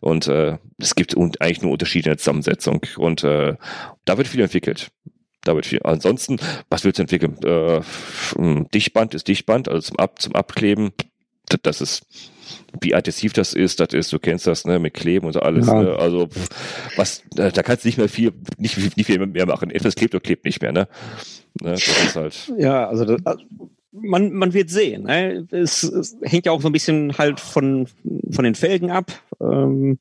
Und 0.01 0.27
äh, 0.27 0.57
es 0.77 0.95
gibt 0.95 1.15
eigentlich 1.17 1.61
nur 1.61 1.77
der 1.77 2.17
Zusammensetzung. 2.17 2.81
Und 2.97 3.23
äh, 3.23 3.55
da 4.05 4.17
wird 4.17 4.27
viel 4.27 4.41
entwickelt 4.41 4.89
da 5.45 5.55
wird 5.55 5.65
viel. 5.65 5.79
Ansonsten, 5.83 6.37
was 6.69 6.83
willst 6.83 6.99
du 6.99 7.03
entwickeln? 7.03 7.37
Äh, 7.43 7.81
Dichtband 8.73 9.13
ist 9.13 9.27
Dichtband, 9.27 9.69
also 9.69 9.81
zum, 9.81 9.99
Ab, 9.99 10.21
zum 10.21 10.35
Abkleben, 10.35 10.91
das 11.63 11.79
ist, 11.79 12.05
wie 12.81 12.93
adhesiv 12.93 13.33
das 13.33 13.53
ist, 13.53 13.79
das 13.79 13.93
ist, 13.93 14.11
du 14.11 14.19
kennst 14.19 14.47
das, 14.47 14.65
ne, 14.65 14.79
mit 14.79 14.93
Kleben 14.93 15.27
und 15.27 15.37
alles, 15.37 15.67
ja. 15.67 15.81
ne? 15.81 15.95
also 15.97 16.27
was, 16.95 17.23
da 17.31 17.51
kannst 17.51 17.85
du 17.85 17.87
nicht 17.87 17.97
mehr 17.97 18.09
viel, 18.09 18.33
nicht, 18.57 18.77
nicht 18.97 19.05
viel 19.05 19.25
mehr 19.25 19.45
machen. 19.45 19.71
Etwas 19.71 19.95
klebt 19.95 20.13
oder 20.15 20.21
klebt 20.21 20.45
nicht 20.45 20.61
mehr, 20.61 20.71
ne? 20.71 20.87
ne 21.61 21.71
das 21.71 21.87
ist 21.87 22.15
halt. 22.15 22.53
Ja, 22.57 22.87
also 22.87 23.05
das, 23.05 23.21
man, 23.91 24.33
man 24.33 24.53
wird 24.53 24.69
sehen. 24.69 25.03
Ne? 25.03 25.47
Es, 25.51 25.83
es, 25.83 26.17
hängt 26.21 26.45
ja 26.45 26.51
auch 26.51 26.61
so 26.61 26.69
ein 26.69 26.73
bisschen 26.73 27.17
halt 27.17 27.39
von, 27.39 27.87
von 28.31 28.43
den 28.43 28.55
Felgen 28.55 28.91
ab. 28.91 29.11
Ähm, 29.39 29.99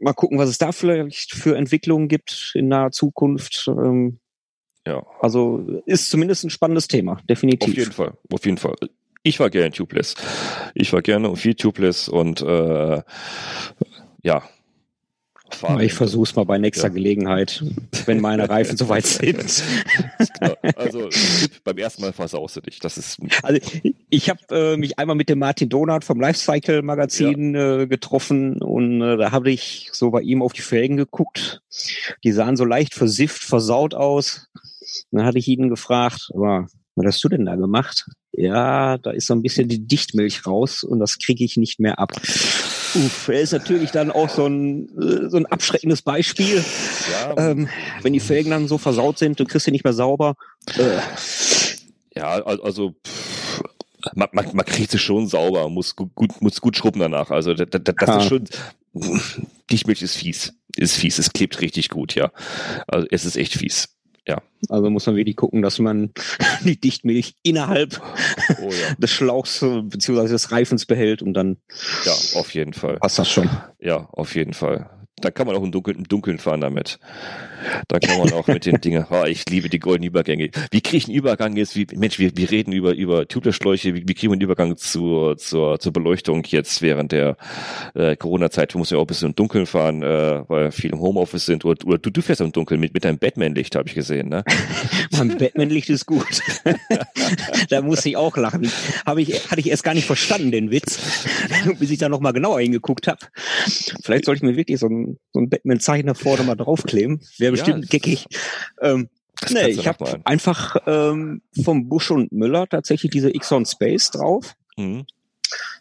mal 0.00 0.12
gucken, 0.12 0.38
was 0.38 0.48
es 0.48 0.58
da 0.58 0.72
vielleicht 0.72 1.34
für 1.34 1.56
Entwicklungen 1.56 2.08
gibt 2.08 2.52
in 2.54 2.68
naher 2.68 2.90
Zukunft. 2.90 3.66
Ähm, 3.68 4.18
ja. 4.86 5.04
Also 5.20 5.82
ist 5.86 6.10
zumindest 6.10 6.44
ein 6.44 6.50
spannendes 6.50 6.88
Thema, 6.88 7.20
definitiv. 7.28 7.68
Auf 7.68 7.76
jeden 7.76 7.92
Fall, 7.92 8.12
auf 8.32 8.44
jeden 8.44 8.58
Fall. 8.58 8.76
Ich 9.22 9.40
war 9.40 9.50
gerne 9.50 9.70
tubeless. 9.70 10.14
Ich 10.74 10.92
war 10.92 11.02
gerne 11.02 11.28
und 11.28 11.36
viel 11.36 11.54
tubeless 11.54 12.08
und 12.08 12.40
äh, 12.40 13.02
ja, 14.22 14.42
fahren. 15.54 15.80
Ich 15.80 15.92
versuche 15.92 16.28
es 16.28 16.36
mal 16.36 16.44
bei 16.44 16.58
nächster 16.58 16.88
ja. 16.88 16.94
Gelegenheit, 16.94 17.64
wenn 18.06 18.20
meine 18.20 18.48
Reifen 18.48 18.76
soweit 18.76 19.06
sind. 19.06 19.62
genau. 20.40 20.54
Also 20.76 21.08
beim 21.64 21.78
ersten 21.78 22.02
Mal 22.02 22.12
versaust 22.12 22.56
du 22.56 22.60
dich. 22.60 22.78
Das 22.78 22.98
ist 22.98 23.18
also 23.42 23.60
ich 24.10 24.30
habe 24.30 24.40
äh, 24.50 24.76
mich 24.76 24.98
einmal 24.98 25.16
mit 25.16 25.28
dem 25.28 25.38
Martin 25.38 25.68
Donat 25.68 26.04
vom 26.04 26.20
Lifecycle 26.20 26.82
Magazin 26.82 27.54
ja. 27.54 27.80
äh, 27.80 27.86
getroffen 27.86 28.60
und 28.62 29.02
äh, 29.02 29.16
da 29.16 29.32
habe 29.32 29.50
ich 29.50 29.90
so 29.92 30.10
bei 30.10 30.20
ihm 30.20 30.42
auf 30.42 30.52
die 30.52 30.62
Felgen 30.62 30.96
geguckt. 30.96 31.62
Die 32.24 32.32
sahen 32.32 32.56
so 32.56 32.64
leicht 32.64 32.94
versifft, 32.94 33.42
versaut 33.42 33.94
aus. 33.94 34.48
dann 35.10 35.24
hatte 35.24 35.38
ich 35.38 35.48
ihn 35.48 35.68
gefragt, 35.68 36.30
aber 36.34 36.66
was 36.96 37.06
hast 37.06 37.24
du 37.24 37.28
denn 37.28 37.46
da 37.46 37.54
gemacht? 37.54 38.06
Ja, 38.32 38.98
da 38.98 39.10
ist 39.10 39.26
so 39.26 39.34
ein 39.34 39.42
bisschen 39.42 39.68
die 39.68 39.86
Dichtmilch 39.86 40.46
raus 40.46 40.82
und 40.82 40.98
das 40.98 41.18
kriege 41.18 41.44
ich 41.44 41.56
nicht 41.56 41.80
mehr 41.80 41.98
ab. 41.98 42.12
Uff, 42.94 43.28
er 43.28 43.40
ist 43.40 43.52
natürlich 43.52 43.90
dann 43.90 44.10
auch 44.10 44.28
so 44.28 44.46
ein, 44.46 44.88
äh, 44.98 45.28
so 45.28 45.36
ein 45.36 45.46
abschreckendes 45.46 46.02
Beispiel. 46.02 46.64
Ja. 47.12 47.50
Ähm, 47.50 47.68
wenn 48.02 48.12
die 48.12 48.20
Felgen 48.20 48.50
dann 48.50 48.68
so 48.68 48.78
versaut 48.78 49.18
sind, 49.18 49.38
du 49.38 49.44
kriegst 49.44 49.64
sie 49.64 49.70
nicht 49.70 49.84
mehr 49.84 49.92
sauber. 49.92 50.34
Äh. 50.76 50.98
Ja, 52.14 52.42
also 52.42 52.94
pff, 53.06 53.62
man, 54.14 54.28
man, 54.32 54.46
man 54.52 54.64
kriegt 54.64 54.90
sie 54.90 54.98
schon 54.98 55.26
sauber, 55.26 55.68
muss 55.68 55.96
gut, 55.96 56.10
muss 56.40 56.60
gut 56.60 56.76
schrubben 56.76 57.00
danach. 57.00 57.30
Also 57.30 57.54
das, 57.54 57.68
das, 57.70 57.94
das 57.96 58.22
ist 58.22 58.28
schon. 58.28 58.44
Dichtmilch 59.70 60.02
ist 60.02 60.16
fies. 60.16 60.54
Ist 60.76 60.96
fies. 60.96 61.18
Es 61.18 61.32
klebt 61.32 61.60
richtig 61.60 61.88
gut, 61.90 62.14
ja. 62.14 62.30
Also 62.86 63.06
es 63.10 63.24
ist 63.24 63.36
echt 63.36 63.54
fies. 63.54 63.97
Ja. 64.28 64.42
Also 64.68 64.90
muss 64.90 65.06
man 65.06 65.16
wirklich 65.16 65.36
gucken, 65.36 65.62
dass 65.62 65.78
man 65.78 66.10
die 66.64 66.78
Dichtmilch 66.78 67.36
innerhalb 67.42 68.00
oh, 68.60 68.70
ja. 68.70 68.94
des 68.98 69.10
Schlauchs 69.10 69.60
bzw. 69.60 70.28
des 70.28 70.52
Reifens 70.52 70.84
behält 70.86 71.22
und 71.22 71.32
dann. 71.34 71.56
Ja, 72.04 72.12
auf 72.38 72.52
jeden 72.54 72.74
Fall. 72.74 72.98
Passt 72.98 73.18
das 73.18 73.30
schon. 73.30 73.48
Ja, 73.80 74.08
auf 74.12 74.34
jeden 74.34 74.52
Fall. 74.52 74.90
Da 75.20 75.30
kann 75.30 75.46
man 75.46 75.56
auch 75.56 75.62
im 75.62 75.72
Dunkeln, 75.72 75.98
im 75.98 76.08
Dunkeln 76.08 76.38
fahren 76.38 76.60
damit. 76.60 76.98
Da 77.88 77.98
kann 77.98 78.18
man 78.18 78.32
auch 78.32 78.46
mit 78.46 78.66
den 78.66 78.76
Dingen, 78.80 79.06
oh, 79.10 79.24
ich 79.24 79.48
liebe 79.48 79.68
die 79.68 79.78
goldenen 79.78 80.08
Übergänge. 80.08 80.50
Wie 80.70 80.80
kriege 80.80 80.96
ich 80.96 81.06
einen 81.06 81.16
Übergang 81.16 81.56
jetzt? 81.56 81.76
Wie, 81.76 81.86
Mensch, 81.94 82.18
wir, 82.18 82.36
wir 82.36 82.50
reden 82.50 82.72
über, 82.72 82.94
über 82.94 83.26
Tubeless-Schläuche. 83.26 83.94
Wie, 83.94 84.08
wie 84.08 84.14
kriegen 84.14 84.30
wir 84.30 84.34
einen 84.34 84.42
Übergang 84.42 84.76
zur, 84.76 85.36
zur, 85.36 85.80
zur 85.80 85.92
Beleuchtung 85.92 86.44
jetzt 86.44 86.82
während 86.82 87.12
der 87.12 87.36
äh, 87.94 88.16
Corona-Zeit? 88.16 88.74
Wir 88.74 88.78
müssen 88.78 88.94
ja 88.94 88.98
auch 88.98 89.04
ein 89.04 89.08
bisschen 89.08 89.28
im 89.28 89.34
Dunkeln 89.36 89.66
fahren, 89.66 90.02
äh, 90.02 90.42
weil 90.48 90.70
viele 90.70 90.94
im 90.94 91.00
Homeoffice 91.00 91.46
sind. 91.46 91.64
Oder, 91.64 91.84
oder 91.86 91.98
du, 91.98 92.10
du 92.10 92.22
fährst 92.22 92.40
im 92.40 92.52
Dunkeln 92.52 92.80
mit, 92.80 92.94
mit 92.94 93.04
deinem 93.04 93.18
Batman-Licht, 93.18 93.74
habe 93.76 93.88
ich 93.88 93.94
gesehen, 93.94 94.28
ne? 94.28 94.44
mein 95.12 95.36
Batman-Licht 95.36 95.90
ist 95.90 96.06
gut. 96.06 96.40
da 97.70 97.82
muss 97.82 98.04
ich 98.06 98.16
auch 98.16 98.36
lachen. 98.36 98.70
Hab 99.04 99.18
ich, 99.18 99.50
hatte 99.50 99.60
ich 99.60 99.70
erst 99.70 99.84
gar 99.84 99.94
nicht 99.94 100.06
verstanden, 100.06 100.50
den 100.50 100.70
Witz, 100.70 101.26
bis 101.78 101.90
ich 101.90 101.98
da 101.98 102.08
nochmal 102.08 102.32
genauer 102.32 102.60
hingeguckt 102.60 103.08
habe. 103.08 103.18
Vielleicht 104.02 104.24
sollte 104.26 104.38
ich 104.38 104.42
mir 104.42 104.56
wirklich 104.56 104.78
so 104.78 104.86
ein, 104.86 105.07
so 105.32 105.40
ein 105.40 105.48
Batman-Zeichner 105.48 106.14
vorne 106.14 106.42
mal 106.42 106.54
draufkleben. 106.54 107.20
Wäre 107.38 107.52
bestimmt 107.52 107.84
ja, 107.84 107.88
geckig. 107.90 108.26
Ähm, 108.82 109.08
nee, 109.50 109.68
ich 109.68 109.86
habe 109.86 110.20
einfach 110.24 110.76
ähm, 110.86 111.42
vom 111.62 111.88
Busch 111.88 112.10
und 112.10 112.32
Müller 112.32 112.66
tatsächlich 112.66 113.10
diese 113.10 113.30
Xon 113.32 113.66
Space 113.66 114.10
drauf. 114.10 114.54
Mhm. 114.76 115.04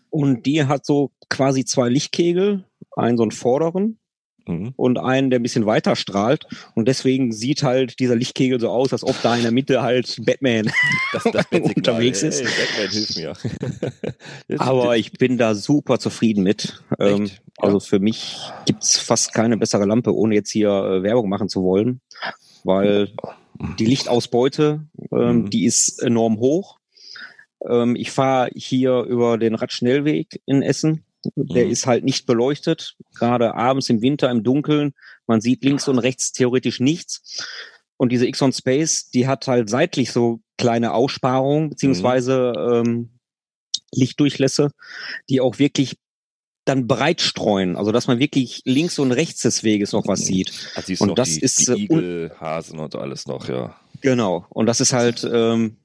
Und 0.09 0.45
die 0.45 0.65
hat 0.65 0.85
so 0.85 1.11
quasi 1.29 1.65
zwei 1.65 1.89
Lichtkegel, 1.89 2.63
einen 2.95 3.17
so 3.17 3.23
einen 3.23 3.31
vorderen 3.31 3.99
mhm. 4.47 4.73
und 4.75 4.97
einen, 4.97 5.29
der 5.29 5.39
ein 5.39 5.43
bisschen 5.43 5.65
weiter 5.65 5.95
strahlt. 5.95 6.47
Und 6.75 6.87
deswegen 6.87 7.31
sieht 7.31 7.63
halt 7.63 7.99
dieser 7.99 8.15
Lichtkegel 8.15 8.59
so 8.59 8.69
aus, 8.69 8.93
als 8.93 9.03
ob 9.03 9.21
da 9.21 9.35
in 9.35 9.43
der 9.43 9.51
Mitte 9.51 9.81
halt 9.81 10.17
Batman 10.25 10.71
das, 11.13 11.23
das 11.23 11.45
unterwegs 11.51 12.23
ist. 12.23 12.41
Hey, 12.41 12.49
Batman 12.65 12.91
hilft 12.91 13.17
mir. 13.17 14.57
Aber 14.59 14.97
ich 14.97 15.11
bin 15.13 15.37
da 15.37 15.55
super 15.55 15.99
zufrieden 15.99 16.43
mit. 16.43 16.81
Ähm, 16.99 17.29
also 17.57 17.79
für 17.79 17.99
mich 17.99 18.37
gibt's 18.65 18.99
fast 18.99 19.33
keine 19.33 19.57
bessere 19.57 19.85
Lampe, 19.85 20.15
ohne 20.15 20.35
jetzt 20.35 20.51
hier 20.51 20.69
äh, 20.69 21.03
Werbung 21.03 21.29
machen 21.29 21.49
zu 21.49 21.63
wollen, 21.63 22.01
weil 22.63 23.09
die 23.79 23.85
Lichtausbeute, 23.85 24.85
ähm, 25.11 25.41
mhm. 25.41 25.49
die 25.49 25.65
ist 25.65 26.01
enorm 26.01 26.37
hoch. 26.37 26.79
Ähm, 27.67 27.95
ich 27.95 28.11
fahre 28.11 28.49
hier 28.53 29.01
über 29.01 29.37
den 29.37 29.55
Radschnellweg 29.55 30.41
in 30.45 30.61
Essen 30.61 31.03
Der 31.35 31.65
Mhm. 31.65 31.71
ist 31.71 31.87
halt 31.87 32.03
nicht 32.03 32.25
beleuchtet, 32.25 32.95
gerade 33.15 33.55
abends 33.55 33.89
im 33.89 34.01
Winter 34.01 34.29
im 34.31 34.43
Dunkeln. 34.43 34.93
Man 35.25 35.41
sieht 35.41 35.63
links 35.63 35.87
und 35.87 35.99
rechts 35.99 36.31
theoretisch 36.31 36.79
nichts. 36.79 37.43
Und 37.97 38.11
diese 38.11 38.29
Xon 38.29 38.53
Space, 38.53 39.09
die 39.09 39.27
hat 39.27 39.47
halt 39.47 39.69
seitlich 39.69 40.11
so 40.11 40.39
kleine 40.57 40.93
Aussparungen 40.93 41.69
beziehungsweise 41.71 42.53
ähm, 42.55 43.09
Lichtdurchlässe, 43.93 44.71
die 45.29 45.41
auch 45.41 45.59
wirklich 45.59 45.97
dann 46.65 46.85
breit 46.85 47.21
streuen, 47.21 47.77
also 47.77 47.91
dass 47.93 48.07
man 48.07 48.19
wirklich 48.19 48.61
links 48.65 48.99
und 48.99 49.13
rechts 49.13 49.41
des 49.41 49.63
Weges 49.63 49.93
noch 49.93 50.05
was 50.05 50.19
sieht. 50.25 50.51
Also 50.75 51.01
Und 51.05 51.17
das 51.17 51.29
die, 51.35 51.39
ist, 51.39 51.59
die 51.59 51.85
äh, 51.85 51.89
un- 51.89 51.99
Igel, 51.99 52.31
Hasen 52.41 52.79
und 52.79 52.93
alles 52.95 53.25
noch, 53.25 53.47
ja. 53.47 53.79
Genau. 54.01 54.45
Und 54.49 54.65
das 54.65 54.81
ist 54.81 54.91
halt, 54.93 55.25
ähm, 55.31 55.77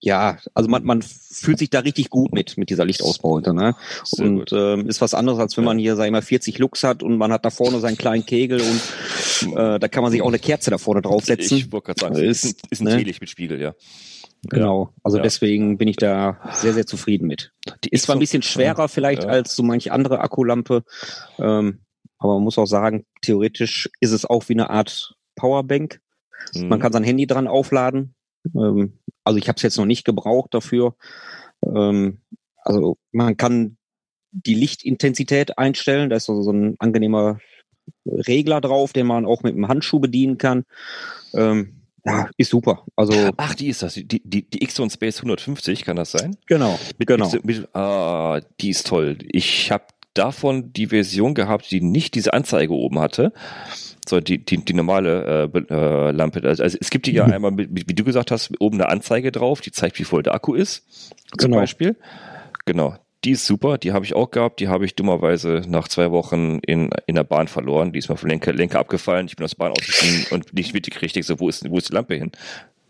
ja, 0.00 0.38
also 0.54 0.70
man, 0.70 0.84
man 0.84 1.02
fühlt 1.02 1.58
sich 1.58 1.70
da 1.70 1.80
richtig 1.80 2.08
gut 2.10 2.32
mit, 2.32 2.56
mit 2.56 2.70
dieser 2.70 2.84
Lichtausbeute. 2.84 3.52
Ne? 3.52 3.74
Sehr 4.04 4.26
und 4.26 4.52
ähm, 4.52 4.86
ist 4.86 5.00
was 5.00 5.14
anderes, 5.14 5.38
als 5.40 5.56
wenn 5.56 5.64
man 5.64 5.78
hier, 5.78 5.96
sag 5.96 6.06
ich 6.06 6.12
mal, 6.12 6.22
40 6.22 6.58
Lux 6.58 6.84
hat 6.84 7.02
und 7.02 7.16
man 7.18 7.32
hat 7.32 7.44
da 7.44 7.50
vorne 7.50 7.80
seinen 7.80 7.98
kleinen 7.98 8.24
Kegel 8.24 8.60
und 8.60 9.56
äh, 9.56 9.78
da 9.78 9.88
kann 9.88 10.02
man 10.02 10.12
sich 10.12 10.22
auch 10.22 10.28
eine 10.28 10.38
Kerze 10.38 10.70
da 10.70 10.78
vorne 10.78 11.02
draufsetzen. 11.02 11.58
Ich 11.58 11.72
wollte 11.72 11.86
gerade 11.86 12.00
sagen, 12.00 12.14
Ist, 12.16 12.44
ist, 12.44 12.62
ist 12.70 12.80
ein 12.80 12.84
ne? 12.84 12.96
Teelicht 12.98 13.20
mit 13.20 13.28
Spiegel, 13.30 13.60
ja. 13.60 13.74
Genau. 14.48 14.94
Also 15.02 15.16
Ja. 15.16 15.24
deswegen 15.24 15.78
bin 15.78 15.88
ich 15.88 15.96
da 15.96 16.38
sehr, 16.52 16.72
sehr 16.72 16.86
zufrieden 16.86 17.26
mit. 17.26 17.52
Die 17.84 17.88
Ist 17.88 18.04
zwar 18.04 18.14
ein 18.14 18.20
bisschen 18.20 18.42
schwerer 18.42 18.88
vielleicht 18.88 19.24
Ja. 19.24 19.28
als 19.30 19.56
so 19.56 19.64
manche 19.64 19.90
andere 19.90 20.20
Akkulampe, 20.20 20.84
ähm, 21.38 21.80
aber 22.18 22.34
man 22.34 22.44
muss 22.44 22.58
auch 22.58 22.66
sagen, 22.66 23.04
theoretisch 23.22 23.90
ist 24.00 24.12
es 24.12 24.24
auch 24.24 24.48
wie 24.48 24.52
eine 24.54 24.70
Art 24.70 25.14
Powerbank. 25.34 26.00
Mhm. 26.54 26.68
Man 26.68 26.78
kann 26.80 26.92
sein 26.92 27.04
Handy 27.04 27.26
dran 27.26 27.48
aufladen. 27.48 28.14
Ähm, 28.54 28.98
also 29.28 29.38
ich 29.38 29.46
habe 29.48 29.56
es 29.56 29.62
jetzt 29.62 29.76
noch 29.76 29.84
nicht 29.84 30.06
gebraucht 30.06 30.54
dafür. 30.54 30.94
Ähm, 31.62 32.22
also 32.64 32.96
man 33.12 33.36
kann 33.36 33.76
die 34.30 34.54
Lichtintensität 34.54 35.58
einstellen. 35.58 36.08
Da 36.08 36.16
ist 36.16 36.24
so, 36.24 36.42
so 36.42 36.50
ein 36.50 36.76
angenehmer 36.78 37.38
Regler 38.06 38.62
drauf, 38.62 38.94
den 38.94 39.06
man 39.06 39.26
auch 39.26 39.42
mit 39.42 39.54
dem 39.54 39.68
Handschuh 39.68 40.00
bedienen 40.00 40.38
kann. 40.38 40.64
Ähm, 41.34 41.82
ja, 42.06 42.30
ist 42.38 42.50
super. 42.50 42.86
Also 42.96 43.12
Ach, 43.36 43.54
die 43.54 43.68
ist 43.68 43.82
das. 43.82 43.94
Die, 43.94 44.06
die, 44.06 44.48
die 44.48 44.66
Xon 44.66 44.88
Space 44.88 45.18
150, 45.18 45.84
kann 45.84 45.96
das 45.96 46.12
sein? 46.12 46.38
genau, 46.46 46.78
Mit, 46.96 47.06
genau. 47.06 47.30
Mit, 47.30 47.44
mit, 47.44 47.74
ah, 47.74 48.40
die 48.62 48.70
ist 48.70 48.86
toll. 48.86 49.18
Ich 49.30 49.70
habe 49.70 49.84
davon 50.18 50.72
die 50.72 50.86
Version 50.88 51.34
gehabt, 51.34 51.70
die 51.70 51.80
nicht 51.80 52.14
diese 52.14 52.32
Anzeige 52.34 52.72
oben 52.74 52.98
hatte, 52.98 53.32
sondern 54.08 54.24
die, 54.24 54.44
die, 54.44 54.64
die 54.64 54.74
normale 54.74 55.50
äh, 55.54 55.58
äh, 55.74 56.10
Lampe. 56.10 56.42
Also, 56.42 56.62
also 56.62 56.78
es 56.80 56.90
gibt 56.90 57.06
die 57.06 57.12
ja 57.12 57.26
Mhm. 57.26 57.32
einmal, 57.32 57.50
mit, 57.52 57.68
wie 57.72 57.94
du 57.94 58.04
gesagt 58.04 58.30
hast, 58.30 58.50
oben 58.60 58.80
eine 58.80 58.88
Anzeige 58.88 59.30
drauf, 59.32 59.60
die 59.60 59.70
zeigt, 59.72 59.98
wie 59.98 60.04
voll 60.04 60.22
der 60.22 60.34
Akku 60.34 60.54
ist, 60.54 60.84
zum 61.38 61.50
Genau. 61.50 61.56
Beispiel. 61.58 61.96
Genau. 62.64 62.96
Die 63.24 63.32
ist 63.32 63.46
super, 63.46 63.78
die 63.78 63.92
habe 63.92 64.04
ich 64.04 64.14
auch 64.14 64.30
gehabt, 64.30 64.60
die 64.60 64.68
habe 64.68 64.84
ich 64.84 64.94
dummerweise 64.94 65.62
nach 65.66 65.88
zwei 65.88 66.12
Wochen 66.12 66.60
in, 66.64 66.90
in 67.06 67.16
der 67.16 67.24
Bahn 67.24 67.48
verloren. 67.48 67.92
Die 67.92 67.98
ist 67.98 68.08
mal 68.08 68.14
vom 68.16 68.28
Lenker, 68.28 68.52
Lenker 68.52 68.78
abgefallen, 68.78 69.26
ich 69.26 69.34
bin 69.34 69.44
aus 69.44 69.50
der 69.56 69.64
Bahn 69.64 69.72
ausgestiegen 69.72 70.26
und 70.30 70.54
nicht 70.54 70.72
mitgekriegt, 70.72 71.16
ich 71.16 71.26
so, 71.26 71.40
wo 71.40 71.48
ist, 71.48 71.68
wo 71.68 71.78
ist 71.78 71.88
die 71.88 71.94
Lampe 71.94 72.14
hin? 72.14 72.30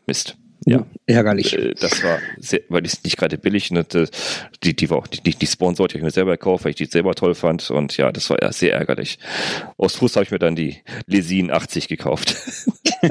Mist. 0.06 0.36
Ja. 0.66 0.84
Ärgerlich. 1.06 1.54
Äh, 1.56 1.74
Das 1.80 2.02
war 2.02 2.18
sehr, 2.38 2.60
weil 2.68 2.82
die 2.82 2.88
ist 2.88 3.04
nicht 3.04 3.16
gerade 3.16 3.38
billig. 3.38 3.70
Ne? 3.70 3.84
Das- 3.84 4.10
Die, 4.62 4.74
die 4.74 4.90
war 4.90 4.98
auch 4.98 5.06
die, 5.06 5.20
die, 5.20 5.34
die 5.34 5.46
habe 5.94 5.98
ich 6.00 6.04
mir 6.04 6.10
selber 6.10 6.32
gekauft, 6.32 6.64
weil 6.64 6.70
ich 6.70 6.76
die 6.76 6.86
selber 6.86 7.14
toll 7.14 7.34
fand. 7.34 7.70
Und 7.70 7.96
ja, 7.96 8.10
das 8.12 8.28
war 8.30 8.38
sehr 8.52 8.74
ärgerlich. 8.74 9.18
Aus 9.76 9.94
Frust 9.96 10.16
habe 10.16 10.24
ich 10.24 10.30
mir 10.30 10.38
dann 10.38 10.56
die 10.56 10.78
Lesin 11.06 11.50
80 11.50 11.88
gekauft. 11.88 12.34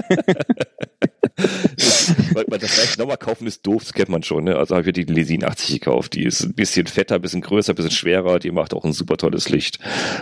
weil, 2.38 2.46
weil 2.48 2.60
das 2.60 2.76
gleich 2.76 2.98
nochmal 2.98 3.18
kaufen 3.18 3.48
ist 3.48 3.66
doof, 3.66 3.84
das 3.84 3.94
kennt 3.94 4.10
man 4.10 4.22
schon. 4.22 4.44
Ne? 4.44 4.56
Also 4.56 4.76
habe 4.76 4.88
ich 4.88 4.94
die 4.94 5.04
Lesin 5.04 5.44
80 5.44 5.80
gekauft. 5.80 6.14
Die 6.14 6.24
ist 6.24 6.44
ein 6.44 6.54
bisschen 6.54 6.86
fetter, 6.86 7.16
ein 7.16 7.22
bisschen 7.22 7.42
größer, 7.42 7.74
ein 7.74 7.76
bisschen 7.76 7.92
schwerer. 7.92 8.40
Die 8.40 8.52
macht 8.52 8.74
auch 8.74 8.86
ein 8.86 8.94
super 8.94 9.18
tolles 9.18 9.50
Licht. 9.50 9.80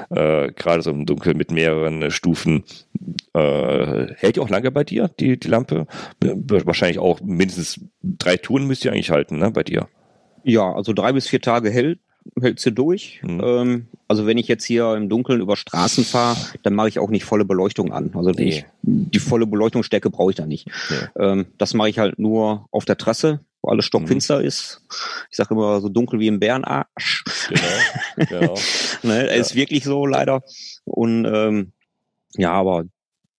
Äh, 0.10 0.52
Gerade 0.54 0.82
so 0.82 0.92
im 0.92 1.06
Dunkeln 1.06 1.38
mit 1.38 1.52
mehreren 1.52 2.02
äh, 2.02 2.12
Stufen. 2.12 2.64
Äh, 3.34 4.14
hält 4.16 4.38
die 4.38 4.40
auch 4.40 4.50
lange 4.50 4.72
bei 4.72 4.84
dir, 4.84 5.10
die, 5.20 5.38
die 5.38 5.48
Lampe? 5.48 5.88
Wahrscheinlich 6.22 7.00
auch 7.00 7.20
mindestens 7.22 7.82
drei 8.02 8.38
Touren 8.38 8.66
müsst 8.66 8.86
ihr 8.86 8.94
eigentlich 8.94 9.12
halten, 9.12 9.38
ne, 9.38 9.52
bei 9.52 9.64
dir. 9.64 9.90
Ja, 10.44 10.74
also 10.74 10.94
drei 10.94 11.12
bis 11.12 11.28
vier 11.28 11.42
Tage 11.42 11.70
hält, 11.70 12.00
hält 12.42 12.60
sie 12.60 12.72
durch. 12.72 13.22
Mhm. 13.24 13.42
Ähm, 13.44 13.88
also 14.08 14.26
wenn 14.26 14.38
ich 14.38 14.48
jetzt 14.48 14.64
hier 14.66 14.94
im 14.96 15.10
Dunkeln 15.10 15.42
über 15.42 15.56
Straßen 15.56 16.04
fahre, 16.04 16.38
dann 16.64 16.74
mache 16.74 16.90
ich 16.90 17.00
auch 17.00 17.10
nicht 17.10 17.24
volle 17.26 17.46
Beleuchtung 17.46 17.92
an. 17.94 18.12
Also 18.16 18.32
Nee. 18.32 18.50
ich, 18.50 18.66
die 18.82 19.20
volle 19.20 19.48
Beleuchtungsstärke 19.48 20.10
brauche 20.10 20.32
ich 20.32 20.36
da 20.36 20.46
nicht. 20.46 20.68
Nee. 20.90 21.24
Ähm, 21.24 21.46
das 21.58 21.74
mache 21.74 21.90
ich 21.90 22.00
halt 22.00 22.20
nur 22.20 22.68
auf 22.72 22.86
der 22.86 22.98
Trasse, 22.98 23.40
wo 23.62 23.70
alles 23.70 23.86
stockfinster 23.86 24.40
Mhm. 24.40 24.46
ist. 24.46 24.82
Ich 25.32 25.38
sage 25.38 25.54
immer 25.54 25.80
so 25.82 25.90
dunkel 25.90 26.20
wie 26.20 26.28
im 26.28 26.40
Bärenarsch. 26.40 27.24
Genau, 27.50 28.30
genau. 28.30 28.56
ne, 29.04 29.28
Ja. 29.28 29.34
Ist 29.34 29.56
wirklich 29.56 29.84
so 29.84 30.06
leider. 30.06 30.44
Und 30.84 31.26
ähm, 31.26 31.72
ja, 32.38 32.52
aber 32.52 32.86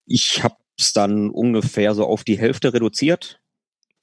ich 0.07 0.43
habe 0.43 0.57
es 0.79 0.93
dann 0.93 1.31
ungefähr 1.31 1.95
so 1.95 2.05
auf 2.07 2.23
die 2.25 2.39
Hälfte 2.39 2.73
reduziert 2.73 3.41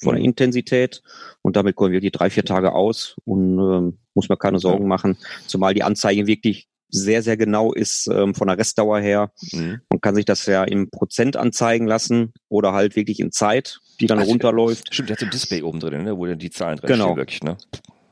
von 0.01 0.13
der 0.15 0.19
Mhm. 0.21 0.29
Intensität 0.29 1.01
und 1.41 1.55
damit 1.55 1.75
kommen 1.75 1.91
wir 1.91 1.99
die 2.01 2.11
drei, 2.11 2.29
vier 2.29 2.45
Tage 2.45 2.73
aus 2.73 3.15
und 3.25 3.59
ähm, 3.59 3.97
muss 4.13 4.29
man 4.29 4.37
keine 4.37 4.59
Sorgen 4.59 4.87
machen, 4.87 5.17
zumal 5.47 5.73
die 5.73 5.83
Anzeige 5.83 6.27
wirklich 6.27 6.67
sehr, 6.89 7.23
sehr 7.23 7.37
genau 7.37 7.73
ist 7.73 8.07
ähm, 8.13 8.35
von 8.35 8.47
der 8.47 8.57
Restdauer 8.59 8.99
her. 8.99 9.31
Mhm. 9.51 9.81
Man 9.89 9.99
kann 10.01 10.13
sich 10.13 10.25
das 10.25 10.45
ja 10.45 10.63
im 10.63 10.91
Prozent 10.91 11.35
anzeigen 11.37 11.87
lassen 11.87 12.33
oder 12.49 12.73
halt 12.73 12.95
wirklich 12.95 13.19
in 13.19 13.31
Zeit, 13.31 13.79
die 13.99 14.05
dann 14.05 14.19
Ach, 14.19 14.27
runterläuft. 14.27 14.93
Stimmt, 14.93 15.09
der 15.09 15.15
hat 15.15 15.19
so 15.21 15.25
ein 15.25 15.31
Display 15.31 15.63
oben 15.63 15.79
drin, 15.79 16.03
ne, 16.03 16.15
wo 16.17 16.25
dann 16.27 16.37
die 16.37 16.51
Zahlen 16.51 16.77
drin 16.77 16.89
Genau. 16.89 17.15
wirklich, 17.15 17.41
ne? 17.41 17.57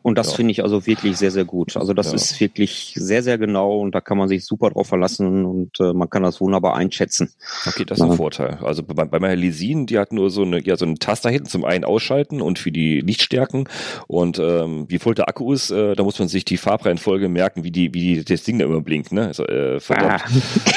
Und 0.04 0.18
das 0.18 0.32
Ja. 0.32 0.38
finde 0.38 0.52
ich 0.52 0.64
also 0.64 0.86
wirklich 0.88 1.18
sehr, 1.18 1.32
sehr 1.32 1.46
gut. 1.46 1.78
Also 1.78 1.94
das 1.94 2.08
Ja. 2.08 2.14
ist 2.16 2.40
wirklich 2.40 2.94
sehr, 2.96 3.22
sehr 3.24 3.38
genau 3.38 3.80
und 3.80 3.94
da 3.94 4.02
kann 4.02 4.18
man 4.18 4.28
sich 4.28 4.46
super 4.46 4.70
drauf 4.72 4.88
verlassen 4.88 5.46
und 5.46 5.80
äh, 5.80 5.94
man 5.94 6.10
kann 6.10 6.24
das 6.24 6.42
wunderbar 6.42 6.76
einschätzen. 6.76 7.32
Okay, 7.68 7.86
das 7.86 8.00
ist 8.00 8.04
ein. 8.06 8.12
Vorteil. 8.18 8.58
Also 8.62 8.84
bei, 8.84 9.06
bei 9.06 9.20
meiner 9.20 9.36
Lesin, 9.36 9.86
die 9.86 10.00
hat 10.00 10.12
nur 10.12 10.30
so 10.30 10.42
eine, 10.44 10.62
ja, 10.64 10.76
so 10.76 10.86
einen 10.86 10.98
Taster 11.00 11.30
hinten 11.30 11.48
zum 11.48 11.66
einen 11.66 11.84
ausschalten 11.84 12.42
und 12.42 12.60
für 12.60 12.72
die 12.72 13.02
Lichtstärken. 13.02 13.68
Und 14.08 14.40
ähm, 14.40 14.86
wie 14.90 15.00
voll 15.00 15.16
der 15.16 15.28
Akku 15.30 15.54
ist, 15.54 15.72
äh, 15.72 15.96
da 15.96 16.04
muss 16.04 16.18
man 16.20 16.28
sich 16.28 16.46
die 16.46 16.58
Farbreihenfolge 16.58 17.30
merken, 17.30 17.64
wie 17.64 17.72
die, 17.72 17.94
wie 17.94 18.16
die, 18.16 18.26
das 18.26 18.44
Ding 18.44 18.60
da 18.60 18.66
immer 18.66 18.82
blinkt, 18.82 19.12
ne? 19.12 19.28
Also, 19.28 19.46
äh, 19.48 19.80
verdammt. 19.80 20.24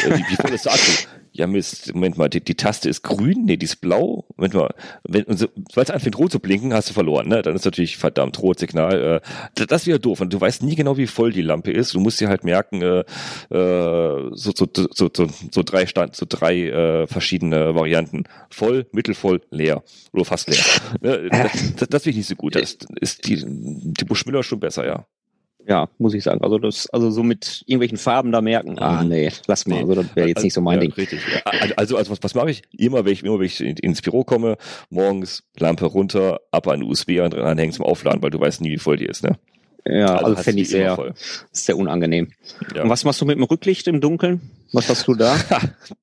Äh, 0.05 0.17
wie, 0.19 0.25
wie 0.29 0.37
voll 0.37 0.53
ist 0.53 0.67
der 0.67 0.73
Akku? 0.75 0.83
Ja, 1.37 1.49
Mist, 1.49 1.93
Moment 1.93 2.17
mal, 2.17 2.29
die, 2.29 2.41
die 2.41 2.55
Taste 2.55 2.89
ist 2.89 3.03
grün, 3.03 3.45
nee, 3.47 3.57
die 3.57 3.65
ist 3.65 3.81
blau. 3.81 4.25
Moment 4.37 4.55
mal, 4.55 4.75
wenn, 5.03 5.25
so, 5.37 5.49
sobald 5.69 5.89
es 5.89 5.91
anfängt 5.91 6.17
rot 6.17 6.31
zu 6.31 6.39
blinken, 6.39 6.73
hast 6.73 6.91
du 6.91 6.95
verloren, 6.95 7.27
ne? 7.27 7.43
Dann 7.43 7.57
ist 7.57 7.65
natürlich 7.65 7.97
verdammt 7.97 8.41
Rotsignal. 8.41 9.17
Äh, 9.17 9.21
das, 9.57 9.67
das 9.67 9.83
ist 9.83 9.87
wieder 9.89 9.99
doof. 9.99 10.21
Und 10.21 10.33
du 10.33 10.41
weißt 10.41 10.63
nie 10.63 10.77
genau, 10.77 10.97
wie 10.97 11.09
voll 11.09 11.33
die 11.33 11.43
Lampe 11.43 11.73
ist. 11.73 11.93
Du 11.93 11.99
musst 11.99 12.21
dir 12.21 12.29
halt 12.29 12.45
merken, 12.45 12.83
äh, 12.83 13.01
äh, 13.51 14.31
so, 14.31 14.53
so, 14.55 14.69
so, 14.73 15.11
so, 15.13 15.27
so 15.51 15.63
drei 15.65 15.87
Stand, 15.87 16.15
so 16.15 16.25
drei 16.29 16.69
äh, 16.69 17.07
verschiedene 17.09 17.75
Varianten. 17.75 18.25
Voll, 18.49 18.87
mittelvoll, 18.93 19.41
leer. 19.51 19.83
Oder 20.13 20.25
fast 20.25 20.49
leer. 20.49 20.65
Ne? 21.01 21.29
das, 21.31 21.75
das, 21.77 21.89
das 21.89 22.03
finde 22.05 22.11
ich 22.11 22.17
nicht 22.19 22.29
so 22.29 22.37
gut. 22.37 22.55
Das 22.55 22.79
ist 23.01 23.27
die, 23.27 23.43
die 23.45 24.05
Buschmüller 24.05 24.45
schon 24.45 24.61
besser, 24.61 24.87
ja. 24.87 25.05
Ja, 25.67 25.89
muss 25.99 26.13
ich 26.13 26.23
sagen. 26.23 26.43
Also 26.43 26.59
das, 26.59 26.89
also 26.91 27.11
so 27.11 27.23
mit 27.23 27.63
irgendwelchen 27.67 27.97
Farben 27.97 28.33
da 28.33 28.41
merken, 28.43 28.79
ah 28.79 29.03
Mhm. 29.03 29.09
nee, 29.09 29.31
lass 29.47 29.67
mal. 29.67 29.77
Nee. 29.77 29.81
Also 29.83 29.95
das 30.03 30.15
wäre 30.17 30.29
jetzt 30.29 30.43
nicht 30.43 30.53
so 30.53 30.61
mein 30.61 30.75
ja, 30.75 30.81
Ding. 30.83 30.93
Richtig. 30.93 31.21
Ja, 31.33 31.41
Also, 31.77 31.97
also 31.97 32.11
was, 32.13 32.23
was 32.23 32.35
mache 32.35 32.51
ich? 32.51 32.63
Immer 32.77 33.05
wenn 33.07 33.13
ich, 33.15 33.23
immer 33.25 33.39
wenn 33.39 33.47
ich 33.47 33.61
in- 33.63 33.77
ins 33.79 34.03
Büro 34.03 34.25
komme, 34.25 34.57
morgens 34.91 35.43
Lampe 35.59 35.87
runter, 35.87 36.41
ab 36.51 36.69
an 36.69 36.83
USB 36.83 37.21
an- 37.21 37.33
anhängen 37.33 37.73
zum 37.73 37.87
Aufladen, 37.87 38.23
weil 38.23 38.31
du 38.31 38.39
weißt 38.41 38.61
nie, 38.61 38.71
wie 38.71 38.79
voll 38.79 38.97
die 38.99 39.07
ist, 39.07 39.23
ne? 39.25 39.39
Ja, 39.87 40.17
also, 40.17 40.37
hast 40.37 40.45
fände 40.45 40.63
ich 40.63 40.69
sehr, 40.71 41.15
sehr 41.53 41.77
unangenehm. 41.77 42.33
Ja. 42.75 42.83
Und 42.83 42.91
was 42.91 43.05
machst 43.05 43.21
du 43.21 43.27
mit 43.27 43.37
dem 43.37 43.45
Rücklicht 43.45 43.87
im 43.87 44.01
Dunkeln? 44.01 44.41
Was 44.73 44.89
hast 44.89 45.07
du 45.07 45.15
da? 45.15 45.37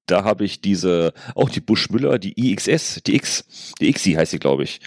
Da 0.07 0.25
habe 0.25 0.43
ich 0.43 0.59
diese, 0.59 1.13
auch 1.35 1.47
die 1.47 1.61
Buschmüller, 1.61 2.19
die 2.19 2.51
IXS, 2.51 3.01
die 3.03 3.15
X, 3.15 3.73
die 3.79 3.89
XI 3.93 4.13
heißt 4.15 4.31
sie, 4.31 4.39
glaube 4.39 4.63
ich. 4.63 4.81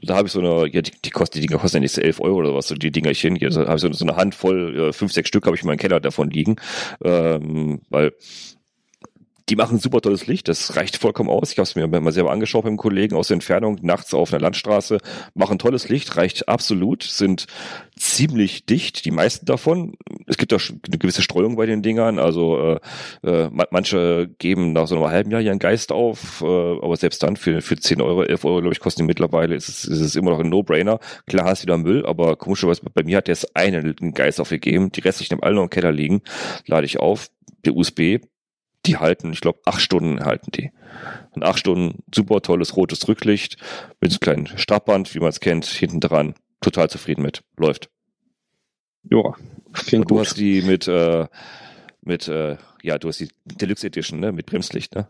Da 0.00 0.16
habe 0.16 0.26
ich 0.26 0.32
so 0.32 0.40
eine, 0.40 0.72
ja, 0.72 0.80
die, 0.80 0.92
die 1.04 1.10
kostet, 1.10 1.42
die 1.42 1.46
Dinger 1.46 1.60
kosten 1.60 1.76
ja 1.76 1.80
nicht 1.80 1.92
so 1.92 2.00
11 2.00 2.18
Euro 2.20 2.36
oder 2.38 2.54
was, 2.54 2.68
so 2.68 2.74
die 2.74 2.90
Dingerchen. 2.90 3.36
Hier 3.36 3.52
so, 3.52 3.60
habe 3.60 3.74
ich 3.74 3.82
so, 3.82 3.92
so 3.92 4.06
eine 4.06 4.16
Handvoll, 4.16 4.88
äh, 4.88 4.92
fünf, 4.94 5.12
sechs 5.12 5.28
Stück 5.28 5.44
habe 5.44 5.54
ich 5.54 5.60
in 5.60 5.66
meinem 5.68 5.76
Keller 5.76 6.00
davon 6.00 6.30
liegen, 6.30 6.56
ähm, 7.04 7.82
weil 7.90 8.12
die 9.50 9.56
machen 9.56 9.78
super 9.78 10.00
tolles 10.00 10.28
Licht, 10.28 10.48
das 10.48 10.76
reicht 10.76 10.96
vollkommen 10.96 11.28
aus. 11.28 11.50
Ich 11.50 11.58
habe 11.58 11.64
es 11.64 11.74
mir 11.74 11.86
mal 11.88 12.12
selber 12.12 12.30
angeschaut 12.30 12.64
beim 12.64 12.76
Kollegen 12.76 13.16
aus 13.16 13.28
der 13.28 13.34
Entfernung, 13.34 13.78
nachts 13.82 14.14
auf 14.14 14.32
einer 14.32 14.40
Landstraße, 14.40 14.98
machen 15.34 15.58
tolles 15.58 15.88
Licht, 15.88 16.16
reicht 16.16 16.48
absolut, 16.48 17.02
sind 17.02 17.46
ziemlich 17.98 18.64
dicht, 18.64 19.04
die 19.04 19.10
meisten 19.10 19.46
davon. 19.46 19.94
Es 20.26 20.36
gibt 20.36 20.54
auch 20.54 20.60
eine 20.70 20.98
gewisse 20.98 21.22
Streuung 21.22 21.56
bei 21.56 21.66
den 21.66 21.82
Dingern, 21.82 22.20
also 22.20 22.78
äh, 23.24 23.28
äh, 23.28 23.50
ma- 23.50 23.66
manche 23.72 24.30
geben 24.38 24.72
nach 24.72 24.86
so 24.86 24.94
einem 24.94 25.10
halben 25.10 25.30
Jahr 25.32 25.40
ihren 25.40 25.58
Geist 25.58 25.90
auf, 25.90 26.42
äh, 26.42 26.46
aber 26.46 26.96
selbst 26.96 27.22
dann 27.24 27.36
für, 27.36 27.60
für 27.60 27.76
10 27.76 28.00
Euro, 28.00 28.22
11 28.22 28.44
Euro, 28.44 28.60
glaube 28.60 28.72
ich, 28.74 28.80
kosten 28.80 29.02
die 29.02 29.06
mittlerweile, 29.06 29.56
ist 29.56 29.68
es, 29.68 29.84
ist 29.84 30.00
es 30.00 30.14
immer 30.14 30.30
noch 30.30 30.40
ein 30.40 30.48
No-Brainer. 30.48 31.00
Klar 31.26 31.46
hast 31.46 31.62
du 31.62 31.66
wieder 31.66 31.76
Müll, 31.76 32.06
aber 32.06 32.36
komischerweise 32.36 32.82
bei 32.94 33.02
mir 33.02 33.16
hat 33.16 33.26
der 33.26 33.32
es 33.32 33.54
einen 33.56 34.14
Geist 34.14 34.40
aufgegeben, 34.40 34.92
die 34.92 35.00
restlichen 35.00 35.34
haben 35.34 35.42
alle 35.42 35.56
noch 35.56 35.64
im 35.64 35.70
Keller 35.70 35.92
liegen, 35.92 36.22
lade 36.66 36.86
ich 36.86 37.00
auf, 37.00 37.28
der 37.64 37.74
USB, 37.74 38.18
die 38.86 38.96
halten, 38.96 39.32
ich 39.32 39.40
glaube, 39.40 39.60
acht 39.66 39.80
Stunden 39.80 40.24
halten 40.24 40.50
die. 40.52 40.70
Und 41.32 41.44
acht 41.44 41.58
Stunden, 41.58 42.02
super 42.14 42.40
tolles 42.40 42.76
rotes 42.76 43.06
Rücklicht 43.08 43.56
mit 44.00 44.10
so 44.10 44.16
einem 44.16 44.44
kleinen 44.46 44.58
Strappband, 44.58 45.14
wie 45.14 45.20
man 45.20 45.28
es 45.28 45.40
kennt, 45.40 45.66
hinten 45.66 46.00
dran. 46.00 46.34
Total 46.60 46.90
zufrieden 46.90 47.22
mit. 47.22 47.42
Läuft. 47.56 47.90
Ja, 49.04 49.34
klingt 49.72 50.06
gut. 50.06 50.10
Du 50.10 50.20
hast 50.20 50.36
die 50.36 50.62
mit, 50.62 50.88
äh, 50.88 51.26
mit, 52.02 52.28
äh, 52.28 52.56
ja, 52.82 52.98
du 52.98 53.08
hast 53.08 53.20
die 53.20 53.28
Deluxe 53.44 53.86
Edition, 53.86 54.20
ne, 54.20 54.32
mit 54.32 54.46
Bremslicht, 54.46 54.94
ne? 54.94 55.08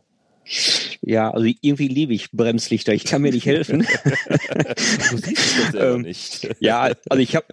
Ja, 1.03 1.31
also 1.31 1.47
irgendwie 1.61 1.89
liebe 1.89 2.12
ich 2.14 2.33
Bremslichter. 2.33 2.93
Ich 2.93 3.05
kann 3.05 3.23
mir 3.23 3.33
nicht 3.33 3.47
helfen. 3.47 3.81
du 5.11 5.16
siehst 5.16 5.59
das 5.59 5.73
selber 5.73 5.95
ähm, 5.95 6.03
nicht. 6.03 6.49
ja, 6.61 6.81
also 7.09 7.23
ich 7.23 7.37
habe 7.37 7.47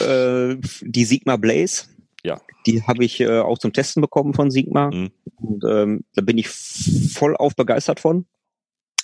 äh, 0.00 0.56
die 0.82 1.04
Sigma 1.04 1.36
Blaze. 1.36 1.86
Ja. 2.22 2.40
Die 2.66 2.82
habe 2.82 3.04
ich 3.04 3.20
äh, 3.20 3.38
auch 3.38 3.58
zum 3.58 3.72
Testen 3.72 4.02
bekommen 4.02 4.34
von 4.34 4.50
Sigma. 4.50 4.90
Mhm. 4.90 5.10
Und 5.36 5.64
ähm, 5.64 6.04
da 6.14 6.22
bin 6.22 6.38
ich 6.38 6.48
voll 6.48 7.36
auf 7.36 7.56
begeistert 7.56 8.00
von. 8.00 8.26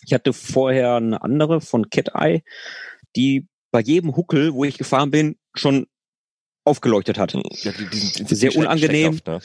Ich 0.04 0.12
hatte 0.12 0.32
vorher 0.32 0.96
eine 0.96 1.22
andere 1.22 1.60
von 1.60 1.90
Cat 1.90 2.10
Eye, 2.14 2.42
die 3.16 3.46
bei 3.70 3.80
jedem 3.80 4.16
Huckel, 4.16 4.54
wo 4.54 4.64
ich 4.64 4.78
gefahren 4.78 5.10
bin, 5.10 5.36
schon 5.54 5.86
aufgeleuchtet 6.66 7.18
hat. 7.18 7.32
Ja, 7.32 7.72
die, 7.72 7.86
die, 7.88 8.24
die 8.24 8.34
Sehr 8.34 8.56
unangenehm. 8.56 9.20
Ne? 9.26 9.40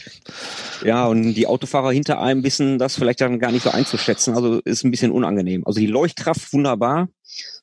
Ja, 0.83 1.05
und 1.05 1.35
die 1.35 1.47
Autofahrer 1.47 1.91
hinter 1.91 2.19
einem 2.19 2.43
wissen 2.43 2.79
das 2.79 2.95
vielleicht 2.95 3.21
dann 3.21 3.39
gar 3.39 3.51
nicht 3.51 3.63
so 3.63 3.69
einzuschätzen. 3.69 4.35
Also 4.35 4.59
ist 4.61 4.83
ein 4.83 4.91
bisschen 4.91 5.11
unangenehm. 5.11 5.65
Also 5.65 5.79
die 5.79 5.87
Leuchtkraft 5.87 6.51
wunderbar, 6.51 7.09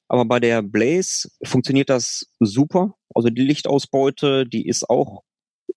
aber 0.06 0.24
bei 0.24 0.38
der 0.38 0.62
Blaze 0.62 1.28
funktioniert 1.42 1.90
das 1.90 2.30
super. 2.38 2.94
Also 3.14 3.30
die 3.30 3.42
Lichtausbeute, 3.42 4.46
die 4.46 4.66
ist 4.66 4.88
auch 4.88 5.22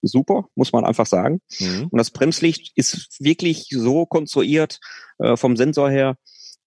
super, 0.01 0.45
muss 0.55 0.71
man 0.71 0.85
einfach 0.85 1.05
sagen. 1.05 1.41
Mhm. 1.59 1.87
Und 1.89 1.97
das 1.97 2.11
Bremslicht 2.11 2.71
ist 2.75 3.17
wirklich 3.19 3.67
so 3.69 4.05
konstruiert 4.05 4.79
äh, 5.19 5.37
vom 5.37 5.57
Sensor 5.57 5.89
her, 5.89 6.15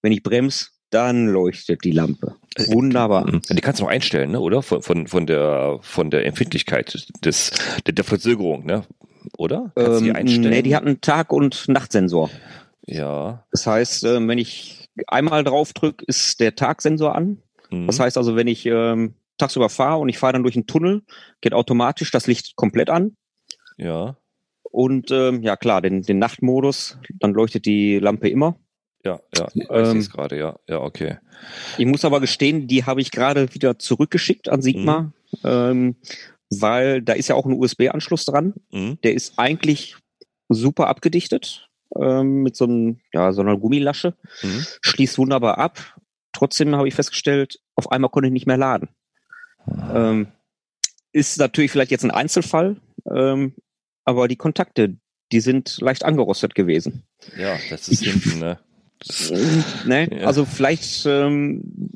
wenn 0.02 0.12
ich 0.12 0.22
bremse, 0.22 0.66
dann 0.90 1.26
leuchtet 1.26 1.84
die 1.84 1.90
Lampe. 1.90 2.36
Äh, 2.54 2.68
Wunderbar. 2.68 3.26
Mhm. 3.26 3.42
Die 3.50 3.60
kannst 3.60 3.80
du 3.80 3.84
noch 3.84 3.90
einstellen, 3.90 4.30
ne? 4.30 4.40
oder? 4.40 4.62
Von, 4.62 4.82
von, 4.82 5.06
von, 5.06 5.26
der, 5.26 5.78
von 5.82 6.10
der 6.10 6.24
Empfindlichkeit 6.24 7.08
des, 7.24 7.50
der, 7.86 7.94
der 7.94 8.04
Verzögerung, 8.04 8.64
ne? 8.64 8.84
oder? 9.36 9.72
Kannst 9.74 10.00
ähm, 10.00 10.04
die 10.04 10.12
einstellen? 10.12 10.50
Nee, 10.50 10.62
die 10.62 10.76
hat 10.76 10.86
einen 10.86 11.00
Tag- 11.00 11.32
und 11.32 11.68
Nachtsensor. 11.68 12.30
Ja. 12.86 13.44
Das 13.50 13.66
heißt, 13.66 14.04
äh, 14.04 14.26
wenn 14.26 14.38
ich 14.38 14.88
einmal 15.06 15.42
drauf 15.44 15.72
drücke, 15.72 16.04
ist 16.06 16.40
der 16.40 16.54
Tagsensor 16.54 17.14
an. 17.14 17.42
Mhm. 17.70 17.86
Das 17.86 17.98
heißt 17.98 18.16
also, 18.18 18.36
wenn 18.36 18.46
ich 18.46 18.66
ähm, 18.66 19.14
tagsüber 19.38 19.68
fahre 19.68 19.98
und 19.98 20.08
ich 20.08 20.18
fahre 20.18 20.34
dann 20.34 20.42
durch 20.42 20.56
einen 20.56 20.66
Tunnel, 20.66 21.02
geht 21.40 21.54
automatisch 21.54 22.10
das 22.10 22.26
Licht 22.26 22.56
komplett 22.56 22.90
an. 22.90 23.16
Ja. 23.76 24.16
Und 24.62 25.10
ähm, 25.10 25.42
ja 25.42 25.56
klar, 25.56 25.82
den, 25.82 26.02
den 26.02 26.18
Nachtmodus, 26.18 26.98
dann 27.20 27.32
leuchtet 27.32 27.66
die 27.66 27.98
Lampe 27.98 28.28
immer. 28.28 28.58
Ja, 29.04 29.20
ja, 29.36 29.48
ich 29.54 29.66
ähm, 29.70 29.98
es 29.98 30.10
gerade, 30.10 30.38
ja, 30.38 30.58
ja, 30.66 30.80
okay. 30.80 31.18
Ich 31.76 31.84
muss 31.84 32.04
aber 32.04 32.20
gestehen, 32.20 32.66
die 32.66 32.84
habe 32.84 33.02
ich 33.02 33.10
gerade 33.10 33.54
wieder 33.54 33.78
zurückgeschickt 33.78 34.48
an 34.48 34.62
Sigma, 34.62 35.00
mhm. 35.02 35.12
ähm, 35.44 35.96
weil 36.50 37.02
da 37.02 37.12
ist 37.12 37.28
ja 37.28 37.34
auch 37.34 37.44
ein 37.44 37.52
USB-Anschluss 37.52 38.24
dran. 38.24 38.54
Mhm. 38.72 38.98
Der 39.02 39.12
ist 39.12 39.38
eigentlich 39.38 39.96
super 40.48 40.88
abgedichtet 40.88 41.68
ähm, 41.96 42.42
mit 42.42 42.56
so, 42.56 42.64
einem, 42.64 43.00
ja, 43.12 43.32
so 43.32 43.42
einer 43.42 43.58
Gummilasche, 43.58 44.14
mhm. 44.42 44.66
schließt 44.80 45.18
wunderbar 45.18 45.58
ab. 45.58 45.98
Trotzdem 46.32 46.74
habe 46.74 46.88
ich 46.88 46.94
festgestellt, 46.94 47.60
auf 47.76 47.92
einmal 47.92 48.10
konnte 48.10 48.28
ich 48.28 48.32
nicht 48.32 48.46
mehr 48.46 48.56
laden. 48.56 48.88
Ah. 49.66 50.10
Ähm, 50.10 50.28
ist 51.12 51.38
natürlich 51.38 51.70
vielleicht 51.70 51.90
jetzt 51.90 52.04
ein 52.04 52.10
Einzelfall, 52.10 52.76
ähm, 53.14 53.54
aber 54.04 54.28
die 54.28 54.36
Kontakte, 54.36 54.96
die 55.32 55.40
sind 55.40 55.78
leicht 55.80 56.04
angerostet 56.04 56.54
gewesen. 56.54 57.04
Ja, 57.36 57.56
das 57.70 57.88
ist 57.88 58.04
hinten, 58.04 58.38
ne? 58.38 58.58
ne? 59.86 60.08
Ja. 60.20 60.26
Also 60.26 60.44
vielleicht 60.44 61.04
ähm, 61.06 61.90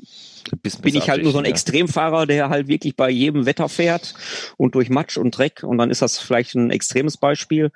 bin 0.81 0.95
ich 0.95 1.09
halt 1.09 1.23
nur 1.23 1.31
so 1.31 1.37
ein 1.37 1.45
ja. 1.45 1.51
Extremfahrer, 1.51 2.25
der 2.25 2.49
halt 2.49 2.67
wirklich 2.67 2.95
bei 2.95 3.09
jedem 3.09 3.45
Wetter 3.45 3.69
fährt 3.69 4.13
und 4.57 4.75
durch 4.75 4.89
Matsch 4.89 5.17
und 5.17 5.37
Dreck 5.37 5.63
und 5.63 5.77
dann 5.77 5.91
ist 5.91 6.01
das 6.01 6.17
vielleicht 6.19 6.55
ein 6.55 6.71
extremes 6.71 7.17
Beispiel. 7.17 7.71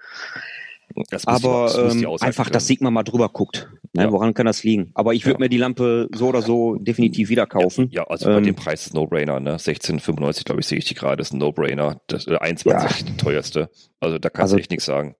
Das 1.09 1.25
aber 1.27 1.65
das 1.65 1.95
ähm, 1.95 2.17
einfach, 2.21 2.49
dass 2.49 2.67
Sigma 2.67 2.91
mal 2.91 3.03
drüber 3.03 3.29
guckt. 3.29 3.69
Ne? 3.93 4.03
Ja. 4.03 4.11
Woran 4.11 4.33
kann 4.33 4.45
das 4.45 4.63
liegen? 4.63 4.91
Aber 4.93 5.13
ich 5.13 5.25
würde 5.25 5.39
mir 5.39 5.49
die 5.49 5.57
Lampe 5.57 6.07
so 6.13 6.27
oder 6.27 6.41
so 6.41 6.75
definitiv 6.75 7.29
wieder 7.29 7.45
kaufen. 7.45 7.89
Ja, 7.91 8.03
also 8.05 8.25
bei 8.25 8.37
ähm, 8.37 8.43
dem 8.43 8.55
Preis 8.55 8.87
ist 8.87 8.93
No-Brainer. 8.93 9.39
Ne? 9.39 9.57
16,95 9.57 10.45
glaube 10.45 10.61
ich 10.61 10.67
sehe 10.67 10.77
ich 10.77 10.85
die 10.85 10.95
gerade, 10.95 11.21
ist 11.21 11.33
ein 11.33 11.37
No-Brainer. 11.37 12.01
Das 12.07 12.27
äh, 12.27 12.37
21 12.37 13.05
die 13.05 13.17
teuerste. 13.17 13.69
Also 13.99 14.17
da 14.17 14.29
kannst 14.29 14.41
also, 14.41 14.55
du 14.55 14.61
echt 14.61 14.71
nichts 14.71 14.85
sagen. 14.85 15.15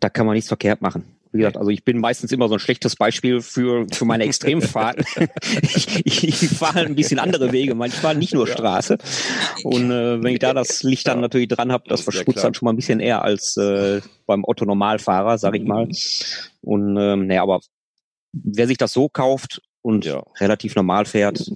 Da 0.00 0.08
kann 0.10 0.26
man 0.26 0.34
nichts 0.34 0.48
verkehrt 0.48 0.82
machen. 0.82 1.15
Wie 1.32 1.38
gesagt, 1.38 1.56
also 1.56 1.70
ich 1.70 1.84
bin 1.84 1.98
meistens 1.98 2.32
immer 2.32 2.48
so 2.48 2.54
ein 2.54 2.60
schlechtes 2.60 2.96
Beispiel 2.96 3.40
für, 3.40 3.86
für 3.92 4.04
meine 4.04 4.24
Extremfahrten. 4.26 5.04
ich, 5.62 6.00
ich, 6.04 6.28
ich 6.28 6.48
fahre 6.50 6.80
ein 6.80 6.94
bisschen 6.94 7.18
andere 7.18 7.52
Wege, 7.52 7.74
manchmal 7.74 8.16
nicht 8.16 8.34
nur 8.34 8.46
Straße. 8.46 8.98
Und 9.64 9.90
äh, 9.90 10.22
wenn 10.22 10.32
ich 10.32 10.38
da 10.38 10.54
das 10.54 10.82
Licht 10.82 11.06
dann 11.08 11.20
natürlich 11.20 11.48
dran 11.48 11.72
habe, 11.72 11.84
das 11.88 12.02
verschmutzt 12.02 12.44
dann 12.44 12.54
schon 12.54 12.66
mal 12.66 12.72
ein 12.72 12.76
bisschen 12.76 13.00
eher 13.00 13.22
als 13.22 13.56
äh, 13.56 14.00
beim 14.26 14.44
Otto 14.44 14.64
Normalfahrer, 14.64 15.38
sag 15.38 15.54
ich 15.54 15.64
mal. 15.64 15.88
Und 16.62 16.96
ähm, 16.96 17.26
naja, 17.26 17.42
aber 17.42 17.60
wer 18.32 18.66
sich 18.66 18.78
das 18.78 18.92
so 18.92 19.08
kauft 19.08 19.62
und 19.82 20.04
ja. 20.04 20.22
relativ 20.40 20.74
normal 20.74 21.04
fährt, 21.04 21.50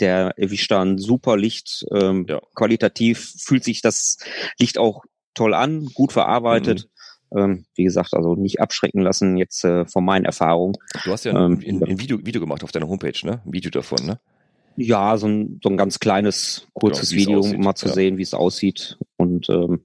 der 0.00 0.34
erwischt 0.36 0.70
dann 0.70 0.98
super 0.98 1.36
Licht, 1.36 1.84
ähm, 1.92 2.26
ja. 2.28 2.40
qualitativ 2.54 3.34
fühlt 3.38 3.64
sich 3.64 3.82
das 3.82 4.18
Licht 4.58 4.78
auch 4.78 5.04
toll 5.34 5.54
an, 5.54 5.86
gut 5.94 6.12
verarbeitet. 6.12 6.84
Mhm. 6.84 6.88
Ähm, 7.36 7.64
wie 7.74 7.84
gesagt, 7.84 8.14
also 8.14 8.34
nicht 8.34 8.60
abschrecken 8.60 9.00
lassen 9.00 9.36
jetzt 9.36 9.64
äh, 9.64 9.86
von 9.86 10.04
meinen 10.04 10.24
Erfahrungen. 10.24 10.74
Du 11.04 11.12
hast 11.12 11.24
ja 11.24 11.32
ein, 11.32 11.62
ähm, 11.62 11.82
ein 11.82 11.98
Video, 11.98 12.18
Video 12.24 12.40
gemacht 12.40 12.62
auf 12.64 12.72
deiner 12.72 12.88
Homepage, 12.88 13.18
ne? 13.24 13.42
Ein 13.44 13.52
Video 13.52 13.70
davon, 13.70 14.04
ne? 14.04 14.20
Ja, 14.76 15.16
so 15.16 15.26
ein, 15.26 15.60
so 15.62 15.68
ein 15.68 15.76
ganz 15.76 15.98
kleines, 15.98 16.66
kurzes 16.72 17.10
genau, 17.10 17.20
Video, 17.20 17.40
um 17.40 17.62
mal 17.62 17.74
zu 17.74 17.88
ja. 17.88 17.92
sehen, 17.92 18.18
wie 18.18 18.22
es 18.22 18.34
aussieht. 18.34 18.98
Und 19.16 19.48
ähm, 19.50 19.84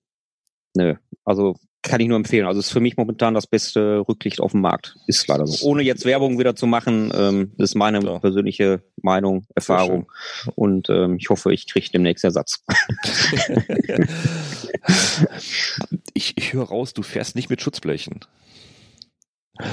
ne, 0.76 1.00
also 1.26 1.56
kann 1.84 2.02
ich 2.02 2.08
nur 2.08 2.18
empfehlen. 2.18 2.48
Also 2.48 2.60
ist 2.60 2.72
für 2.72 2.80
mich 2.80 2.98
momentan 2.98 3.34
das 3.34 3.48
beste 3.48 4.04
Rücklicht 4.08 4.42
auf 4.42 4.52
dem 4.52 4.62
Markt. 4.62 4.96
Ist 5.08 5.28
leider 5.28 5.48
so. 5.48 5.66
Ohne 5.68 5.84
jetzt 5.84 6.06
Werbung 6.06 6.40
wieder 6.40 6.56
zu 6.56 6.68
machen, 6.68 7.12
ähm, 7.16 7.52
das 7.58 7.72
ist 7.72 7.76
meine 7.76 8.00
Klar. 8.00 8.20
persönliche 8.20 8.82
Meinung, 9.02 9.46
Erfahrung. 9.56 10.12
Und 10.56 10.90
ähm, 10.90 11.18
ich 11.20 11.30
hoffe, 11.30 11.54
ich 11.54 11.68
kriege 11.68 11.90
demnächst 11.92 12.24
Ersatz. 12.24 12.64
ich, 16.14 16.38
ich 16.38 16.54
höre 16.54 16.66
raus, 16.66 16.94
du 16.94 17.04
fährst 17.04 17.36
nicht 17.36 17.50
mit 17.50 17.62
Schutzblechen. 17.62 18.20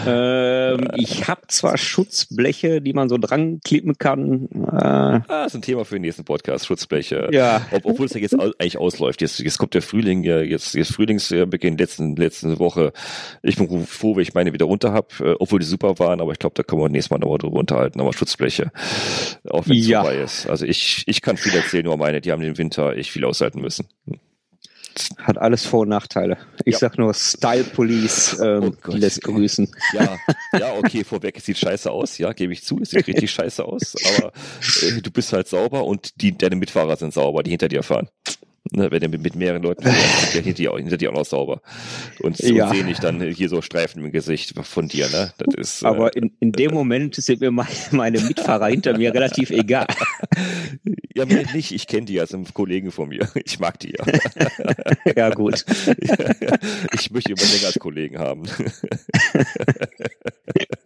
Ähm, 0.07 0.89
ich 0.97 1.29
habe 1.29 1.43
zwar 1.49 1.77
Schutzbleche, 1.79 2.81
die 2.81 2.93
man 2.93 3.09
so 3.09 3.19
dran 3.19 3.61
klippen 3.65 3.99
kann. 3.99 4.49
Äh, 4.53 4.77
ah, 4.77 5.23
das 5.29 5.49
ist 5.49 5.55
ein 5.57 5.63
Thema 5.63 5.85
für 5.85 5.97
den 5.97 6.03
nächsten 6.03 6.25
Podcast, 6.25 6.67
Schutzbleche. 6.67 7.29
Ja. 7.33 7.67
Ob, 7.71 7.85
obwohl 7.85 8.07
es 8.07 8.15
ja 8.15 8.21
jetzt 8.21 8.35
eigentlich 8.35 8.79
ausläuft. 8.79 9.21
Jetzt, 9.21 9.39
jetzt 9.41 9.59
kommt 9.59 9.75
der 9.75 9.83
Frühling, 9.83 10.25
ja, 10.25 10.41
jetzt, 10.41 10.75
jetzt 10.75 10.93
Frühlingsbeginn 10.93 11.77
letzten, 11.77 12.17
letzte 12.17 12.59
Woche. 12.59 12.93
Ich 13.43 13.57
bin 13.57 13.87
froh, 13.87 14.17
wenn 14.17 14.23
ich 14.23 14.35
meine 14.35 14.53
wieder 14.53 14.67
runter 14.67 14.93
habe, 14.93 15.09
äh, 15.21 15.35
obwohl 15.39 15.59
die 15.59 15.67
super 15.67 15.99
waren, 15.99 16.21
aber 16.21 16.33
ich 16.33 16.39
glaube, 16.39 16.55
da 16.55 16.63
können 16.63 16.83
wir 16.83 16.89
nächstes 16.89 17.11
Mal 17.11 17.19
nochmal 17.19 17.39
drüber 17.39 17.59
unterhalten. 17.59 18.01
Aber 18.01 18.13
Schutzbleche, 18.13 18.73
auch 19.49 19.69
wenn 19.69 19.79
es 19.79 19.87
ja. 19.87 20.03
vorbei 20.03 20.19
ist. 20.19 20.49
Also 20.49 20.67
ich, 20.67 21.05
ich 21.07 21.23
kann 21.23 21.37
viel 21.37 21.55
erzählen, 21.55 21.85
nur 21.85 21.97
meine, 21.97 22.21
die 22.21 22.33
haben 22.33 22.43
den 22.43 22.59
Winter 22.59 22.97
echt 22.97 23.11
viel 23.11 23.25
aushalten 23.25 23.61
müssen. 23.61 23.87
Hat 25.19 25.39
alles 25.39 25.67
Vor- 25.67 25.81
und 25.81 25.89
Nachteile. 25.89 26.39
Ich 26.65 26.75
ja. 26.75 26.79
sag 26.79 26.99
nur 26.99 27.15
Style 27.15 27.65
Police, 27.65 28.39
ähm, 28.43 28.77
oh 28.87 28.93
lässt 28.93 29.23
grüßen. 29.23 29.71
Ja, 29.93 30.17
ja, 30.53 30.75
okay, 30.75 31.05
vorweg, 31.05 31.37
es 31.37 31.47
sieht 31.47 31.59
scheiße 31.59 31.91
aus, 31.91 32.19
ja, 32.19 32.33
gebe 32.33 32.53
ich 32.53 32.65
zu, 32.65 32.79
es 32.81 32.91
sieht 32.91 33.07
richtig 33.07 33.31
scheiße 33.31 33.65
aus, 33.65 33.95
aber 34.17 34.33
äh, 34.83 35.01
du 35.01 35.11
bist 35.11 35.33
halt 35.33 35.49
sauber 35.49 35.85
und 35.85 36.21
die, 36.21 36.37
deine 36.37 36.57
Mitfahrer 36.57 36.97
sind 36.97 37.13
sauber, 37.13 37.43
die 37.43 37.51
hinter 37.51 37.69
dir 37.69 37.83
fahren. 37.83 38.09
Ne, 38.77 38.91
wenn 38.91 39.01
du 39.01 39.09
mit, 39.09 39.23
mit 39.23 39.37
mehreren 39.37 39.63
Leuten 39.63 39.85
fährst, 39.85 40.33
sind 40.33 40.45
hinter 40.45 40.63
dir, 40.63 40.77
hinter 40.77 40.97
dir 40.97 41.11
auch 41.11 41.15
noch 41.15 41.25
sauber. 41.25 41.63
Und 42.21 42.37
so 42.37 42.53
ja. 42.53 42.69
sehe 42.69 42.85
ich 42.89 42.99
dann 42.99 43.21
hier 43.21 43.49
so 43.49 43.63
Streifen 43.63 44.05
im 44.05 44.11
Gesicht 44.11 44.55
von 44.65 44.89
dir, 44.89 45.09
ne? 45.11 45.33
Das 45.39 45.55
ist, 45.55 45.83
äh, 45.83 45.87
Aber 45.87 46.17
in, 46.17 46.33
in 46.41 46.51
dem 46.51 46.73
Moment 46.75 47.15
sind 47.15 47.41
mir 47.41 47.53
meine, 47.53 47.69
meine 47.93 48.21
Mitfahrer 48.21 48.67
hinter 48.67 48.99
mir 48.99 49.15
relativ 49.15 49.51
egal. 49.51 49.87
Ja, 51.17 51.27
mir 51.27 51.47
nicht. 51.55 51.71
Ich 51.71 51.87
kenne 51.87 52.07
die, 52.07 52.19
also 52.19 52.43
Kollegen 52.53 52.91
von 52.91 53.09
mir. 53.09 53.29
Ich 53.45 53.61
mag 53.61 53.79
die 53.79 53.95
ja. 53.97 54.05
Ja, 55.17 55.31
gut. 55.31 55.65
Ich 56.93 57.11
möchte 57.13 57.33
immer 57.33 57.53
länger 57.53 57.67
als 57.67 57.79
Kollegen 57.79 58.19
haben. 58.19 58.43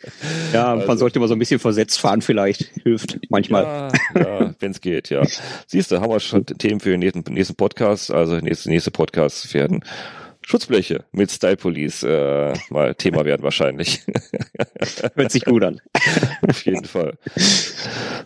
Ja, 0.53 0.75
man 0.75 0.83
also, 0.83 0.97
sollte 0.97 1.19
immer 1.19 1.29
so 1.29 1.35
ein 1.35 1.39
bisschen 1.39 1.61
versetzt 1.61 2.01
fahren 2.01 2.23
vielleicht. 2.23 2.71
Hilft 2.83 3.19
manchmal. 3.29 3.91
Ja, 4.15 4.21
ja 4.21 4.55
wenn 4.59 4.71
es 4.71 4.81
geht, 4.81 5.11
ja. 5.11 5.23
Siehst 5.67 5.91
du, 5.91 6.01
haben 6.01 6.11
wir 6.11 6.21
schon 6.21 6.47
Themen 6.47 6.81
für 6.81 6.91
den 6.91 7.01
nächsten, 7.01 7.23
nächsten 7.33 7.55
Podcast. 7.55 8.11
Also 8.11 8.37
nächste, 8.37 8.71
nächste 8.71 8.91
Podcast 8.91 9.53
werden 9.53 9.85
Schutzbleche 10.49 11.05
mit 11.13 11.31
Style 11.31 11.59
Police 11.59 12.03
äh, 12.05 12.55
mal 12.71 12.95
Thema 12.95 13.27
werden 13.27 13.43
wahrscheinlich. 13.43 14.01
Hört 15.15 15.31
sich 15.31 15.45
gut 15.45 15.63
an. 15.63 15.81
Auf 16.49 16.65
jeden 16.65 16.87
Fall. 16.87 17.19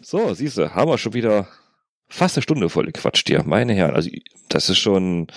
So, 0.02 0.32
siehst 0.32 0.56
du, 0.56 0.72
haben 0.72 0.88
wir 0.88 0.98
schon 0.98 1.14
wieder 1.14 1.48
fast 2.08 2.36
eine 2.36 2.42
Stunde 2.42 2.68
voll 2.68 2.86
gequatscht 2.86 3.26
hier, 3.26 3.42
meine 3.44 3.72
Herren. 3.72 3.96
Also 3.96 4.10
das 4.48 4.68
ist 4.68 4.78
schon, 4.78 5.28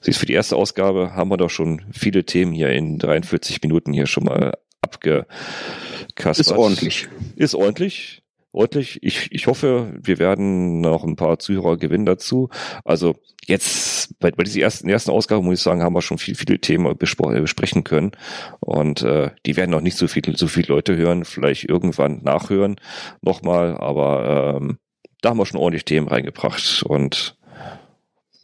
siehst 0.00 0.18
für 0.18 0.26
die 0.26 0.32
erste 0.32 0.56
Ausgabe 0.56 1.12
haben 1.14 1.30
wir 1.30 1.36
doch 1.36 1.50
schon 1.50 1.82
viele 1.92 2.24
Themen 2.24 2.52
hier 2.52 2.70
in 2.70 2.98
43 2.98 3.62
Minuten 3.62 3.92
hier 3.92 4.06
schon 4.06 4.24
mal 4.24 4.54
abgekaspert. 4.84 6.38
Ist 6.38 6.52
ordentlich. 6.52 7.08
Ist 7.36 7.54
ordentlich. 7.54 8.22
ordentlich. 8.52 9.02
Ich, 9.02 9.32
ich 9.32 9.46
hoffe, 9.46 9.92
wir 10.00 10.18
werden 10.18 10.80
noch 10.80 11.04
ein 11.04 11.16
paar 11.16 11.38
Zuhörer 11.38 11.76
gewinnen 11.76 12.06
dazu. 12.06 12.50
Also 12.84 13.16
jetzt 13.46 14.18
bei, 14.20 14.30
bei 14.30 14.44
dieser 14.44 14.60
ersten, 14.60 14.88
ersten 14.88 15.10
Ausgabe 15.10 15.42
muss 15.42 15.58
ich 15.58 15.62
sagen, 15.62 15.82
haben 15.82 15.94
wir 15.94 16.02
schon 16.02 16.18
viel, 16.18 16.34
viele 16.34 16.60
Themen 16.60 16.96
besprechen 16.96 17.84
können. 17.84 18.12
Und 18.60 19.02
äh, 19.02 19.30
die 19.46 19.56
werden 19.56 19.70
noch 19.70 19.80
nicht 19.80 19.96
so 19.96 20.06
viel, 20.06 20.36
so 20.36 20.46
viele 20.46 20.68
Leute 20.68 20.96
hören, 20.96 21.24
vielleicht 21.24 21.64
irgendwann 21.64 22.22
nachhören 22.22 22.76
nochmal, 23.22 23.76
aber 23.76 24.56
ähm, 24.60 24.78
da 25.20 25.30
haben 25.30 25.38
wir 25.38 25.46
schon 25.46 25.60
ordentlich 25.60 25.86
Themen 25.86 26.06
reingebracht 26.06 26.82
und 26.86 27.36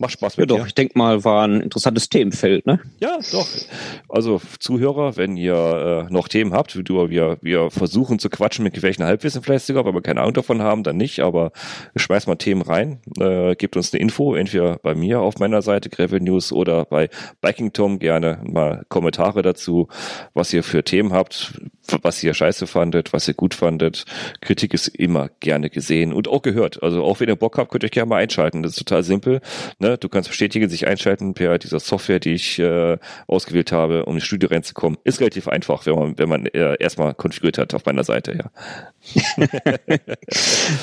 Macht 0.00 0.12
Spaß 0.12 0.38
mit 0.38 0.50
Ja, 0.50 0.56
doch, 0.56 0.62
dir. 0.62 0.66
ich 0.66 0.74
denke 0.74 0.98
mal, 0.98 1.24
war 1.24 1.46
ein 1.46 1.60
interessantes 1.60 2.08
Themenfeld, 2.08 2.64
ne? 2.66 2.80
Ja, 3.00 3.18
doch. 3.32 3.46
Also 4.08 4.40
Zuhörer, 4.58 5.18
wenn 5.18 5.36
ihr 5.36 6.06
äh, 6.08 6.12
noch 6.12 6.26
Themen 6.26 6.54
habt, 6.54 6.74
wie 6.76 6.82
du, 6.82 7.10
wir, 7.10 7.36
wir 7.42 7.70
versuchen 7.70 8.18
zu 8.18 8.30
quatschen 8.30 8.62
mit 8.64 8.80
welchen 8.82 9.04
Halbwissen 9.04 9.42
vielleicht 9.42 9.66
sogar, 9.66 9.84
weil 9.84 9.92
wir 9.92 10.00
keine 10.00 10.22
Ahnung 10.22 10.32
davon 10.32 10.62
haben, 10.62 10.84
dann 10.84 10.96
nicht, 10.96 11.20
aber 11.20 11.52
schmeißt 11.96 12.28
mal 12.28 12.36
Themen 12.36 12.62
rein, 12.62 13.00
äh, 13.18 13.54
gebt 13.56 13.76
uns 13.76 13.92
eine 13.92 14.00
Info, 14.00 14.34
entweder 14.34 14.78
bei 14.82 14.94
mir 14.94 15.20
auf 15.20 15.38
meiner 15.38 15.60
Seite, 15.60 15.90
Gravel 15.90 16.20
News, 16.20 16.50
oder 16.50 16.86
bei 16.86 17.10
Biking 17.42 17.74
Tom 17.74 17.98
gerne 17.98 18.40
mal 18.42 18.86
Kommentare 18.88 19.42
dazu, 19.42 19.88
was 20.32 20.50
ihr 20.54 20.62
für 20.62 20.82
Themen 20.82 21.12
habt, 21.12 21.60
was 22.02 22.22
ihr 22.22 22.34
scheiße 22.34 22.66
fandet, 22.66 23.12
was 23.12 23.28
ihr 23.28 23.34
gut 23.34 23.54
fandet. 23.54 24.04
Kritik 24.40 24.74
ist 24.74 24.88
immer 24.88 25.30
gerne 25.40 25.70
gesehen 25.70 26.12
und 26.12 26.28
auch 26.28 26.42
gehört. 26.42 26.82
Also 26.82 27.02
auch 27.02 27.20
wenn 27.20 27.28
ihr 27.28 27.36
Bock 27.36 27.58
habt, 27.58 27.70
könnt 27.70 27.84
ihr 27.84 27.86
euch 27.86 27.92
gerne 27.92 28.08
mal 28.08 28.16
einschalten. 28.16 28.62
Das 28.62 28.72
ist 28.72 28.78
total 28.78 29.02
simpel. 29.02 29.40
Ne? 29.78 29.98
Du 29.98 30.08
kannst 30.08 30.28
bestätigen, 30.28 30.68
sich 30.68 30.86
einschalten 30.86 31.34
per 31.34 31.58
dieser 31.58 31.80
Software, 31.80 32.20
die 32.20 32.34
ich 32.34 32.58
äh, 32.58 32.98
ausgewählt 33.26 33.72
habe, 33.72 34.04
um 34.06 34.16
ins 34.16 34.24
Studio 34.24 34.48
reinzukommen. 34.48 34.98
Ist 35.04 35.20
relativ 35.20 35.48
einfach, 35.48 35.86
wenn 35.86 35.94
man, 35.94 36.18
wenn 36.18 36.28
man 36.28 36.46
äh, 36.46 36.76
erstmal 36.78 37.14
konfiguriert 37.14 37.58
hat 37.58 37.74
auf 37.74 37.84
meiner 37.84 38.04
Seite, 38.04 38.38
ja. 38.38 39.46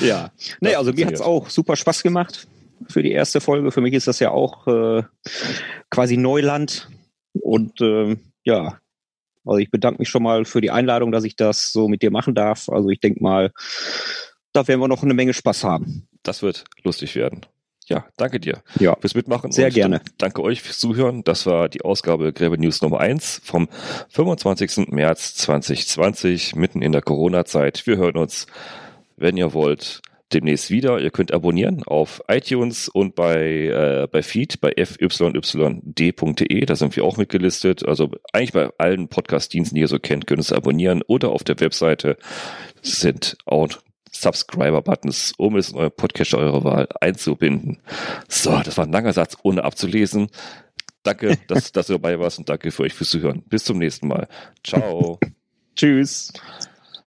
ja. 0.00 0.30
Nee, 0.60 0.74
also 0.74 0.92
mir 0.92 1.06
hat's 1.06 1.20
auch 1.20 1.48
super 1.50 1.76
Spaß 1.76 2.02
gemacht 2.02 2.46
für 2.88 3.02
die 3.02 3.12
erste 3.12 3.40
Folge. 3.40 3.72
Für 3.72 3.80
mich 3.80 3.94
ist 3.94 4.06
das 4.06 4.20
ja 4.20 4.30
auch 4.30 4.66
äh, 4.66 5.02
quasi 5.90 6.16
Neuland. 6.16 6.88
Und 7.40 7.80
äh, 7.80 8.16
ja, 8.44 8.78
also 9.44 9.58
ich 9.58 9.70
bedanke 9.70 10.00
mich 10.00 10.08
schon 10.08 10.22
mal 10.22 10.44
für 10.44 10.60
die 10.60 10.70
Einladung, 10.70 11.12
dass 11.12 11.24
ich 11.24 11.36
das 11.36 11.72
so 11.72 11.88
mit 11.88 12.02
dir 12.02 12.10
machen 12.10 12.34
darf. 12.34 12.68
Also 12.68 12.88
ich 12.90 13.00
denke 13.00 13.22
mal, 13.22 13.52
da 14.52 14.66
werden 14.66 14.80
wir 14.80 14.88
noch 14.88 15.02
eine 15.02 15.14
Menge 15.14 15.34
Spaß 15.34 15.64
haben. 15.64 16.08
Das 16.22 16.42
wird 16.42 16.64
lustig 16.82 17.14
werden. 17.14 17.46
Ja, 17.88 18.04
danke 18.18 18.38
dir 18.38 18.62
ja, 18.78 18.96
fürs 19.00 19.14
Mitmachen. 19.14 19.50
Sehr 19.50 19.70
gerne. 19.70 20.02
Danke 20.18 20.42
euch 20.42 20.60
fürs 20.60 20.78
Zuhören. 20.78 21.24
Das 21.24 21.46
war 21.46 21.70
die 21.70 21.80
Ausgabe 21.80 22.34
Gräbe 22.34 22.58
News 22.58 22.82
Nummer 22.82 23.00
1 23.00 23.40
vom 23.42 23.68
25. 24.10 24.88
März 24.88 25.36
2020, 25.36 26.54
mitten 26.54 26.82
in 26.82 26.92
der 26.92 27.00
Corona-Zeit. 27.00 27.86
Wir 27.86 27.96
hören 27.96 28.18
uns, 28.18 28.46
wenn 29.16 29.38
ihr 29.38 29.54
wollt, 29.54 30.02
demnächst 30.32 30.70
wieder. 30.70 31.00
Ihr 31.00 31.10
könnt 31.10 31.32
abonnieren 31.32 31.82
auf 31.84 32.22
iTunes 32.28 32.88
und 32.88 33.14
bei, 33.14 33.66
äh, 33.66 34.08
bei 34.10 34.22
Feed, 34.22 34.60
bei 34.60 34.72
fyyd.de, 34.84 36.64
da 36.66 36.76
sind 36.76 36.96
wir 36.96 37.04
auch 37.04 37.16
mitgelistet. 37.16 37.86
Also 37.86 38.10
eigentlich 38.32 38.52
bei 38.52 38.70
allen 38.78 39.08
Podcast-Diensten, 39.08 39.74
die 39.74 39.80
ihr 39.82 39.88
so 39.88 39.98
kennt, 39.98 40.26
könnt 40.26 40.40
ihr 40.40 40.42
es 40.42 40.52
abonnieren 40.52 41.02
oder 41.06 41.30
auf 41.30 41.44
der 41.44 41.58
Webseite 41.60 42.16
sind 42.82 43.36
auch 43.46 43.68
Subscriber-Buttons, 44.12 45.32
um 45.36 45.56
es 45.56 45.70
in 45.70 45.76
euer 45.76 45.90
Podcast 45.90 46.34
eure 46.34 46.64
Wahl 46.64 46.88
einzubinden. 47.00 47.78
So, 48.28 48.58
das 48.64 48.76
war 48.76 48.86
ein 48.86 48.92
langer 48.92 49.12
Satz, 49.12 49.36
ohne 49.42 49.64
abzulesen. 49.64 50.28
Danke, 51.02 51.38
dass, 51.48 51.72
dass 51.72 51.86
du 51.86 51.94
dabei 51.94 52.18
warst 52.18 52.38
und 52.38 52.48
danke 52.48 52.70
für 52.70 52.82
euch 52.84 52.94
fürs 52.94 53.10
Zuhören. 53.10 53.42
Bis 53.46 53.64
zum 53.64 53.78
nächsten 53.78 54.08
Mal. 54.08 54.28
Ciao. 54.64 55.18
Tschüss. 55.76 56.32